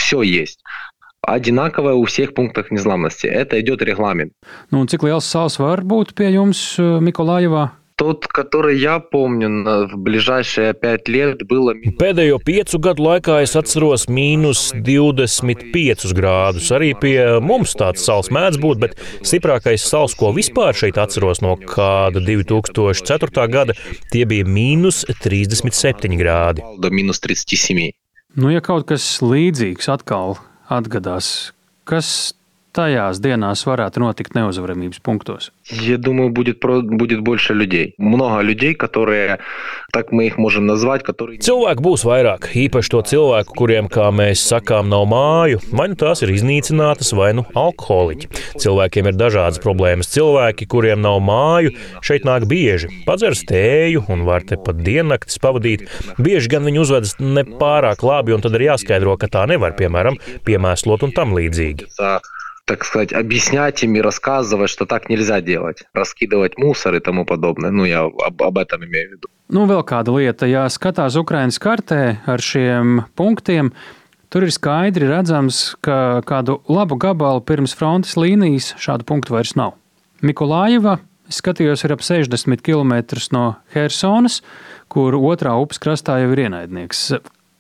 все 1.25 1.35
есть. 1.35 1.41
Одинаковое 1.47 1.95
у 1.95 2.05
всех 2.05 2.35
пунктах 2.35 2.71
незламности. 2.71 3.27
Это 3.27 3.61
идет 3.61 3.83
регламент. 3.83 4.33
Nu, 4.71 4.85
cik 4.87 5.03
liels 5.03 5.21
sāls 5.21 5.59
var 5.59 5.83
būt 5.83 6.15
pie 6.15 6.33
jums, 6.33 6.79
Mikolājevā? 6.79 7.71
Тот, 7.97 8.27
который 8.29 8.79
я 8.79 8.99
помню, 8.99 9.49
на- 9.51 9.87
в 9.87 9.99
ближайшие 9.99 10.73
пять 10.73 11.07
лет 11.07 11.47
было 11.47 11.75
минус 11.75 11.99
Pēdējo 12.01 12.39
piecu 12.43 12.79
gadu 12.81 13.03
laikā 13.03 13.43
es 13.43 13.55
atceros 13.55 14.07
mīnus 14.09 14.73
25 14.73 16.15
grādus. 16.15 16.71
Arī 16.73 16.95
pie 16.99 17.39
mums 17.43 17.75
tāds 17.77 17.99
sals 18.01 18.31
mēdz 18.31 18.57
būt, 18.59 18.79
bet 18.79 18.97
stiprākais 19.21 19.85
sals, 19.85 20.15
ko 20.15 20.33
vispār 20.33 20.73
šeit 20.73 20.97
atceros 20.97 21.43
no 21.43 21.57
kāda 21.57 22.25
2004. 22.25 23.47
gada, 23.51 23.75
tie 24.11 24.25
bija 24.25 24.45
mīnus 24.45 25.05
37 25.21 26.17
grādi. 26.17 26.63
до 26.81 26.89
минус 26.91 27.21
37. 27.21 27.93
Nu, 28.37 28.49
ja 28.51 28.61
kaut 28.61 28.87
kas 28.87 29.21
līdzīgs 29.21 29.89
atkal 29.93 30.39
atgadās, 30.70 31.52
kas 31.86 32.34
tajās 32.75 33.19
dienās 33.19 33.65
varētu 33.67 33.99
notikt 33.99 34.37
neuzvaramības 34.39 35.01
punktos? 35.03 35.51
Я 35.71 35.99
думаю, 35.99 36.31
будет, 36.31 36.61
про- 36.61 36.83
будет 36.83 37.21
больше 37.21 37.55
людей. 37.55 37.95
Много 37.99 38.43
людей, 38.43 38.75
которые, 38.75 39.39
так 39.93 40.13
мы 40.13 40.27
их 40.27 40.39
можем 40.39 40.67
назвать, 40.67 41.03
которые... 41.03 41.39
Cilvēku 41.39 41.83
būs 41.83 42.05
vairāk, 42.07 42.51
īpaši 42.55 42.91
to 42.91 43.03
cilvēku, 43.03 43.55
kuriem, 43.59 43.89
kā 43.91 44.11
mēs 44.15 44.43
sakām, 44.47 44.89
nav 44.89 45.07
māju, 45.11 45.61
vai 45.73 45.89
nu 45.91 45.99
tās 45.99 46.23
ir 46.23 46.31
iznīcinātas, 46.31 47.13
vai 47.13 47.33
nu 47.35 47.45
alkoholiķi. 47.55 48.31
Cilvēkiem 48.63 49.11
ir 49.11 49.19
dažādas 49.19 49.59
problēmas. 49.63 50.11
Cilvēki, 50.15 50.67
kuriem 50.71 51.03
nav 51.03 51.19
māju, 51.23 51.75
šeit 52.07 52.27
nāk 52.27 52.47
bieži. 52.51 52.91
Padzers 53.07 53.43
tēju 53.51 54.07
un 54.11 54.23
var 54.27 54.47
te 54.47 54.59
pat 54.59 54.79
diennaktis 54.79 55.43
pavadīt. 55.43 55.89
Bieži 56.19 56.55
gan 56.55 56.67
viņi 56.67 56.83
uzvedas 56.83 57.17
nepārāk 57.19 58.03
labi, 58.07 58.35
un 58.35 58.47
tad 58.47 58.55
ir 58.59 58.71
jāskaidro, 58.71 59.19
ka 59.19 59.27
tā 59.27 59.47
nevar, 59.51 59.75
piemēram, 59.79 60.19
piemēslot 60.47 61.07
un 61.07 61.15
tam 61.15 61.35
līdzīgi. 61.35 61.91
а, 62.65 62.65
так 62.71 62.85
сказать, 62.85 63.13
объяснять 63.13 63.83
им 63.83 63.97
и 63.97 64.01
рассказывать, 64.01 64.71
что 64.71 64.87
так 64.87 65.09
нельзя 65.09 65.41
делать. 65.41 65.83
Раскидывать 65.93 66.57
мусор 66.57 66.95
и 66.95 67.01
тому 67.01 67.25
подобное. 67.25 67.71
Ну, 67.71 67.85
я 67.85 68.03
об, 68.05 68.43
об 68.43 68.59
этом 68.59 68.85
имею 68.85 69.09
в 69.09 69.13
виду. 69.13 69.29
Nu, 69.51 69.67
vēl 69.67 69.83
kāda 69.83 70.15
lieta, 70.15 70.47
ja 70.47 70.69
skatās 70.71 71.17
Ukraiņas 71.19 71.59
kartē 71.59 72.03
ar 72.31 72.39
šiem 72.39 73.01
punktiem, 73.19 73.73
tur 74.31 74.47
ir 74.47 74.55
skaidri 74.55 75.09
redzams, 75.11 75.75
ka 75.83 76.23
kādu 76.23 76.61
labu 76.71 76.95
gabalu 76.95 77.43
pirms 77.43 77.75
frontes 77.75 78.15
līnijas 78.15 78.77
šādu 78.79 79.09
punktu 79.09 79.35
vairs 79.35 79.57
nav. 79.59 79.75
Mikulājeva, 80.23 81.01
es 81.27 81.43
skatījos, 81.43 81.83
ir 81.83 81.97
ap 81.97 82.07
60 82.07 82.63
km 82.63 82.95
no 83.35 83.45
Helsonas, 83.75 84.39
kur 84.87 85.19
otrā 85.19 85.57
upes 85.59 85.83
krastā 85.83 86.21
jau 86.23 86.31
ir 86.31 86.45
ienaidnieks. 86.47 87.03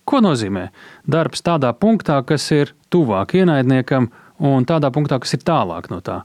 Ko 0.07 0.23
nozīmē 0.23 0.69
darbs 1.11 1.43
tādā 1.43 1.75
punktā, 1.75 2.23
kas 2.23 2.47
ir 2.55 2.71
tuvāk 2.95 3.35
ienaidniekam, 3.43 4.13
Un 4.40 4.66
tādā 4.68 4.92
punktā, 4.92 5.20
kas 5.22 5.38
ir 5.38 5.44
tālāk 5.48 5.90
no 5.92 6.02
tā? 6.06 6.22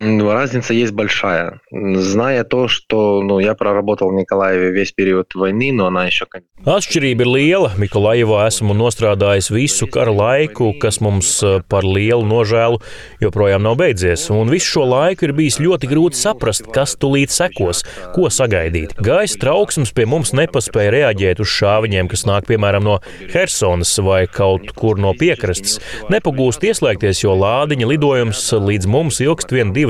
Ну, 0.00 0.30
Разница 0.30 0.74
есть 0.74 0.92
большая. 0.92 1.60
Зная 1.70 2.44
то, 2.44 2.68
что 2.68 3.22
ну, 3.22 3.38
я 3.38 3.54
проработал 3.54 4.10
в 4.10 4.14
Николаеве 4.14 4.70
весь 4.70 4.92
период 4.92 5.34
войны, 5.34 5.72
но 5.72 5.86
она 5.86 6.04
еще... 6.04 6.26
конечно, 6.26 6.56
Atšķirība 6.66 7.22
ir 7.22 7.28
liela. 7.30 7.68
Mikulājevā 7.78 8.40
esmu 8.48 8.74
nostrādājis 8.74 9.52
visu 9.54 9.86
kara 9.86 10.10
laiku, 10.10 10.72
kas 10.82 10.96
mums 11.04 11.28
eh, 11.44 11.60
par 11.68 11.84
lielu 11.86 12.24
nožēlu 12.26 12.80
joprojām 13.20 13.62
nav 13.62 13.76
beidzies. 13.78 14.24
Un 14.34 14.48
visu 14.50 14.72
šo 14.72 14.86
laiku 14.88 15.28
ir 15.28 15.34
bijis 15.36 15.60
ļoti 15.62 15.86
grūti 15.86 16.18
saprast, 16.18 16.66
kas 16.74 16.96
tulīt 16.98 17.30
sekos, 17.30 17.84
ko 18.16 18.26
sagaidīt. 18.32 18.96
Gaisa 18.98 19.38
trauksmes 19.44 19.92
pie 19.94 20.08
mums 20.10 20.32
nepaspēja 20.34 20.94
reaģēt 20.96 21.44
uz 21.44 21.52
šāviņiem, 21.54 22.10
kas 22.10 22.26
nāk 22.26 22.48
piemēram 22.48 22.88
no 22.88 22.96
Helsonas 23.30 23.94
vai 24.02 24.24
kaut 24.26 24.72
kur 24.74 24.98
no 24.98 25.14
piekrastes. 25.14 25.78
Nepagūst 26.10 26.66
ieslēgties, 26.66 27.22
jo 27.22 27.36
lādiņa 27.38 27.92
lidojums 27.92 28.42
līdz 28.58 28.90
mums 28.90 29.20
ilgst 29.22 29.54
vien 29.54 29.70
divas, 29.76 29.89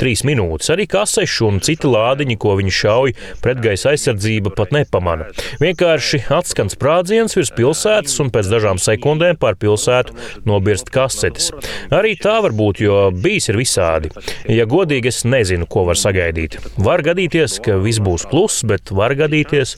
trīs 0.00 0.24
minūtes. 0.26 0.70
Arī 0.74 0.88
kasešu 0.90 1.48
un 1.50 1.60
citi 1.64 1.90
lādiņi, 1.90 2.38
ko 2.40 2.56
viņi 2.58 2.74
šauj, 2.78 3.14
pretgaisa 3.44 3.92
aizsardzība 3.92 4.54
pat 4.56 4.74
nepamana. 4.74 5.28
Vienkārši 5.62 6.24
atskan 6.32 6.72
sprādziens 6.72 7.36
virs 7.38 7.52
pilsētas, 7.56 8.18
un 8.24 8.32
pēc 8.34 8.50
dažām 8.52 8.80
sekundēm 8.82 9.40
pār 9.42 9.58
pilsētu 9.60 10.16
nobirst 10.48 10.92
kasetes. 10.94 11.50
Arī 11.92 12.14
tā 12.20 12.38
var 12.44 12.56
būt, 12.56 12.82
jo 12.84 12.98
bijis 13.14 13.50
ir 13.52 13.60
visādi. 13.60 14.12
Ja 14.50 14.66
godīgi, 14.68 15.12
es 15.12 15.24
nezinu, 15.28 15.68
ko 15.70 15.86
var 15.88 16.00
sagaidīt. 16.00 16.58
Var 16.82 17.04
gadīties, 17.06 17.60
ka 17.64 17.80
viss 17.82 18.02
būs 18.02 18.28
pluss, 18.30 18.64
bet 18.68 18.94
var 18.94 19.16
gadīties. 19.18 19.76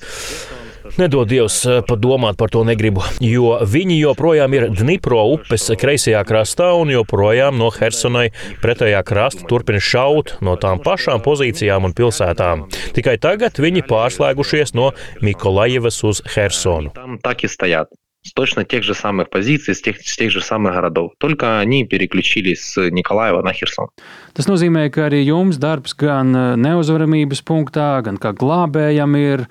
Nedod 0.98 1.30
Dievs, 1.30 1.62
eh, 1.66 1.82
padomāt 1.88 2.38
par 2.38 2.50
to 2.50 2.64
negribu, 2.64 3.04
jo 3.22 3.58
viņi 3.62 4.00
joprojām 4.00 4.54
ir 4.56 4.68
Dnipro 4.70 5.22
upes 5.36 5.70
kreisajā 5.80 6.24
krastā 6.28 6.72
un 6.80 6.92
joprojām 6.94 7.58
no 7.58 7.70
Hersonai 7.74 8.30
pretējā 8.64 9.04
krasta 9.06 9.48
turpina 9.50 9.80
šaut 9.80 10.38
no 10.42 10.56
tām 10.56 10.82
pašām 10.84 11.24
pozīcijām 11.26 11.86
un 11.86 11.94
pilsētām. 11.94 12.68
Tikai 12.96 13.18
tagad 13.22 13.60
viņi 13.62 13.86
pārslēgušies 13.90 14.76
no 14.76 14.92
Mikolajevas 15.22 16.04
uz 16.04 16.22
Hersonu. 16.36 16.94
Там 16.94 17.20
так 17.20 17.44
и 17.44 17.48
стоят. 17.48 17.90
С 18.22 18.34
точно 18.34 18.66
тех 18.66 18.84
же 18.84 18.94
самых 18.94 19.30
позиций, 19.30 19.74
с 19.74 19.82
тех, 19.82 20.02
с 20.02 20.18
тех 20.18 20.30
же 20.30 20.42
самых 20.42 20.74
городов. 20.74 21.14
Только 21.20 21.60
они 21.60 21.86
переключились 21.86 22.62
с 22.62 22.90
Николаева 22.90 23.42
на 23.42 23.54
Херсон. 23.54 23.88
Tas 24.36 24.46
nozīmē, 24.46 24.90
ka 24.92 25.08
arī 25.08 25.24
jums 25.24 25.56
darbs 25.56 25.96
gan 25.96 26.36
eh, 26.36 26.56
neuzvaramības 26.60 27.42
punktā, 27.48 28.04
gan 28.04 28.20
kā 28.20 28.36
glābējam 28.36 29.16
ir 29.16 29.48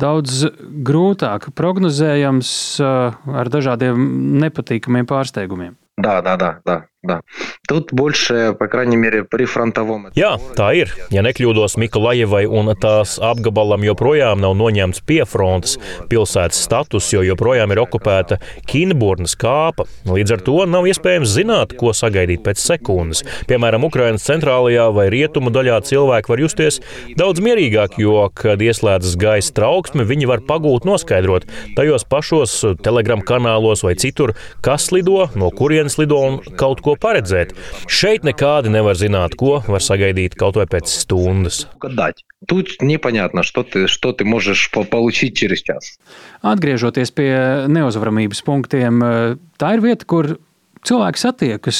daudz 0.00 0.44
grūtāk 0.86 1.50
prognozējams 1.56 2.50
eh, 2.82 3.16
ar 3.42 3.50
dažādiem 3.52 4.04
nepatīkamiem 4.42 5.08
pārsteigumiem. 5.10 5.78
Да, 5.96 6.18
да, 6.26 6.34
да, 6.36 6.50
да, 6.66 6.80
да. 7.04 7.20
Тут 7.68 7.92
больше, 7.92 8.54
по 8.58 8.66
крайней 8.66 8.96
мере, 8.96 9.24
при 9.24 9.44
фронтовом. 9.44 10.08
Jā, 10.16 10.36
tā 10.56 10.72
ir. 10.76 10.92
Ja 11.12 11.22
nekļūdos, 11.24 11.76
Miklājevai 11.80 12.44
un 12.48 12.72
tās 12.80 13.18
apgabalam 13.22 13.84
joprojām 13.84 14.40
nav 14.40 14.56
noņemts 14.56 15.04
pie 15.06 15.22
frontes 15.28 15.76
pilsētas 16.10 16.60
status, 16.64 17.10
jo 17.12 17.22
joprojām 17.24 17.72
ir 17.72 17.82
okupēta 17.84 18.40
Kinburnas 18.68 19.36
kāpa. 19.36 19.86
Līdz 20.08 20.36
ar 20.36 20.44
to 20.44 20.56
nav 20.68 20.88
iespējams 20.88 21.34
zināt, 21.36 21.76
ko 21.80 21.92
sagaidīt 21.96 22.44
pēc 22.44 22.60
sekundes. 22.60 23.24
Piemēram, 23.48 23.84
Ukrainas 23.84 24.24
centrālajā 24.24 24.88
vai 24.96 25.08
rietumu 25.12 25.52
daļā 25.54 25.80
cilvēki 25.84 26.32
var 26.32 26.44
justies 26.44 26.80
daudz 27.20 27.44
mierīgāk, 27.44 27.98
jo, 28.00 28.16
kad 28.34 28.64
ieslēdzas 28.64 29.18
gaisa 29.20 29.54
trauksme, 29.56 30.08
viņi 30.08 30.30
var 30.30 30.44
pagūt 30.48 30.88
noskaidrot 30.88 31.48
tajos 31.76 32.08
pašos 32.08 32.56
telegram 32.84 33.20
kanālos 33.24 33.84
vai 33.84 33.94
citur, 34.00 34.34
kas 34.64 34.90
lido, 34.94 35.28
no 35.36 35.50
kurienes 35.54 35.98
lido 36.00 36.20
un 36.24 36.40
kaut 36.60 36.80
ko 36.84 36.94
paredzēt. 36.98 37.54
Šeit 37.86 38.24
nekādi 38.24 38.70
nevar 38.70 38.94
zināt, 38.94 39.36
ko 39.36 39.62
var 39.66 39.80
sagaidīt 39.80 40.34
kaut 40.34 40.56
vai 40.56 40.66
pēc 40.66 40.88
stundas. 40.88 41.66
Угадать. 41.76 42.24
Тут 42.46 42.82
непонятно, 42.82 43.42
что 43.42 43.62
ты, 43.62 43.86
что 43.86 44.12
ты 44.12 44.24
можешь 44.24 44.70
по- 44.70 44.84
получить 44.84 45.36
через 45.36 45.62
час. 45.62 45.98
Atgriežoties 46.42 47.10
pie 47.12 47.66
neuzvaramības 47.68 48.42
punktiem, 48.44 49.02
eh, 49.02 49.36
tā 49.58 49.74
ir 49.74 49.80
vieta, 49.80 50.04
kur 50.04 50.38
cilvēki 50.84 51.20
satiekas. 51.20 51.78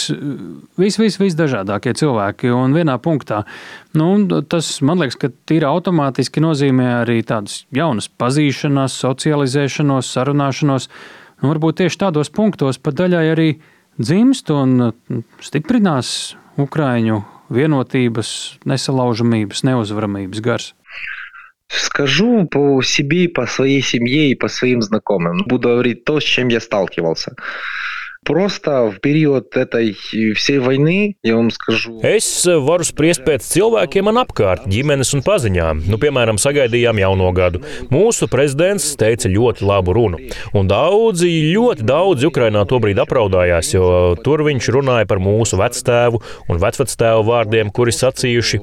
Vis, 0.80 0.96
vis, 0.98 1.18
visdažādākie 1.20 1.92
cilvēki 1.92 2.52
un 2.54 2.72
vienā 2.72 2.96
punktā. 3.02 3.44
Nu, 3.92 4.14
un 4.14 4.28
tas, 4.48 4.80
man 4.80 4.98
liekas, 4.98 5.18
ka 5.20 5.28
tīri 5.46 5.68
automātiski 5.68 6.40
nozīmē 6.40 7.04
arī 7.04 7.22
tādas 7.26 7.64
jaunas 7.74 8.08
pazīšanās, 8.08 8.96
socializēšanos, 9.04 10.08
sarunāšanos. 10.08 10.88
Nu, 11.42 11.52
varbūt 11.52 11.82
tieši 11.82 12.00
tādos 12.06 12.32
punktos 12.32 12.80
pat 12.80 12.94
daļai 12.94 13.24
arī 13.34 13.48
dzimst 13.98 14.50
un 14.50 14.90
mm, 14.90 15.22
stiprinās 15.40 16.36
Ukraiņu 16.60 17.22
vienotības, 17.54 18.60
nesalaužamības, 18.66 19.64
neuzvaramības 19.66 20.40
gars? 20.40 20.72
Скажу 21.68 22.46
по 22.46 22.82
себе, 22.82 23.28
по 23.28 23.46
своей 23.46 23.82
семье 23.82 24.30
и 24.30 24.34
по 24.34 24.48
своим 24.48 24.82
знакомым. 24.82 25.44
Буду 25.46 25.68
говорить 25.70 26.04
то, 26.04 26.20
с 26.20 26.24
чем 26.24 26.48
я 26.48 26.60
сталкивался. 26.60 27.34
Просто 28.24 28.90
в 28.90 29.00
период 29.00 29.54
этой 29.54 29.92
всей 29.92 30.58
войны, 30.58 31.16
я 31.22 31.36
вам 31.36 31.50
скажу... 31.50 32.00
Es 32.00 32.24
varu 32.48 32.80
spriest 32.80 33.20
pēc 33.26 33.44
cilvēkiem 33.44 34.06
man 34.08 34.16
apkārt, 34.22 34.64
ģimenes 34.64 35.12
un 35.12 35.20
paziņām. 35.20 35.82
Nu, 35.92 35.98
piemēram, 36.00 36.40
sagaidījām 36.40 37.02
jauno 37.02 37.28
gadu. 37.36 37.60
Mūsu 37.92 38.24
prezidents 38.32 38.86
teica 38.96 39.28
ļoti 39.28 39.66
labu 39.68 39.92
runu. 39.92 40.20
Un 40.56 40.70
daudzi, 40.70 41.28
ļoti 41.52 41.84
daudzi 41.84 42.30
Ukrainā 42.30 42.62
tobrīd 42.64 43.02
apraudājās, 43.04 43.74
jo 43.76 43.84
tur 44.24 44.40
viņš 44.48 44.70
runāja 44.72 45.04
par 45.10 45.20
mūsu 45.20 45.60
vectēvu 45.60 46.22
un 46.48 46.62
vecvectēvu 46.64 47.28
vārdiem, 47.28 47.74
kuri 47.76 47.92
sacījuši, 47.92 48.62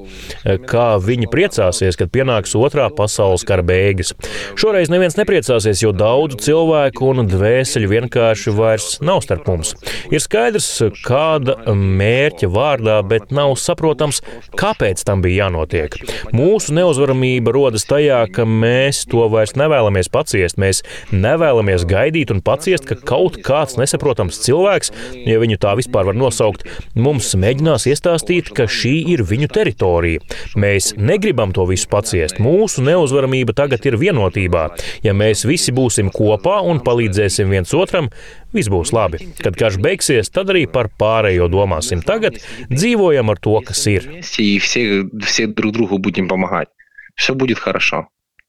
kā 0.66 0.88
viņi 0.98 1.30
priecāsies, 1.30 2.00
kad 2.00 2.10
pienāks 2.10 2.56
otrā 2.58 2.90
pasaules 2.90 3.46
kara 3.46 3.62
beigas. 3.62 4.10
Šoreiz 4.58 4.90
neviens 4.90 5.14
nepriecāsies, 5.22 5.86
jo 5.86 5.94
daudzu 5.94 6.42
cilvēku 6.50 7.14
un 7.14 7.30
dvēseli 7.30 7.94
vienkārši 7.94 8.58
vairs 8.58 8.98
nav 9.06 9.22
starp 9.22 9.45
mums. 9.49 9.73
Ir 10.13 10.21
skaidrs, 10.23 10.67
kāda 11.05 11.57
mērķa 11.73 12.49
vārdā, 12.51 12.99
bet 13.07 13.31
nav 13.35 13.55
saprotams, 13.59 14.21
kāpēc 14.59 15.03
tam 15.07 15.23
bija 15.25 15.45
jānotiek. 15.45 15.97
Mūsu 16.35 16.75
neuzvaramība 16.77 17.53
rodas 17.55 17.87
tajā, 17.89 18.23
ka 18.33 18.45
mēs 18.47 19.03
to 19.09 19.25
vairs 19.31 19.55
nevēlamies 19.59 20.11
paciest. 20.13 20.59
Mēs 20.61 20.83
nevēlamies 21.13 21.85
gaidīt 21.89 22.31
un 22.33 22.43
paciest, 22.45 22.87
ka 22.89 22.97
kaut 23.07 23.39
kāds 23.45 23.77
nesaprotams 23.79 24.41
cilvēks, 24.45 24.93
ja 25.27 25.39
viņu 25.41 25.59
tā 25.61 25.75
vispār 25.79 26.07
var 26.09 26.17
nosaukt, 26.17 26.65
mums 26.95 27.33
mēģinās 27.39 27.87
iestāstīt, 27.91 28.51
ka 28.57 28.67
šī 28.71 28.95
ir 29.13 29.23
viņu 29.27 29.49
teritorija. 29.53 30.23
Mēs 30.59 30.93
negribam 30.97 31.53
to 31.55 31.67
visu 31.69 31.89
paciest. 31.91 32.41
Mūsu 32.43 32.83
neuzvaramība 32.85 33.55
tagad 33.57 33.85
ir 33.87 33.99
vienotībā. 34.01 34.67
Ja 35.05 35.15
mēs 35.17 35.45
visi 35.47 35.73
būsim 35.75 36.11
kopā 36.13 36.59
un 36.65 36.81
palīdzēsim 36.83 37.53
viens 37.53 37.73
otram, 37.77 38.11
viss 38.57 38.71
būs 38.73 38.93
labi. 38.95 39.21
Kad 39.39 39.57
karš 39.59 39.79
beigsies, 39.83 40.33
tad 40.33 40.51
arī 40.53 40.65
par 40.67 40.89
pārējo 40.89 41.47
domāsim. 41.53 42.03
Tagad 42.05 42.41
dzīvojam 42.73 43.31
ar 43.33 43.39
to, 43.39 43.55
kas 43.69 43.85
ir. 43.87 44.09
И 44.37 44.59
все, 44.59 45.05
все 45.25 45.47
друг 45.47 45.73
другу 45.73 45.97
будем 45.97 46.27
помогать. 46.27 46.69
Все 47.15 47.33
будет 47.33 47.59
хорошо. 47.59 48.07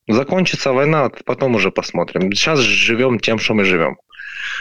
Закончится 0.08 0.72
война, 0.72 1.10
потом 1.24 1.54
уже 1.54 1.70
посмотрим. 1.70 2.32
Сейчас 2.32 2.60
живем 2.60 3.18
тем, 3.18 3.38
что 3.38 3.54
мы 3.54 3.64
живем. 3.64 3.96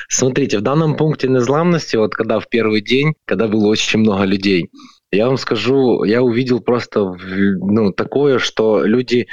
Смотрите, 0.10 0.58
в 0.58 0.62
данном 0.62 0.96
пункте 0.96 1.28
незламности, 1.28 1.96
вот 1.96 2.16
когда 2.16 2.40
в 2.40 2.48
первый 2.50 2.82
день, 2.82 3.14
когда 3.26 3.48
было 3.48 3.68
очень 3.68 4.00
много 4.00 4.24
людей, 4.26 4.70
я 5.12 5.28
вам 5.28 5.38
скажу, 5.38 6.04
я 6.04 6.22
увидел 6.22 6.60
просто 6.60 7.16
ну, 7.62 7.92
такое, 7.94 8.40
что 8.40 8.84
люди 8.84 9.28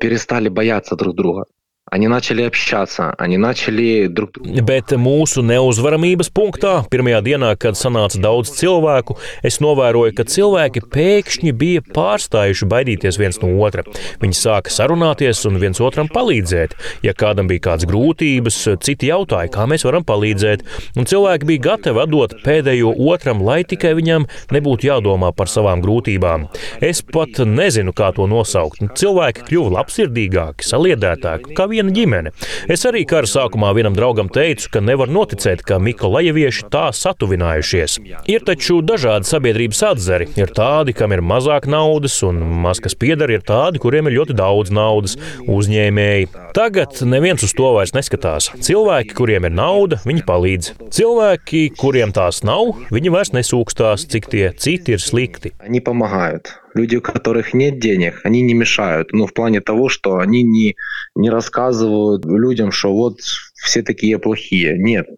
перестали 0.00 0.48
бояться 0.48 0.94
друг 0.96 1.16
друга. 1.16 1.44
Они 1.91 2.07
начали 2.07 2.43
общаться, 2.43 3.13
они 3.17 3.37
начали 3.37 4.07
друг 4.07 4.31
другу. 4.31 4.61
Bet 4.63 4.93
mūsu 4.95 5.41
neuzvaramības 5.43 6.29
punktā, 6.31 6.85
pirmajā 6.87 7.19
dienā, 7.25 7.49
kad 7.59 7.75
sanāca 7.75 8.15
daudz 8.21 8.53
cilvēku, 8.55 9.17
es 9.43 9.57
novēroju, 9.59 10.13
ka 10.15 10.23
cilvēki 10.23 10.85
pēkšņi 10.87 11.51
bija 11.51 11.81
pārstājuši 11.91 12.67
baidīties 12.71 13.19
viens 13.19 13.41
no 13.41 13.49
otra. 13.65 13.83
Viņi 14.21 14.37
sāka 14.39 14.71
sarunāties 14.71 15.41
un 15.49 15.59
viens 15.59 15.81
otram 15.83 16.07
palīdzēt. 16.07 16.77
Ja 17.03 17.11
kādam 17.11 17.49
bija 17.51 17.65
kādas 17.67 17.89
grūtības, 17.89 18.61
citi 18.79 19.11
jautāja, 19.11 19.51
kā 19.51 19.67
mēs 19.67 19.83
varam 19.83 20.07
palīdzēt, 20.07 20.63
un 20.95 21.09
cilvēki 21.11 21.49
bija 21.49 21.65
gatavi 21.73 22.03
atdot 22.05 22.37
pēdējo 22.45 22.95
otram, 23.09 23.43
lai 23.43 23.65
tikai 23.67 23.97
viņam 23.99 24.29
nebūtu 24.55 24.87
jādomā 24.87 25.33
par 25.35 25.51
savām 25.51 25.83
grūtībām. 25.83 26.47
Es 26.79 27.03
pat 27.03 27.43
nezinu, 27.43 27.91
kā 27.91 28.13
to 28.15 28.29
nosaukt. 28.31 28.79
Cilvēki 28.95 29.49
kļuva 29.51 29.75
labsirdīgāki, 29.81 30.71
saliedētāki 30.71 31.57
neviena 31.76 31.92
ģimene. 31.94 32.32
Es 32.72 32.84
arī 32.88 33.04
kara 33.08 33.28
sākumā 33.28 33.72
vienam 33.76 33.94
draugam 33.96 34.28
teicu, 34.32 34.70
ka 34.72 34.80
nevar 34.80 35.10
noticēt, 35.12 35.62
ka 35.66 35.78
Mikolajevieši 35.78 36.68
tā 36.72 36.88
satuvinājušies. 36.96 37.98
Ir 38.30 38.44
taču 38.46 38.80
dažādi 38.82 39.28
sabiedrības 39.28 39.82
atzari. 39.90 40.28
Ir 40.36 40.52
tādi, 40.56 40.94
kam 40.96 41.12
ir 41.12 41.22
mazāk 41.22 41.68
naudas, 41.68 42.16
un 42.26 42.40
maz 42.64 42.80
kas 42.80 42.96
pieder, 42.96 43.30
ir 43.30 43.44
tādi, 43.46 43.80
kuriem 43.82 44.08
ir 44.08 44.18
ļoti 44.20 44.36
daudz 44.36 44.72
naudas, 44.74 45.16
uzņēmēji. 45.46 46.30
Tagad 46.56 47.02
neviens 47.04 47.44
uz 47.44 47.54
to 47.56 47.72
vairs 47.76 47.94
neskatās. 47.96 48.50
Cilvēki, 48.66 49.16
kuriem 49.16 49.48
ir 49.48 49.56
nauda, 49.56 50.00
viņi 50.06 50.26
palīdz. 50.26 50.72
Cilvēki, 50.96 51.66
kuriem 51.78 52.14
tās 52.16 52.42
nav, 52.46 52.76
viņi 52.92 53.12
vairs 53.14 53.34
nesūkstās, 53.36 54.08
cik 54.12 54.30
tie 54.32 54.46
citi 54.56 54.96
ir 54.96 55.02
slikti. 55.02 55.52
Viņi 55.66 55.84
pamagājot. 55.84 56.56
Люди, 56.76 56.96
у 56.96 57.00
которых 57.00 57.54
нет 57.54 57.78
денег, 57.80 58.20
они 58.24 58.42
не 58.42 58.54
мешают. 58.54 59.12
Ну, 59.12 59.26
в 59.26 59.32
плане 59.32 59.60
того, 59.60 59.88
что 59.88 60.18
они 60.18 60.42
не, 60.42 60.76
не 61.14 61.30
рассказывают 61.30 62.26
людям, 62.26 62.70
что 62.70 62.92
вот 62.94 63.20
все 63.20 63.82
такие 63.82 64.18
плохие. 64.18 64.76
Нет. 64.78 65.08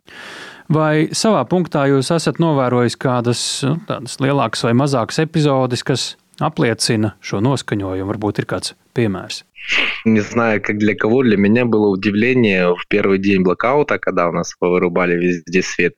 Vai 0.69 1.09
savā 1.17 1.41
punktā 1.49 1.87
jūs 1.89 2.11
esat 2.13 2.37
novērojis 2.43 2.99
kādas 3.01 3.41
tādas 3.89 4.19
lielākas 4.21 4.67
vai 4.67 4.75
mazākas 4.77 5.17
epizodes, 5.23 5.81
kas 5.81 6.11
apliecina 6.45 7.15
šo 7.25 7.41
noskaņojumu? 7.41 8.11
Varbūt 8.13 8.43
ir 8.43 8.49
kāds 8.51 8.75
piemērs. 8.98 9.44
Не 10.06 10.20
знаю, 10.20 10.62
как 10.62 10.78
для 10.78 10.94
кого, 10.96 11.24
для 11.24 11.38
меня 11.38 11.66
было 11.66 11.88
удивление 11.88 12.76
в 12.76 12.86
первый 12.90 13.20
день 13.20 13.44
блокаута, 13.44 13.98
когда 13.98 14.28
у 14.28 14.34
нас 14.34 14.54
вырубали 14.60 15.16
везде 15.16 15.62
свет. 15.62 15.96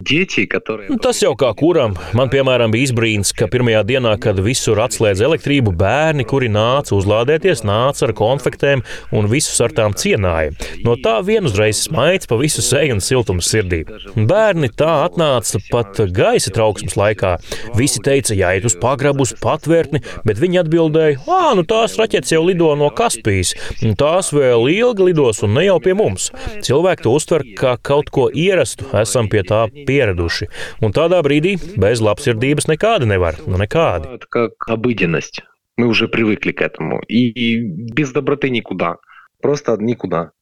Дети, 0.00 0.46
которые... 0.46 0.88
Nu, 0.88 0.96
tas 0.96 1.20
jau 1.20 1.34
kā 1.36 1.52
kuram. 1.52 1.92
Man, 2.16 2.30
piemēram, 2.32 2.72
bija 2.72 2.88
izbrīns, 2.88 3.34
ka 3.36 3.46
pirmajā 3.52 3.82
dienā, 3.84 4.14
kad 4.16 4.40
visur 4.40 4.80
atslēdz 4.80 5.20
elektrību, 5.28 5.74
bērni, 5.76 6.24
kuri 6.24 6.48
nāca 6.48 6.96
uzlādēties, 6.96 7.60
nāca 7.68 8.08
ar 8.08 8.14
konfektēm 8.16 8.82
un 9.12 9.28
visus 9.28 9.60
ar 9.60 9.76
tām 9.76 9.92
cienāja. 9.92 10.56
No 10.86 10.96
tā 10.96 11.18
vien 11.20 11.44
uzreiz 11.44 11.84
smaids 11.84 12.30
pa 12.30 12.40
visu 12.40 12.64
seju 12.64 12.96
un 12.96 13.04
siltums 13.04 13.52
sirdī. 13.52 13.82
Bērni 14.16 14.72
tā 14.72 14.94
atnāca 15.04 15.60
pat 15.68 16.00
gaisa 16.16 16.54
trauksmes 16.56 16.96
laikā. 16.96 17.36
Visi 17.76 18.00
teica, 18.00 18.32
jāiet 18.32 18.64
uz 18.64 18.78
pagrabu, 18.80 19.28
uz 19.28 19.36
patvērtni, 19.44 20.00
bet 20.24 20.40
viņi 20.40 20.64
atbildēja, 20.64 21.20
ah, 21.28 21.52
nu 21.58 21.68
tās 21.68 22.00
raķetes 22.00 22.32
jau 22.36 22.42
lido 22.44 22.74
no 22.76 22.90
Kaspijas. 22.92 23.54
Tās 23.98 24.32
vēl 24.34 24.68
ilgi 24.72 25.08
lidos 25.08 25.42
un 25.42 25.54
ne 25.56 25.64
jau 25.66 25.78
pie 25.82 25.94
mums. 25.96 26.30
Cilvēki 26.64 27.06
to 27.06 27.14
uztver 27.16 27.44
kā 27.58 27.76
kaut 27.80 28.10
ko 28.12 28.28
ierastu, 28.28 28.86
esam 29.00 29.30
pie 29.32 29.42
tā 29.48 29.64
pieraduši. 29.72 30.50
Un 30.84 30.92
tādā 30.92 31.22
brīdī 31.24 31.56
bez 31.80 32.04
labsirdības 32.04 32.68
nekāda 32.68 33.08
nevar. 33.08 33.40
Nu, 33.46 33.56
nekādi. 33.56 34.08
Это 34.14 34.26
как 34.28 34.52
обыденность. 34.68 35.42
Мы 35.76 35.86
уже 35.86 36.08
привыкли 36.08 36.52
к 36.52 36.60
этому. 36.60 37.00
И, 37.08 37.30
и 37.30 37.60
без 37.60 38.12
доброты 38.12 38.50
никуда. 38.50 38.96
Просто 39.40 39.76
никуда. 39.78 40.32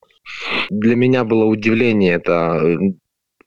Для 0.71 0.97
меня 0.97 1.25
было 1.25 1.45
удивление 1.45 2.15
это 2.15 2.79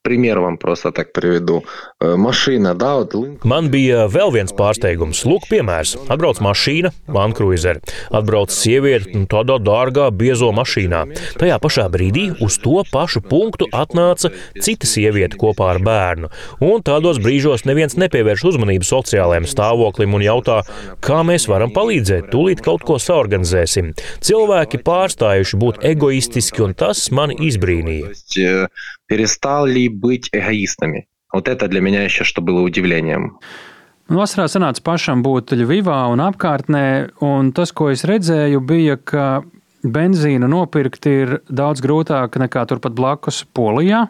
Пример 0.05 0.39
вам 0.39 0.57
просто 0.57 0.91
так 0.91 1.13
привеdu. 1.13 1.63
Mašīna, 2.03 2.73
да, 2.75 2.95
вот 2.97 3.13
Link... 3.15 3.45
Man 3.47 3.69
bija 3.71 4.03
vēl 4.11 4.33
viens 4.35 4.51
pārsteigums. 4.51 5.21
Lūk, 5.23 5.45
piemērs. 5.47 5.93
Atbrauc 6.11 6.41
mašīna, 6.43 6.89
Lankruizer. 7.07 7.79
Atbrauc 8.11 8.51
sieviete 8.51 9.15
tādā 9.31 9.55
dārgā, 9.63 10.09
biezo 10.11 10.49
mašīnā. 10.51 11.05
Tajā 11.39 11.55
pašā 11.63 11.85
brīdī 11.93 12.25
uz 12.43 12.57
to 12.59 12.83
pašu 12.91 13.21
punktu 13.23 13.69
atnāca 13.71 14.33
cita 14.59 14.89
sieviete 14.91 15.39
kopā 15.39 15.69
ar 15.71 15.79
bērnu. 15.79 16.27
Un 16.59 16.83
tādos 16.83 17.21
brīžos 17.23 17.63
neviens 17.63 17.95
nepievērš 17.95 18.43
uzmanību 18.51 18.83
sociālajiem 18.83 19.47
stāvoklim 19.47 20.19
un 20.19 20.25
jautā, 20.27 20.65
kā 20.99 21.21
mēs 21.23 21.47
varam 21.47 21.71
palīdzēt, 21.71 22.27
tūlīt 22.27 22.59
kaut 22.65 22.83
ko 22.83 22.99
saorganizēsim. 22.99 23.93
Cilvēki 24.19 24.83
pārstājuši 24.83 25.61
būt 25.63 25.79
egoistiski, 25.93 26.67
un 26.67 26.75
tas 26.75 27.07
mani 27.15 27.39
izbrīnīja 27.47 28.11
перестали 29.07 29.87
быть 29.87 30.29
эгоистами. 30.31 31.07
Вот 31.31 31.47
это 31.47 31.67
для 31.67 31.81
меня 31.81 32.03
еще 32.03 32.23
что 32.23 32.41
было 32.41 32.61
удивлением. 32.61 33.39
Vasarā 34.11 34.49
sanāca 34.51 34.83
pašam 34.83 35.21
būt 35.23 35.53
Ļuvivā 35.55 36.01
un 36.11 36.19
apkārtnē, 36.19 37.15
un 37.23 37.53
tas, 37.55 37.71
ko 37.71 37.87
es 37.93 38.03
redzēju, 38.03 38.59
bija, 38.59 38.97
ka 38.99 39.43
benzīnu 39.83 40.49
nopirkt 40.51 41.07
ir 41.07 41.39
daudz 41.47 41.81
grūtāk 41.81 42.35
nekā 42.43 42.65
turpat 42.67 42.93
blakus 42.93 43.45
Polijā. 43.55 44.09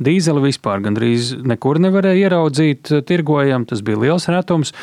Dīzeli 0.00 0.44
vispār 0.44 0.84
gandrīz 0.84 1.32
nekur 1.44 1.80
nevarēja 1.80 2.28
ieraudzīt, 2.28 2.92
tirgojam, 3.08 3.66
tas 3.68 3.82
bija 3.84 4.00
liels 4.04 4.28
retums. 4.32 4.74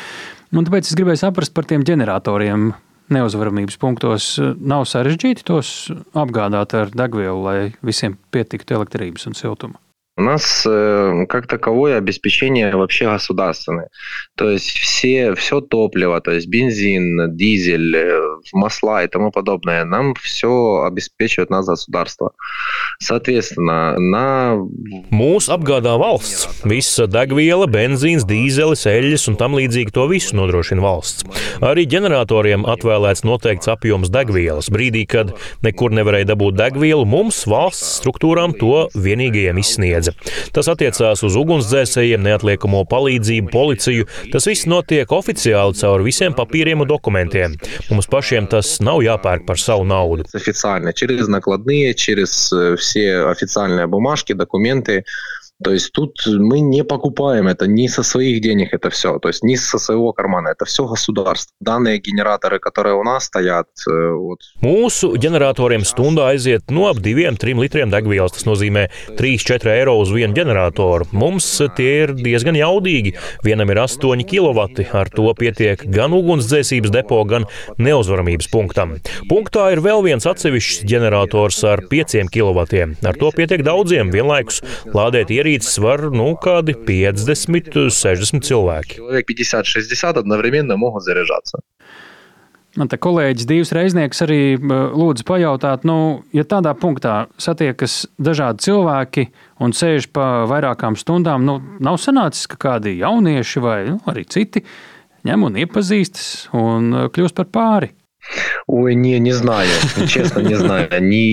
Un 0.50 0.66
tāpēc 0.66 0.90
es 0.90 0.98
gribēju 0.98 1.22
saprast 1.22 1.54
par 1.54 1.66
tiem 1.70 1.86
ģeneratoriem. 1.86 2.72
Neuzvaramības 3.11 3.75
punktos 3.81 4.27
nav 4.63 4.85
sarežģīti 4.87 5.43
tos 5.47 5.91
apgādāt 6.15 6.75
ar 6.79 6.93
degvielu, 6.95 7.41
lai 7.43 7.57
visiem 7.83 8.15
pietiktu 8.31 8.77
elektrības 8.77 9.27
un 9.27 9.35
siltuma. 9.37 9.79
У 10.18 10.20
нас 10.20 10.66
э, 10.66 11.26
как 11.28 11.46
таковое 11.46 11.96
обеспечение 11.96 12.74
вообще 12.74 13.04
государственное. 13.04 13.88
То 14.36 14.50
есть 14.50 14.68
все, 14.70 15.36
все 15.36 15.60
топливо, 15.60 16.20
то 16.20 16.32
есть 16.32 16.48
бензин, 16.48 17.36
дизель, 17.36 17.94
э, 17.94 18.20
масла 18.52 19.04
и 19.04 19.06
тому 19.06 19.30
подобное, 19.30 19.84
нам 19.84 20.14
все 20.20 20.82
обеспечивает 20.84 21.50
нас 21.50 21.66
государство. 21.66 22.32
Соответственно, 22.98 23.96
на... 23.96 24.56
Mūs 25.14 25.46
apgādā 25.54 25.94
valsts. 25.94 26.64
Visa 26.66 27.06
degviela, 27.06 27.70
benzīns, 27.70 28.26
dīzelis, 28.26 28.88
eļļas 28.90 29.28
un 29.30 29.38
tam 29.38 29.54
līdzīgi 29.54 29.94
to 29.94 30.08
visu 30.10 30.34
nodrošina 30.34 30.82
valsts. 30.82 31.22
Arī 31.62 31.86
ģeneratoriem 31.86 32.66
atvēlēts 32.66 33.22
noteikts 33.22 33.70
apjoms 33.70 34.10
degvielas. 34.10 34.66
Brīdī, 34.66 35.06
kad 35.06 35.36
nekur 35.62 35.94
nevarēja 35.94 36.32
dabūt 36.34 36.58
degvielu, 36.58 37.06
mums 37.06 37.44
valsts 37.46 38.00
struktūrām 38.02 38.58
to 38.58 38.88
vienīgajiem 38.98 39.62
izsniedza. 40.02 40.12
Tas 40.52 40.68
attiecās 40.68 41.22
uz 41.24 41.36
ugunsdzēsējiem, 41.38 42.22
neatliekamo 42.26 42.84
palīdzību, 42.90 43.50
policiju. 43.52 44.06
Tas 44.32 44.48
viss 44.48 44.66
notiek 44.66 45.10
oficiāli 45.12 45.78
caur 45.78 46.02
visiem 46.02 46.34
papīriem 46.34 46.82
un 46.82 46.88
dokumentiem. 46.88 47.56
Mums 47.90 48.10
pašiem 48.10 48.48
tas 48.50 48.78
nav 48.80 49.02
jāpērk 49.02 49.46
par 49.46 49.58
savu 49.58 49.84
naudu. 49.84 50.24
Официально, 50.34 50.92
через 50.92 51.28
накладные, 51.28 51.94
через 51.94 52.52
э, 52.52 52.76
все 52.76 53.28
официальные 53.30 53.86
бумажки, 53.86 54.32
документы. 54.32 55.04
То 55.62 55.72
есть 55.72 55.90
тут 55.92 56.22
мы 56.26 56.60
не 56.60 56.84
покупаем 56.84 57.48
это 57.48 57.66
ни 57.66 57.88
со 57.88 58.02
своих 58.02 58.40
денег 58.40 58.72
это 58.72 58.90
все, 58.90 59.18
то 59.18 59.28
есть 59.28 59.42
ни 59.42 59.56
со 59.56 59.78
своего 59.78 60.12
кармана. 60.12 60.48
Это 60.48 60.64
все 60.64 60.86
государство. 60.86 61.52
Данные 61.60 61.98
генераторы, 61.98 62.60
которые 62.60 62.94
у 62.94 63.02
нас 63.02 63.24
стоят, 63.24 63.66
э, 63.88 64.10
вот. 64.12 64.38
Mūsu 64.62 65.16
ģeneratoriem 65.18 65.82
stundā 65.82 66.28
aiziet 66.30 66.70
no 66.70 66.86
ap 66.88 67.02
2-3 67.02 67.58
litriem 67.58 67.90
degvielas. 67.90 68.36
Tas 68.36 68.46
nozīmē 68.46 68.86
3-4 69.18 69.72
eiro 69.74 69.96
uz 69.98 70.12
vienu 70.14 70.36
ģeneratoru. 70.36 71.08
Mums 71.12 71.48
tie 71.74 72.04
ir 72.04 72.14
diezgan 72.14 72.54
jaudīgi. 72.54 73.16
Vienam 73.42 73.70
ir 73.74 73.82
8 73.82 74.22
kW. 74.30 74.86
Ar 74.94 75.10
to 75.10 75.26
pietiek 75.34 75.82
gan 75.90 76.14
ugunsdzēsības 76.14 76.94
depo, 76.94 77.18
gan 77.26 77.48
neuzvaramības 77.82 78.50
punktam. 78.54 78.96
Punktā 79.30 79.72
ir 79.74 79.82
vēl 79.82 80.06
viens 80.06 80.26
atsevišķs 80.28 80.86
ģenerators 80.86 81.60
ar 81.66 81.82
5 81.90 82.30
kW. 82.30 82.66
Ar 83.02 83.18
to 83.18 83.34
pietiek 83.34 83.66
daudziem 83.66 84.14
vienlaikus 84.14 84.62
lādēt 84.94 85.34
ierīces 85.34 85.48
līdzsvaru 85.53 86.11
nu, 86.15 86.33
kādi 86.41 86.75
50-60 86.87 88.45
cilvēki. 88.47 89.01
Man 92.73 92.89
te 92.89 92.97
kolēģis 92.97 93.45
Dīvs 93.45 93.71
Reiznieks 93.77 94.23
arī 94.25 94.57
lūdzu 94.57 95.27
pajautāt, 95.29 95.83
nu, 95.85 96.23
ja 96.33 96.41
tādā 96.41 96.71
punktā 96.73 97.27
satiekas 97.37 98.07
dažādi 98.17 98.65
cilvēki 98.65 99.27
un 99.61 99.75
sēž 99.77 100.07
pa 100.09 100.47
vairākām 100.49 100.97
stundām, 100.97 101.45
nu, 101.45 101.59
nav 101.85 101.99
sanācis, 102.01 102.49
ka 102.49 102.57
kādi 102.57 102.95
jaunieši 102.97 103.61
vai 103.61 103.77
nu, 103.91 103.99
arī 104.09 104.25
citi 104.25 104.63
ņem 105.27 105.45
un 105.51 105.61
iepazīstas 105.61 106.31
un 106.57 107.11
kļūst 107.13 107.37
par 107.37 107.51
pāri. 107.53 107.93
Oi, 108.71 108.93
nē, 108.95 109.17
ne, 109.19 109.19
nezināju. 109.27 109.73
Čestā, 110.07 110.41
nezināju. 110.43 110.99
Ni... 111.03 111.23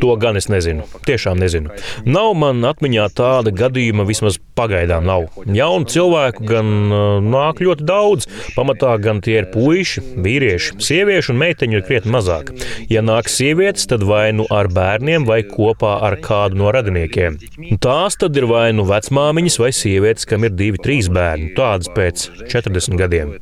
To 0.00 0.14
gan 0.20 0.38
es 0.40 0.48
nezinu. 0.48 0.86
Tiešām 1.04 1.36
nezinu. 1.38 1.74
Nav 2.08 2.32
man 2.40 2.64
atmiņā 2.64 3.04
tāda 3.14 3.52
gadījuma, 3.54 4.06
vismaz 4.08 4.38
pagaidām 4.56 5.04
nav. 5.06 5.28
Jaunu 5.44 5.88
cilvēku 5.90 6.46
gan 6.48 6.72
nāk 7.28 7.60
ļoti 7.64 7.86
daudz. 7.86 8.28
Pamatā 8.56 8.94
gan 9.04 9.20
tie 9.24 9.36
ir 9.42 9.50
puiši, 9.52 10.02
vīrieši. 10.24 10.78
Sieviešu 10.88 11.34
un 11.34 11.42
meiteņu 11.44 11.78
ir 11.78 11.86
krietni 11.86 12.14
mazāk. 12.16 12.54
Ja 12.90 13.04
nāk 13.04 13.28
sievietes, 13.32 13.86
tad 13.90 14.06
vai 14.08 14.30
nu 14.36 14.48
ar 14.54 14.70
bērniem, 14.72 15.28
vai 15.28 15.42
kopā 15.46 15.98
ar 16.08 16.18
kādu 16.24 16.62
no 16.62 16.72
radiniekiem. 16.74 17.38
Tās 17.84 18.16
tad 18.20 18.40
ir 18.40 18.48
vai 18.50 18.70
nu 18.72 18.88
vecmāmiņas, 18.88 19.60
vai 19.60 19.72
sievietes, 19.76 20.28
kam 20.30 20.48
ir 20.48 20.56
divi, 20.56 20.80
trīs 20.80 21.12
bērni. 21.12 21.52
Tādas 21.58 21.92
pēc 21.92 22.30
40 22.48 22.98
gadiem 23.04 23.36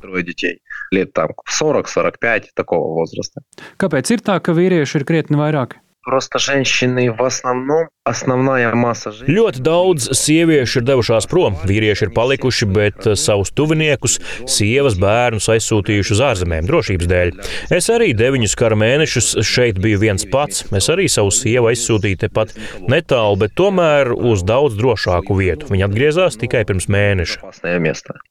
Liet 0.91 1.13
tam 1.13 1.34
40, 1.45 1.91
45, 1.91 2.53
такого 2.55 2.93
возраста. 2.93 3.41
Kāpēc 3.78 4.13
ir 4.15 4.24
tā, 4.24 4.39
ka 4.39 4.55
vīrieši 4.55 5.01
ir 5.01 5.07
krietni 5.07 5.39
vairāk? 5.39 5.82
Просто 6.07 6.39
женщины 6.39 7.11
в 7.11 7.22
основном 7.22 7.89
основная 8.05 8.74
масса 8.74 9.11
женщин. 9.11 9.36
Ļoti 9.36 9.59
daudz 9.59 10.05
sieviešu 10.15 10.80
ir 10.80 10.86
devušās 10.88 11.28
prom, 11.28 11.57
vīrieši 11.68 12.07
ir 12.07 12.13
palikuši, 12.15 12.68
bet 12.72 13.09
savus 13.20 13.51
tuviniekus, 13.51 14.15
sievas, 14.47 14.95
bērnus 14.95 15.49
aizsūtījuši 15.51 16.15
uz 16.15 16.22
ārzemēm 16.30 16.70
drošības 16.70 17.11
dēļ. 17.11 17.34
Es 17.76 17.91
arī 17.91 18.13
deviņus 18.15 18.55
kara 18.55 18.80
mēnešus 18.80 19.34
šeit 19.43 19.84
biju 19.84 19.99
viens 20.05 20.24
pats. 20.32 20.63
Es 20.72 20.88
arī 20.88 21.09
savu 21.11 21.34
sievu 21.36 21.74
aizsūtīju 21.74 22.24
tepat 22.24 22.55
netālu, 22.88 23.36
bet 23.43 23.57
tomēr 23.59 24.15
uz 24.15 24.47
daudz 24.47 24.80
drošāku 24.80 25.36
vietu. 25.36 25.68
Viņa 25.76 25.91
atgriezās 25.91 26.39
tikai 26.39 26.63
pirms 26.63 26.88
mēneša. 26.88 27.51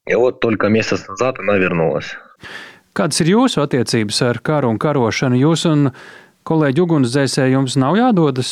И 0.07 0.15
вот 0.15 0.41
только 0.41 0.69
месяц 0.69 1.07
назад 1.09 1.39
она 1.41 1.59
вернулась. 1.59 2.17
Kādas 2.98 3.22
ir 3.24 3.32
jūsu 3.32 3.62
attiecības 3.64 4.20
ar 4.28 4.42
karu 4.44 4.74
un 4.74 4.80
karošanu? 4.82 5.40
Jūs 5.40 5.64
un 5.70 5.88
kolēģi 6.48 6.84
ugunsdzēsēji 6.84 7.56
jums 7.56 7.78
nav 7.80 7.96
jādodas 8.00 8.52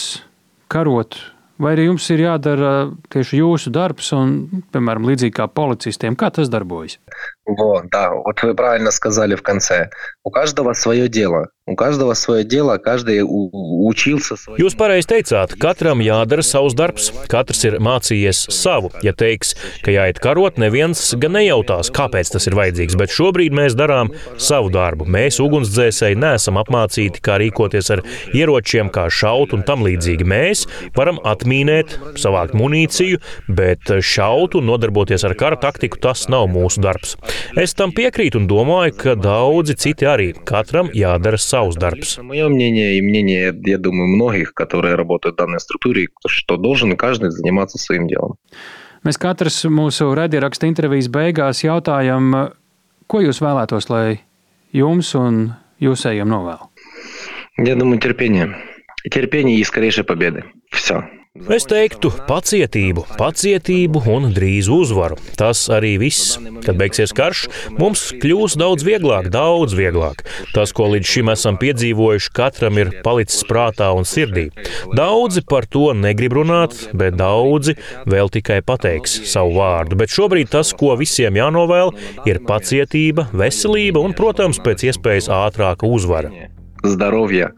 karot, 0.71 1.17
vai 1.59 1.73
arī 1.75 1.89
jums 1.89 2.05
ir 2.13 2.23
jādara 2.23 2.73
tieši 3.11 3.41
jūsu 3.41 3.73
darbs, 3.75 4.13
un, 4.15 4.63
piemēram, 4.71 5.09
līdzīgi 5.09 5.35
kā 5.41 5.49
policistiem, 5.51 6.15
kā 6.19 6.31
tas 6.35 6.51
darbojas? 6.51 6.99
Вот, 7.48 7.90
да, 7.90 8.10
вот 8.10 8.42
вы 8.42 8.54
правильно 8.54 8.90
сказали 8.90 9.34
в 9.34 9.42
конце. 9.42 9.90
У 10.22 10.30
каждого 10.30 10.72
свое 10.72 11.08
дело. 11.08 11.48
У 11.66 11.76
каждого 11.76 12.12
свое 12.12 12.44
дело, 12.44 12.76
каждый 12.76 13.22
учился. 13.24 14.36
Свое... 14.36 14.60
Jūs 14.60 14.74
pareizi 14.76 15.08
teicāt, 15.08 15.54
katram 15.56 16.02
jādara 16.04 16.44
savs 16.44 16.74
darbs, 16.76 17.06
katrs 17.32 17.64
ir 17.64 17.78
mācījies 17.80 18.42
savu. 18.52 18.90
Ja 19.00 19.14
teiks, 19.16 19.54
ka 19.80 19.92
jāiet 19.92 20.20
karot, 20.20 20.58
neviens 20.60 21.00
gan 21.16 21.32
nejautās, 21.38 21.88
kāpēc 21.88 22.34
tas 22.34 22.48
ir 22.48 22.56
vajadzīgs, 22.58 22.98
bet 23.00 23.12
šobrīd 23.16 23.56
mēs 23.56 23.76
darām 23.80 24.12
savu 24.36 24.68
darbu. 24.74 25.08
Mēs, 25.08 25.40
ugunsdzēsēji, 25.40 26.20
neesam 26.20 26.60
apmācīti, 26.60 27.24
kā 27.24 27.38
rīkoties 27.40 27.88
ar 27.96 28.04
ieročiem, 28.36 28.92
kā 28.92 29.08
šaut 29.08 29.56
un 29.56 29.64
tam 29.64 29.88
līdzīgi. 29.88 30.28
Mēs 30.28 30.66
varam 30.96 31.20
atmīnēt, 31.24 31.96
savākt 32.20 32.52
munīciju, 32.60 33.22
bet 33.48 33.88
šaut 34.04 34.60
un 34.60 34.68
nodarboties 34.68 35.24
ar 35.24 35.32
kara 35.32 35.60
taktiku 35.60 35.96
tas 35.96 36.28
nav 36.28 36.50
mūsu 36.52 36.84
darbs. 36.84 37.16
Es 37.56 37.74
tam 37.74 37.92
piekrītu 37.94 38.40
un 38.40 38.48
domāju, 38.50 38.94
ka 38.98 39.14
daudzi 39.14 39.76
citi 39.78 40.08
arī. 40.08 40.32
Katram 40.46 40.90
jādara 40.94 41.38
savs 41.38 41.78
darbs. 41.78 42.18
Мое 42.22 42.48
мнение 42.48 42.98
и 42.98 43.02
мнение, 43.02 43.54
я 43.64 43.78
думаю, 43.78 44.08
многих, 44.08 44.54
которые 44.54 44.94
работают 44.94 45.36
в 45.36 45.38
данной 45.38 45.60
структуре, 45.60 46.08
что 46.26 46.56
должен 46.56 46.96
каждый 46.96 47.30
заниматься 47.30 47.78
своим 47.78 48.06
делом. 48.08 48.36
Mēs 49.04 49.18
katrs 49.20 49.64
mūsu 49.68 50.14
raidierakstu 50.16 50.64
intervijas 50.66 51.10
beigās 51.12 51.60
jautājam, 51.60 52.54
ko 53.06 53.20
jūs 53.20 53.42
vēlētos, 53.44 53.90
lai 53.92 54.20
jums 54.72 55.14
un 55.14 55.52
jūsējiem 55.78 56.28
novēl? 56.28 56.70
Я 57.58 57.76
думаю, 57.76 58.00
терпение. 58.00 58.56
Терпение 59.04 59.58
и 59.58 59.64
скорейшей 59.64 60.04
победы. 60.04 60.44
Все. 60.70 61.04
Es 61.50 61.64
teiktu, 61.66 62.12
pacietību, 62.28 63.02
pacietību 63.18 64.04
un 64.06 64.28
drīz 64.30 64.68
uzvaru. 64.70 65.16
Tas 65.34 65.64
arī 65.66 65.96
viss. 65.98 66.36
Kad 66.62 66.78
beigsies 66.78 67.10
karš, 67.10 67.40
mums 67.74 68.04
kļūs 68.22 68.54
daudz 68.60 68.86
vieglāk, 68.86 69.26
daudz 69.34 69.74
vieglāk. 69.74 70.22
Tas, 70.54 70.70
ko 70.70 70.86
līdz 70.92 71.10
šim 71.10 71.32
esam 71.34 71.58
piedzīvojuši, 71.58 72.30
katram 72.38 72.78
ir 72.78 72.92
palicis 73.02 73.42
prātā 73.50 73.90
un 73.98 74.06
sirdī. 74.06 74.46
Daudzi 74.94 75.42
par 75.50 75.66
to 75.66 75.88
negrib 75.98 76.38
runāt, 76.38 76.78
bet 76.94 77.18
daudzi 77.18 77.74
vēl 78.06 78.30
tikai 78.38 78.60
pateiks 78.62 79.18
savu 79.32 79.58
vārdu. 79.58 79.98
Bet 79.98 80.14
šobrīd 80.14 80.54
tas, 80.54 80.70
ko 80.70 80.94
visiem 81.02 81.34
jānovēl, 81.42 81.96
ir 82.30 82.44
pacietība, 82.46 83.26
veselība 83.34 84.06
un, 84.06 84.14
protams, 84.14 84.62
pēc 84.62 84.86
iespējas 84.92 85.32
ātrāka 85.42 85.90
uzvara. 85.90 86.30
Здоровья 86.84 87.50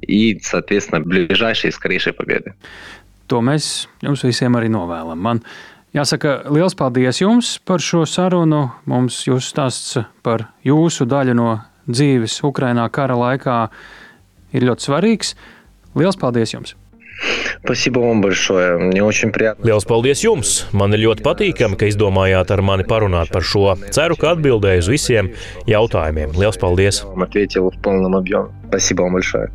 и, 0.00 0.40
соответственно, 0.42 1.00
ближайшей 1.00 1.68
и 1.68 1.72
скорейшей 1.72 2.12
победы. 2.12 2.54
To 3.30 3.40
mēs 3.44 3.86
jums 4.04 4.24
visiem 4.26 4.58
arī 4.58 4.68
novēlam. 4.72 5.16
Man 5.16 5.40
jāsaka 5.96 6.42
liels 6.52 6.76
paldies 6.76 7.22
jums 7.22 7.56
par 7.64 7.80
šo 7.80 8.04
sarunu. 8.08 8.66
Mums 8.90 9.22
jūs 9.28 9.48
stāsts 9.52 9.98
par 10.24 10.50
jūsu 10.66 11.06
daļu 11.08 11.36
no 11.38 11.50
dzīves 11.88 12.42
Ukrainā 12.46 12.86
kara 12.92 13.16
laikā 13.18 13.58
ir 14.52 14.68
ļoti 14.68 14.88
svarīgs. 14.88 15.34
Liels 15.98 16.20
paldies 16.20 16.54
jums! 16.54 16.76
Спасибо 17.64 18.00
вам 18.00 18.20
большое. 18.20 18.78
Мне 18.78 19.02
очень 19.04 19.30
приятно. 19.30 19.62
Liels 19.64 19.86
paldies 19.86 20.24
jums! 20.24 20.66
Man 20.72 20.92
ir 20.96 21.04
ļoti 21.06 21.22
patīkami, 21.22 21.78
ka 21.78 21.86
izdomājāt 21.86 22.50
ar 22.50 22.62
mani 22.64 22.84
parunāt 22.88 23.30
par 23.30 23.46
šo. 23.46 23.76
Ceru, 23.94 24.16
ka 24.18 24.32
atbildēju 24.34 24.82
uz 24.82 24.90
visiem 24.90 25.30
jautājumiem. 25.70 26.34
Liels 26.34 26.58
paldies! 26.58 27.04
Вам 27.04 27.22
ответил 27.22 27.70
в 27.70 27.78
полном 27.80 28.16
объеме. 28.16 28.48
Спасибо 28.68 29.02
вам 29.02 29.12
большое. 29.12 29.52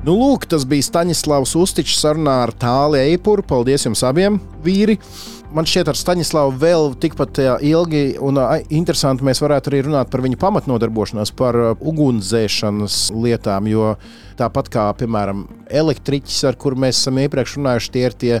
Nu, 0.00 0.14
lūk, 0.16 0.46
tas 0.48 0.62
bija 0.64 0.80
Staņdārzs 0.86 1.50
Ustičs 1.60 1.98
sarunā 2.00 2.38
ar 2.46 2.54
Tāli 2.56 3.02
Eipuru. 3.10 3.42
Paldies 3.44 3.82
jums 3.84 4.00
abiem, 4.08 4.38
vīri! 4.64 4.94
Man 5.52 5.66
šķiet, 5.68 5.90
ar 5.92 5.98
Staņislavu 5.98 6.54
vēl 6.62 6.94
tikpat 7.02 7.40
ilgi 7.68 8.14
un 8.24 8.38
interesanti 8.72 9.26
mēs 9.28 9.42
varētu 9.44 9.68
arī 9.68 9.82
runāt 9.84 10.08
par 10.08 10.22
viņa 10.24 10.38
pamatnodarbošanos, 10.40 11.34
par 11.36 11.58
ugunsdzēšanas 11.76 12.96
lietām. 13.12 13.68
Jo 13.68 13.92
tāpat 14.40 14.72
kā, 14.72 14.86
piemēram, 15.02 15.44
elektriķis, 15.68 16.40
ar 16.48 16.56
kuru 16.56 16.80
mēs 16.86 17.02
esam 17.02 17.20
iepriekš 17.20 17.58
runājuši, 17.58 17.92
tie 17.92 18.06
ir 18.06 18.16
tie 18.24 18.34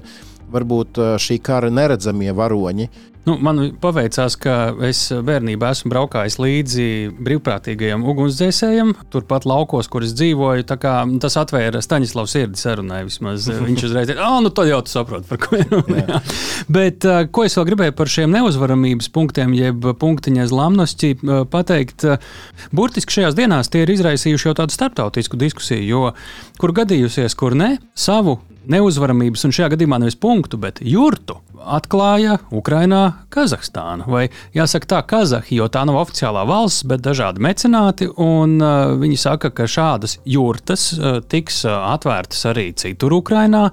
varbūt 0.54 1.02
šī 1.20 1.42
kara 1.44 1.68
neredzamie 1.68 2.32
varoņi. 2.40 2.88
Nu, 3.30 3.36
man 3.38 3.60
paveicās, 3.78 4.34
ka 4.42 4.54
es 4.88 5.04
bērnībā 5.14 5.68
esmu 5.70 5.92
braukājis 5.92 6.36
līdzi 6.42 6.86
brīvprātīgajiem 7.22 8.02
ugunsdzēsējiem, 8.10 8.90
turpat 9.12 9.44
laukos, 9.46 9.86
kur 9.92 10.02
es 10.02 10.16
dzīvoju. 10.18 10.66
Tas 10.66 11.36
atvēra 11.38 11.78
Staņdārzs 11.84 12.34
sirdi 12.34 12.58
sarunai. 12.58 13.04
Vismaz. 13.06 13.46
Viņš 13.68 13.84
uzreiz 13.86 14.10
teica, 14.10 14.24
ah, 14.26 14.40
nu 14.42 14.50
tad 14.54 14.66
jau 14.66 14.80
tu 14.82 14.90
saproti, 14.90 15.28
par 15.30 15.38
ko 15.44 15.60
ir 15.60 15.70
runa. 15.70 16.18
Bet 16.80 17.06
ko 17.30 17.46
es 17.46 17.54
vēl 17.54 17.68
gribēju 17.70 17.94
par 18.00 18.10
šiem 18.10 18.34
neuzvaramības 18.34 19.12
punktiem, 19.14 19.54
jeb 19.54 19.86
punktiņa 20.02 20.48
zlamnosķi 20.50 21.12
pateikt, 21.52 22.08
burtiski 22.74 23.20
šajās 23.20 23.38
dienās 23.38 23.70
tie 23.70 23.84
ir 23.84 23.94
izraisījuši 23.94 24.50
jau 24.50 24.56
tādu 24.58 24.74
starptautisku 24.74 25.38
diskusiju, 25.38 25.86
jo 25.86 26.02
kur 26.58 26.74
gadījusies, 26.80 27.38
kur 27.38 27.54
ne, 27.58 27.76
savu 27.94 28.40
neuzvaramības, 28.70 29.46
un 29.46 29.54
šajā 29.54 29.70
gadījumā 29.76 30.02
nevis 30.02 30.18
punktu, 30.18 30.58
bet 30.60 30.82
jurtu 30.82 31.38
atklāja 31.60 32.38
Ukrainā 32.54 33.26
Kazahstāna. 33.32 34.06
Vai 34.10 34.28
jāsaka 34.56 34.88
tā, 34.94 35.00
Kazahi, 35.06 35.58
jo 35.60 35.68
tā 35.72 35.84
nav 35.88 36.00
oficiālā 36.02 36.44
valsts, 36.48 36.84
bet 36.88 37.02
dažādi 37.04 37.42
mecenāti. 37.44 38.08
Un, 38.20 38.58
uh, 38.62 38.94
viņi 39.00 39.18
saka, 39.20 39.52
ka 39.54 39.68
šādas 39.70 40.18
jurtas 40.28 40.90
uh, 40.96 41.20
tiks 41.20 41.64
uh, 41.66 41.76
atvērtas 41.94 42.46
arī 42.50 42.70
citur 42.78 43.18
Ukrainā. 43.20 43.68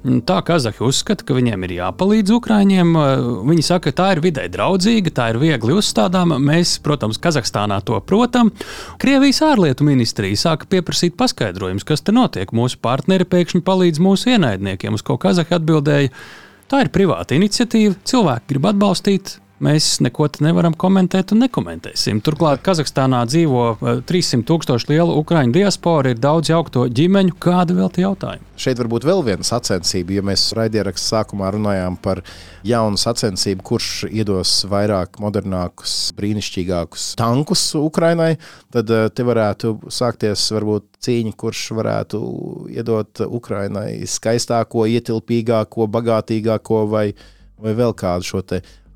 Tā 0.00 0.38
Kazahi 0.46 0.80
uzskata, 0.86 1.26
ka 1.28 1.36
viņiem 1.36 1.66
ir 1.66 1.76
jāpalīdz 1.76 2.34
Ukrāņiem. 2.36 2.92
Uh, 2.96 3.24
viņi 3.50 3.64
saka, 3.66 3.90
ka 3.90 3.98
tā 4.02 4.10
ir 4.16 4.22
vidē 4.24 4.46
draudzīga, 4.52 5.12
tā 5.16 5.30
ir 5.34 5.40
viegli 5.42 5.76
uzstādāma. 5.76 6.40
Mēs, 6.40 6.78
protams, 6.84 7.20
Kazahstānā 7.20 7.80
to 7.84 8.00
protam. 8.04 8.52
Krievijas 9.00 9.42
ārlietu 9.46 9.86
ministrija 9.88 10.38
sāka 10.48 10.68
pieprasīt 10.70 11.18
paskaidrojumus, 11.20 11.88
kas 11.88 12.04
te 12.04 12.14
notiek. 12.16 12.52
Mūsu 12.56 12.80
partneri 12.82 13.28
pēkšņi 13.28 13.64
palīdz 13.66 14.00
mūsu 14.02 14.36
ienaidniekiem, 14.36 14.96
uz 14.96 15.04
ko 15.04 15.18
Kazahi 15.20 15.58
atbildēja 15.58 16.14
Tā 16.70 16.84
ir 16.84 16.90
privāta 16.94 17.34
iniciatīva, 17.34 17.96
cilvēki 18.06 18.52
grib 18.52 18.68
atbalstīt. 18.70 19.32
Mēs 19.60 19.98
neko 20.00 20.24
nevaram 20.40 20.72
komentēt 20.72 21.34
un 21.34 21.42
nekomentēsim. 21.44 22.22
Turklāt 22.24 22.62
Kazahstānā 22.64 23.18
dzīvo 23.28 23.64
300 24.08 24.38
eh, 24.40 24.44
tūkstoši 24.48 24.88
liela 24.88 25.16
ukraiņu 25.20 25.52
diaspora, 25.52 26.14
ir 26.14 26.22
daudz 26.22 26.48
jaukto 26.48 26.86
ģimeņu. 26.88 27.36
Kāda 27.44 27.76
vēl 27.76 27.90
tie 27.92 28.06
jautājumi? 28.06 28.46
Šeit 28.60 28.80
varbūt 28.80 29.04
vēl 29.08 29.20
viena 29.26 29.44
sacensība, 29.44 30.16
ja 30.16 30.24
mēs 30.24 30.46
raidierakstā 30.56 31.20
sākumā 31.20 31.50
runājām 31.52 31.98
par 32.00 32.22
jaunu 32.64 32.96
sacensību, 33.00 33.64
kurš 33.68 33.90
iedos 34.08 34.54
vairāk 34.70 35.20
modernākus, 35.20 36.14
brīnišķīgākus 36.16 37.10
tankus 37.20 37.66
Ukrainai, 37.76 38.34
tad 38.72 38.88
eh, 38.96 39.08
te 39.12 39.28
varētu 39.28 39.76
sākties 39.92 40.46
varbūt 40.56 40.88
cīņa, 41.04 41.36
kurš 41.36 41.66
varētu 41.76 42.24
iedot 42.72 43.26
Ukrainai 43.28 44.06
skaistāko, 44.08 44.88
ietilpīgāko, 44.88 45.88
bagātīgāko 46.00 46.86
vai, 46.88 47.10
vai 47.60 47.76
vēl 47.76 47.92
kādu 47.92 48.32
šo 48.32 48.46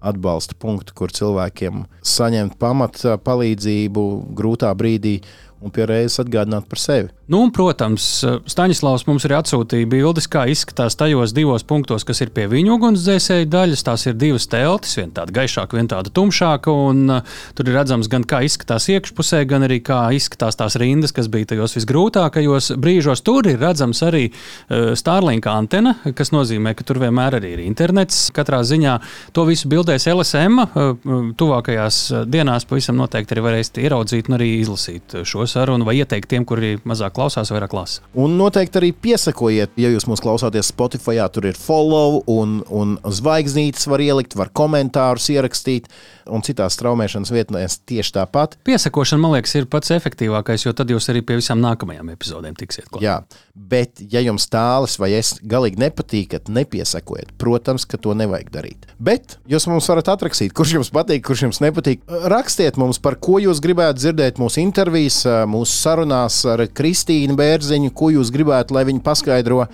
atbalsta 0.04 0.56
punktu, 0.60 0.94
kur 0.96 1.12
cilvēkiem 1.14 1.84
saņemt 2.04 2.58
pamat 2.60 3.00
palīdzību 3.24 4.04
grūtā 4.36 4.70
brīdī 4.76 5.18
un 5.64 5.72
pie 5.72 5.86
reizes 5.88 6.20
atgādināt 6.20 6.68
par 6.68 6.80
sevi. 6.80 7.10
Nu, 7.24 7.38
un, 7.40 7.50
protams, 7.56 8.04
Staņdārzs 8.52 9.06
mums 9.08 9.24
arī 9.24 9.38
atsūtīja 9.38 9.88
bildes, 9.88 10.26
kā 10.28 10.42
izskatās 10.52 10.92
tajos 11.00 11.32
divos 11.32 11.62
punktos, 11.64 12.04
kas 12.04 12.18
ir 12.20 12.28
pie 12.36 12.44
viņa 12.52 12.74
ugunsdzēsēju 12.74 13.46
daļas. 13.48 13.84
Tās 13.86 14.02
ir 14.10 14.18
divas 14.20 14.44
teltis, 14.52 14.92
viena 14.98 15.14
tāda 15.16 15.32
gaišāka, 15.38 15.78
viena 15.78 15.88
tāda 15.94 16.12
tumšāka. 16.12 16.74
Un, 16.90 17.00
uh, 17.14 17.38
tur 17.56 17.70
ir 17.70 17.78
redzams 17.78 18.10
gan 18.12 18.26
kā 18.28 18.42
izskatās 18.44 18.90
iekšpusē, 18.92 19.40
gan 19.48 19.64
arī 19.64 19.78
kā 19.84 20.02
izskatās 20.12 20.60
tās 20.60 20.76
rindas, 20.80 21.14
kas 21.16 21.30
bija 21.32 21.54
tajos 21.54 21.78
visgrūtākajos 21.78 22.74
brīžos. 22.84 23.24
Tur 23.24 23.48
ir 23.48 23.56
redzams 23.62 24.04
arī 24.04 24.26
uh, 24.28 24.92
Starlink 24.92 25.48
antena, 25.48 25.96
kas 26.12 26.34
nozīmē, 26.36 26.76
ka 26.76 26.84
tur 26.84 27.00
vienmēr 27.06 27.38
arī 27.40 27.54
ir 27.56 27.64
internets. 27.64 28.26
Katrā 28.36 28.60
ziņā 28.68 28.98
to 29.32 29.46
visu 29.48 29.72
bildēs 29.72 30.10
LSM. 30.12 30.60
Uh, 30.60 31.32
tuvākajās 31.40 32.02
dienās 32.28 32.68
pavisam 32.68 33.00
noteikti 33.00 33.32
arī 33.32 33.48
varēsiet 33.48 33.80
ieraudzīt 33.86 34.28
un 34.28 34.36
arī 34.42 34.52
izlasīt 34.60 35.18
šo 35.24 35.48
sarunu 35.48 35.88
vai 35.88 35.96
ieteikt 36.02 36.28
tiem, 36.36 36.44
kuri 36.44 36.76
mazāk 36.84 37.13
klausās, 37.16 37.52
vairāk 37.54 37.74
lasa. 37.76 38.02
Un 38.18 38.36
noteikti 38.38 38.80
arī 38.80 38.90
piesakojiet, 39.06 39.76
ja 39.80 39.92
jūs 39.92 40.08
mūs 40.10 40.22
klausāties 40.24 40.72
Spotify, 40.72 41.20
tur 41.32 41.48
ir 41.50 41.58
follow 41.58 42.20
un, 42.30 42.60
un 42.70 42.96
zvaigznītes 43.04 43.88
var 43.90 44.02
ielikt, 44.04 44.36
var 44.38 44.52
komentārus 44.54 45.30
ierakstīt 45.34 45.88
un 46.30 46.44
citās 46.44 46.76
straumēšanas 46.78 47.32
vietnēs 47.34 47.78
tieši 47.88 48.14
tāpat. 48.18 48.56
Piesakošana, 48.66 49.20
man 49.22 49.34
liekas, 49.36 49.54
ir 49.58 49.68
pats 49.70 49.92
efektīvākais, 49.94 50.66
jo 50.66 50.72
tad 50.76 50.92
jūs 50.92 51.08
arī 51.12 51.24
pie 51.26 51.38
visām 51.40 51.60
nākamajām 51.64 52.12
epizodēm 52.14 52.56
tiksiet 52.58 52.88
klāt. 52.90 53.04
Jā, 53.04 53.16
bet 53.54 54.02
ja 54.12 54.22
jums 54.24 54.46
tālis 54.52 54.96
vai 55.00 55.12
es 55.18 55.34
galīgi 55.40 55.80
nepatīkat, 55.82 56.50
nepiesakojiet. 56.52 57.34
Protams, 57.40 57.86
ka 57.88 58.00
to 58.00 58.16
nevajag 58.18 58.52
darīt. 58.54 58.88
Bet 58.98 59.38
jūs 59.50 59.68
mums 59.70 59.88
varat 59.90 60.12
atrakstīt, 60.14 60.54
kurš 60.56 60.76
jums 60.78 60.92
patīk, 60.94 61.24
kurš 61.26 61.46
jums 61.48 61.60
nepatīk. 61.64 62.04
Rakstiet 62.32 62.78
mums, 62.80 63.00
par 63.02 63.18
ko 63.22 63.40
jūs 63.42 63.62
gribētu 63.64 64.00
dzirdēt 64.00 64.40
mūsu 64.42 64.62
intervijas, 64.64 65.22
mūsu 65.50 65.76
sarunās 65.76 66.40
ar 66.48 66.64
Kristīnu 66.72 67.36
Bērziņu, 67.38 67.92
ko 67.96 68.12
jūs 68.14 68.32
gribētu, 68.34 68.76
lai 68.76 68.86
viņi 68.88 69.04
paskaidro. 69.04 69.64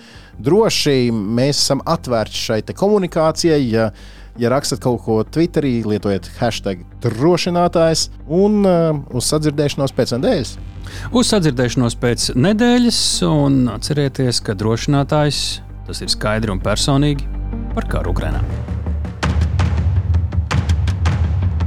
Droši 0.41 1.11
mēs 1.11 1.59
esam 1.59 1.83
atvērti 1.85 2.39
šai 2.47 2.63
komunikācijai. 2.73 3.61
Ja 3.71 3.91
Ja 4.41 4.49
rakstat 4.49 4.79
kaut 4.81 5.03
ko 5.05 5.19
Twitterī, 5.21 5.83
lietojiet 5.85 6.25
hashtag 6.39 6.79
drošinātājs 7.03 8.07
un 8.25 8.63
uh, 8.65 8.97
uz 9.13 9.27
sadzirdēšanos 9.29 9.93
pēc 9.93 10.15
nedēļas. 10.15 10.53
Uz 11.13 11.29
sadzirdēšanos 11.29 11.97
pēc 12.01 12.25
nedēļas, 12.33 13.01
un 13.27 13.59
atcerieties, 13.75 14.41
ka 14.41 14.57
drošinātājs 14.57 15.43
tas 15.85 16.01
ir 16.01 16.09
skaidri 16.09 16.53
un 16.55 16.63
personīgi 16.63 17.29
par 17.75 17.85
karu 17.91 18.15
Ukrajinā. 18.15 18.41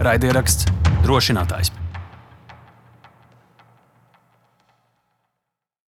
Raidieraksts 0.02 0.66
drošinātājs. 1.06 1.70